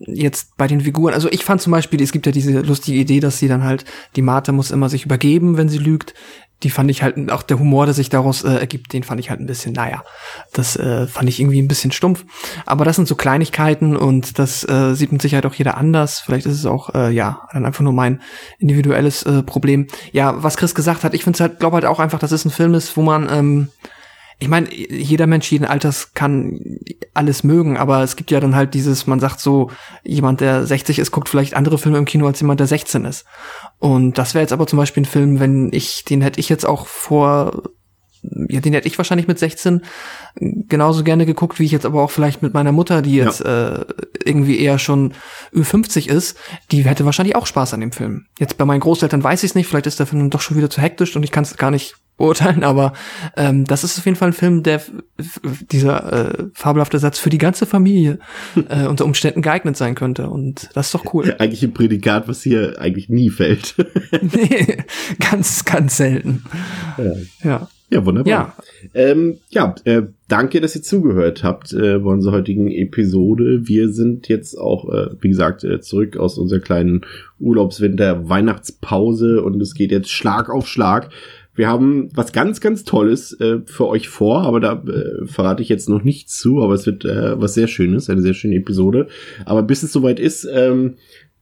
jetzt 0.00 0.56
bei 0.58 0.66
den 0.66 0.82
Figuren, 0.82 1.14
also 1.14 1.28
ich 1.30 1.44
fand 1.44 1.62
zum 1.62 1.70
Beispiel, 1.70 2.00
es 2.02 2.12
gibt 2.12 2.26
ja 2.26 2.32
diese 2.32 2.60
lustige 2.60 2.98
Idee, 2.98 3.20
dass 3.20 3.38
sie 3.38 3.48
dann 3.48 3.64
halt, 3.64 3.86
die 4.16 4.22
Martha 4.22 4.52
muss 4.52 4.70
immer 4.70 4.90
sich 4.90 5.06
übergeben, 5.06 5.56
wenn 5.56 5.70
sie 5.70 5.78
lügt. 5.78 6.14
Die 6.62 6.70
fand 6.70 6.90
ich 6.90 7.02
halt, 7.02 7.30
auch 7.30 7.42
der 7.42 7.58
Humor, 7.58 7.86
der 7.86 7.94
sich 7.94 8.08
daraus 8.08 8.42
äh, 8.42 8.54
ergibt, 8.54 8.92
den 8.92 9.04
fand 9.04 9.20
ich 9.20 9.30
halt 9.30 9.40
ein 9.40 9.46
bisschen, 9.46 9.72
naja, 9.72 10.02
das 10.52 10.76
äh, 10.76 11.06
fand 11.06 11.28
ich 11.28 11.40
irgendwie 11.40 11.62
ein 11.62 11.68
bisschen 11.68 11.92
stumpf. 11.92 12.24
Aber 12.66 12.84
das 12.84 12.96
sind 12.96 13.06
so 13.06 13.14
Kleinigkeiten 13.14 13.96
und 13.96 14.38
das 14.38 14.68
äh, 14.68 14.94
sieht 14.94 15.12
mit 15.12 15.22
Sicherheit 15.22 15.46
auch 15.46 15.54
jeder 15.54 15.76
anders. 15.76 16.20
Vielleicht 16.20 16.46
ist 16.46 16.54
es 16.54 16.66
auch, 16.66 16.94
äh, 16.94 17.10
ja, 17.10 17.48
dann 17.52 17.64
einfach 17.64 17.82
nur 17.82 17.92
mein 17.92 18.20
individuelles 18.58 19.22
äh, 19.22 19.42
Problem. 19.42 19.86
Ja, 20.12 20.42
was 20.42 20.56
Chris 20.56 20.74
gesagt 20.74 21.04
hat, 21.04 21.14
ich 21.14 21.24
finde 21.24 21.38
halt, 21.40 21.60
glaube 21.60 21.74
halt 21.74 21.84
auch 21.84 22.00
einfach, 22.00 22.18
dass 22.18 22.32
es 22.32 22.44
ein 22.44 22.50
Film 22.50 22.74
ist, 22.74 22.96
wo 22.96 23.02
man, 23.02 23.28
ähm, 23.30 23.68
ich 24.40 24.48
meine, 24.48 24.72
jeder 24.72 25.26
Mensch 25.26 25.50
jeden 25.50 25.64
Alters 25.64 26.14
kann 26.14 26.60
alles 27.12 27.42
mögen, 27.42 27.76
aber 27.76 28.02
es 28.04 28.14
gibt 28.14 28.30
ja 28.30 28.38
dann 28.38 28.54
halt 28.54 28.74
dieses, 28.74 29.06
man 29.08 29.18
sagt 29.18 29.40
so, 29.40 29.70
jemand, 30.04 30.40
der 30.40 30.64
60 30.64 31.00
ist, 31.00 31.10
guckt 31.10 31.28
vielleicht 31.28 31.54
andere 31.54 31.78
Filme 31.78 31.98
im 31.98 32.04
Kino 32.04 32.26
als 32.26 32.40
jemand, 32.40 32.60
der 32.60 32.68
16 32.68 33.04
ist. 33.04 33.24
Und 33.78 34.16
das 34.16 34.34
wäre 34.34 34.42
jetzt 34.42 34.52
aber 34.52 34.68
zum 34.68 34.76
Beispiel 34.76 35.02
ein 35.02 35.06
Film, 35.06 35.40
wenn 35.40 35.72
ich, 35.72 36.04
den 36.04 36.20
hätte 36.20 36.38
ich 36.38 36.48
jetzt 36.48 36.66
auch 36.66 36.86
vor 36.86 37.62
ja, 38.48 38.60
den 38.60 38.72
hätte 38.72 38.88
ich 38.88 38.98
wahrscheinlich 38.98 39.28
mit 39.28 39.38
16 39.38 39.82
genauso 40.34 41.04
gerne 41.04 41.24
geguckt, 41.24 41.60
wie 41.60 41.64
ich 41.64 41.70
jetzt 41.70 41.86
aber 41.86 42.02
auch 42.02 42.10
vielleicht 42.10 42.42
mit 42.42 42.52
meiner 42.52 42.72
Mutter, 42.72 43.00
die 43.00 43.14
jetzt 43.14 43.40
ja. 43.40 43.76
äh, 43.76 43.86
irgendwie 44.24 44.58
eher 44.58 44.78
schon 44.78 45.14
Ü50 45.54 46.08
ist, 46.08 46.36
die 46.72 46.84
hätte 46.84 47.04
wahrscheinlich 47.04 47.36
auch 47.36 47.46
Spaß 47.46 47.74
an 47.74 47.80
dem 47.80 47.92
Film. 47.92 48.26
Jetzt 48.38 48.58
bei 48.58 48.64
meinen 48.64 48.80
Großeltern 48.80 49.22
weiß 49.22 49.44
ich 49.44 49.50
es 49.50 49.54
nicht, 49.54 49.68
vielleicht 49.68 49.86
ist 49.86 50.00
der 50.00 50.06
Film 50.06 50.30
doch 50.30 50.40
schon 50.40 50.56
wieder 50.56 50.68
zu 50.68 50.80
hektisch 50.80 51.14
und 51.14 51.22
ich 51.22 51.30
kann 51.30 51.44
es 51.44 51.56
gar 51.56 51.70
nicht 51.70 51.94
beurteilen, 52.18 52.64
aber 52.64 52.92
ähm, 53.36 53.64
das 53.64 53.84
ist 53.84 53.98
auf 53.98 54.04
jeden 54.04 54.16
Fall 54.16 54.30
ein 54.30 54.34
Film, 54.34 54.62
der 54.62 54.82
dieser 55.70 56.12
äh, 56.12 56.44
fabelhafte 56.52 56.98
Satz 56.98 57.18
für 57.18 57.30
die 57.30 57.38
ganze 57.38 57.64
Familie 57.64 58.18
äh, 58.68 58.86
unter 58.86 59.06
Umständen 59.06 59.40
geeignet 59.40 59.76
sein 59.76 59.94
könnte 59.94 60.28
und 60.28 60.68
das 60.74 60.86
ist 60.86 60.94
doch 60.94 61.14
cool. 61.14 61.34
Eigentlich 61.38 61.62
ein 61.62 61.72
Prädikat, 61.72 62.28
was 62.28 62.42
hier 62.42 62.80
eigentlich 62.80 63.08
nie 63.08 63.30
fällt. 63.30 63.76
nee, 64.20 64.84
ganz, 65.18 65.64
ganz 65.64 65.96
selten. 65.96 66.44
Ja. 66.98 67.14
ja. 67.42 67.68
Ja, 67.90 68.04
wunderbar. 68.04 68.30
Ja, 68.30 68.54
ähm, 68.92 69.38
ja 69.48 69.74
äh, 69.84 70.02
danke, 70.28 70.60
dass 70.60 70.76
ihr 70.76 70.82
zugehört 70.82 71.42
habt 71.42 71.72
äh, 71.72 71.98
bei 71.98 72.10
unserer 72.10 72.34
heutigen 72.34 72.70
Episode. 72.70 73.66
Wir 73.66 73.90
sind 73.90 74.28
jetzt 74.28 74.58
auch, 74.58 74.92
äh, 74.92 75.06
wie 75.20 75.30
gesagt, 75.30 75.64
äh, 75.64 75.80
zurück 75.80 76.18
aus 76.18 76.36
unserer 76.36 76.60
kleinen 76.60 77.06
Urlaubswinter-Weihnachtspause 77.40 79.42
und 79.42 79.58
es 79.62 79.72
geht 79.72 79.90
jetzt 79.90 80.10
Schlag 80.10 80.50
auf 80.50 80.68
Schlag. 80.68 81.08
Wir 81.58 81.66
haben 81.66 82.08
was 82.14 82.32
ganz, 82.32 82.60
ganz 82.60 82.84
Tolles 82.84 83.32
äh, 83.40 83.58
für 83.66 83.88
euch 83.88 84.08
vor, 84.08 84.42
aber 84.42 84.60
da 84.60 84.74
äh, 84.74 85.26
verrate 85.26 85.60
ich 85.60 85.68
jetzt 85.68 85.88
noch 85.88 86.04
nichts 86.04 86.38
zu, 86.38 86.62
aber 86.62 86.74
es 86.74 86.86
wird 86.86 87.04
äh, 87.04 87.40
was 87.40 87.54
sehr 87.54 87.66
Schönes, 87.66 88.08
eine 88.08 88.22
sehr 88.22 88.34
schöne 88.34 88.54
Episode. 88.54 89.08
Aber 89.44 89.64
bis 89.64 89.82
es 89.82 89.92
soweit 89.92 90.20
ist, 90.20 90.48
ähm, 90.54 90.98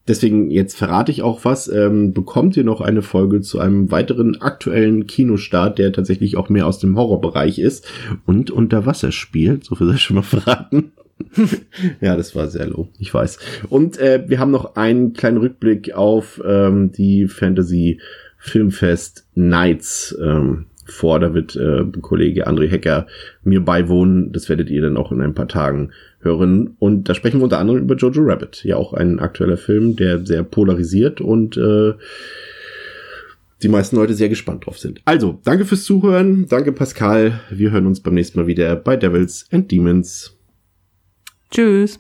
deswegen 0.08 0.50
jetzt 0.50 0.74
verrate 0.74 1.12
ich 1.12 1.20
auch 1.20 1.44
was, 1.44 1.68
ähm, 1.68 2.14
bekommt 2.14 2.56
ihr 2.56 2.64
noch 2.64 2.80
eine 2.80 3.02
Folge 3.02 3.42
zu 3.42 3.58
einem 3.58 3.90
weiteren 3.90 4.40
aktuellen 4.40 5.06
Kinostart, 5.06 5.78
der 5.78 5.92
tatsächlich 5.92 6.38
auch 6.38 6.48
mehr 6.48 6.66
aus 6.66 6.78
dem 6.78 6.96
Horrorbereich 6.96 7.58
ist 7.58 7.86
und 8.24 8.50
unter 8.50 8.86
Wasser 8.86 9.12
spielt, 9.12 9.64
so 9.64 9.74
viel 9.74 9.86
sei 9.86 9.98
schon 9.98 10.16
mal 10.16 10.22
verraten. 10.22 10.92
ja, 12.00 12.16
das 12.16 12.34
war 12.34 12.46
sehr 12.46 12.66
low, 12.66 12.88
ich 12.98 13.12
weiß. 13.12 13.38
Und 13.68 13.98
äh, 13.98 14.24
wir 14.26 14.38
haben 14.38 14.50
noch 14.50 14.76
einen 14.76 15.12
kleinen 15.12 15.36
Rückblick 15.36 15.92
auf 15.92 16.40
ähm, 16.42 16.90
die 16.92 17.26
Fantasy 17.26 18.00
Filmfest 18.47 19.26
Nights 19.34 20.16
ähm, 20.22 20.66
vor. 20.84 21.20
Da 21.20 21.34
wird 21.34 21.57
äh, 21.57 21.84
Kollege 22.01 22.47
André 22.47 22.68
Hecker 22.68 23.07
mir 23.42 23.64
beiwohnen. 23.64 24.32
Das 24.32 24.49
werdet 24.49 24.70
ihr 24.70 24.82
dann 24.82 24.97
auch 24.97 25.12
in 25.12 25.20
ein 25.20 25.34
paar 25.34 25.49
Tagen 25.49 25.90
hören. 26.20 26.76
Und 26.78 27.09
da 27.09 27.14
sprechen 27.14 27.40
wir 27.40 27.44
unter 27.44 27.59
anderem 27.59 27.82
über 27.82 27.97
Jojo 27.97 28.22
Rabbit. 28.22 28.64
Ja, 28.64 28.76
auch 28.76 28.92
ein 28.92 29.18
aktueller 29.18 29.57
Film, 29.57 29.97
der 29.97 30.24
sehr 30.24 30.42
polarisiert 30.42 31.20
und 31.20 31.57
äh, 31.57 31.94
die 33.62 33.68
meisten 33.68 33.97
Leute 33.97 34.14
sehr 34.14 34.28
gespannt 34.28 34.66
drauf 34.66 34.78
sind. 34.78 35.01
Also, 35.05 35.40
danke 35.44 35.64
fürs 35.64 35.84
Zuhören. 35.84 36.47
Danke, 36.49 36.72
Pascal. 36.72 37.40
Wir 37.51 37.70
hören 37.70 37.86
uns 37.86 38.01
beim 38.01 38.14
nächsten 38.14 38.38
Mal 38.38 38.47
wieder 38.47 38.76
bei 38.76 38.97
Devils 38.97 39.47
and 39.51 39.70
Demons. 39.70 40.36
Tschüss. 41.51 41.99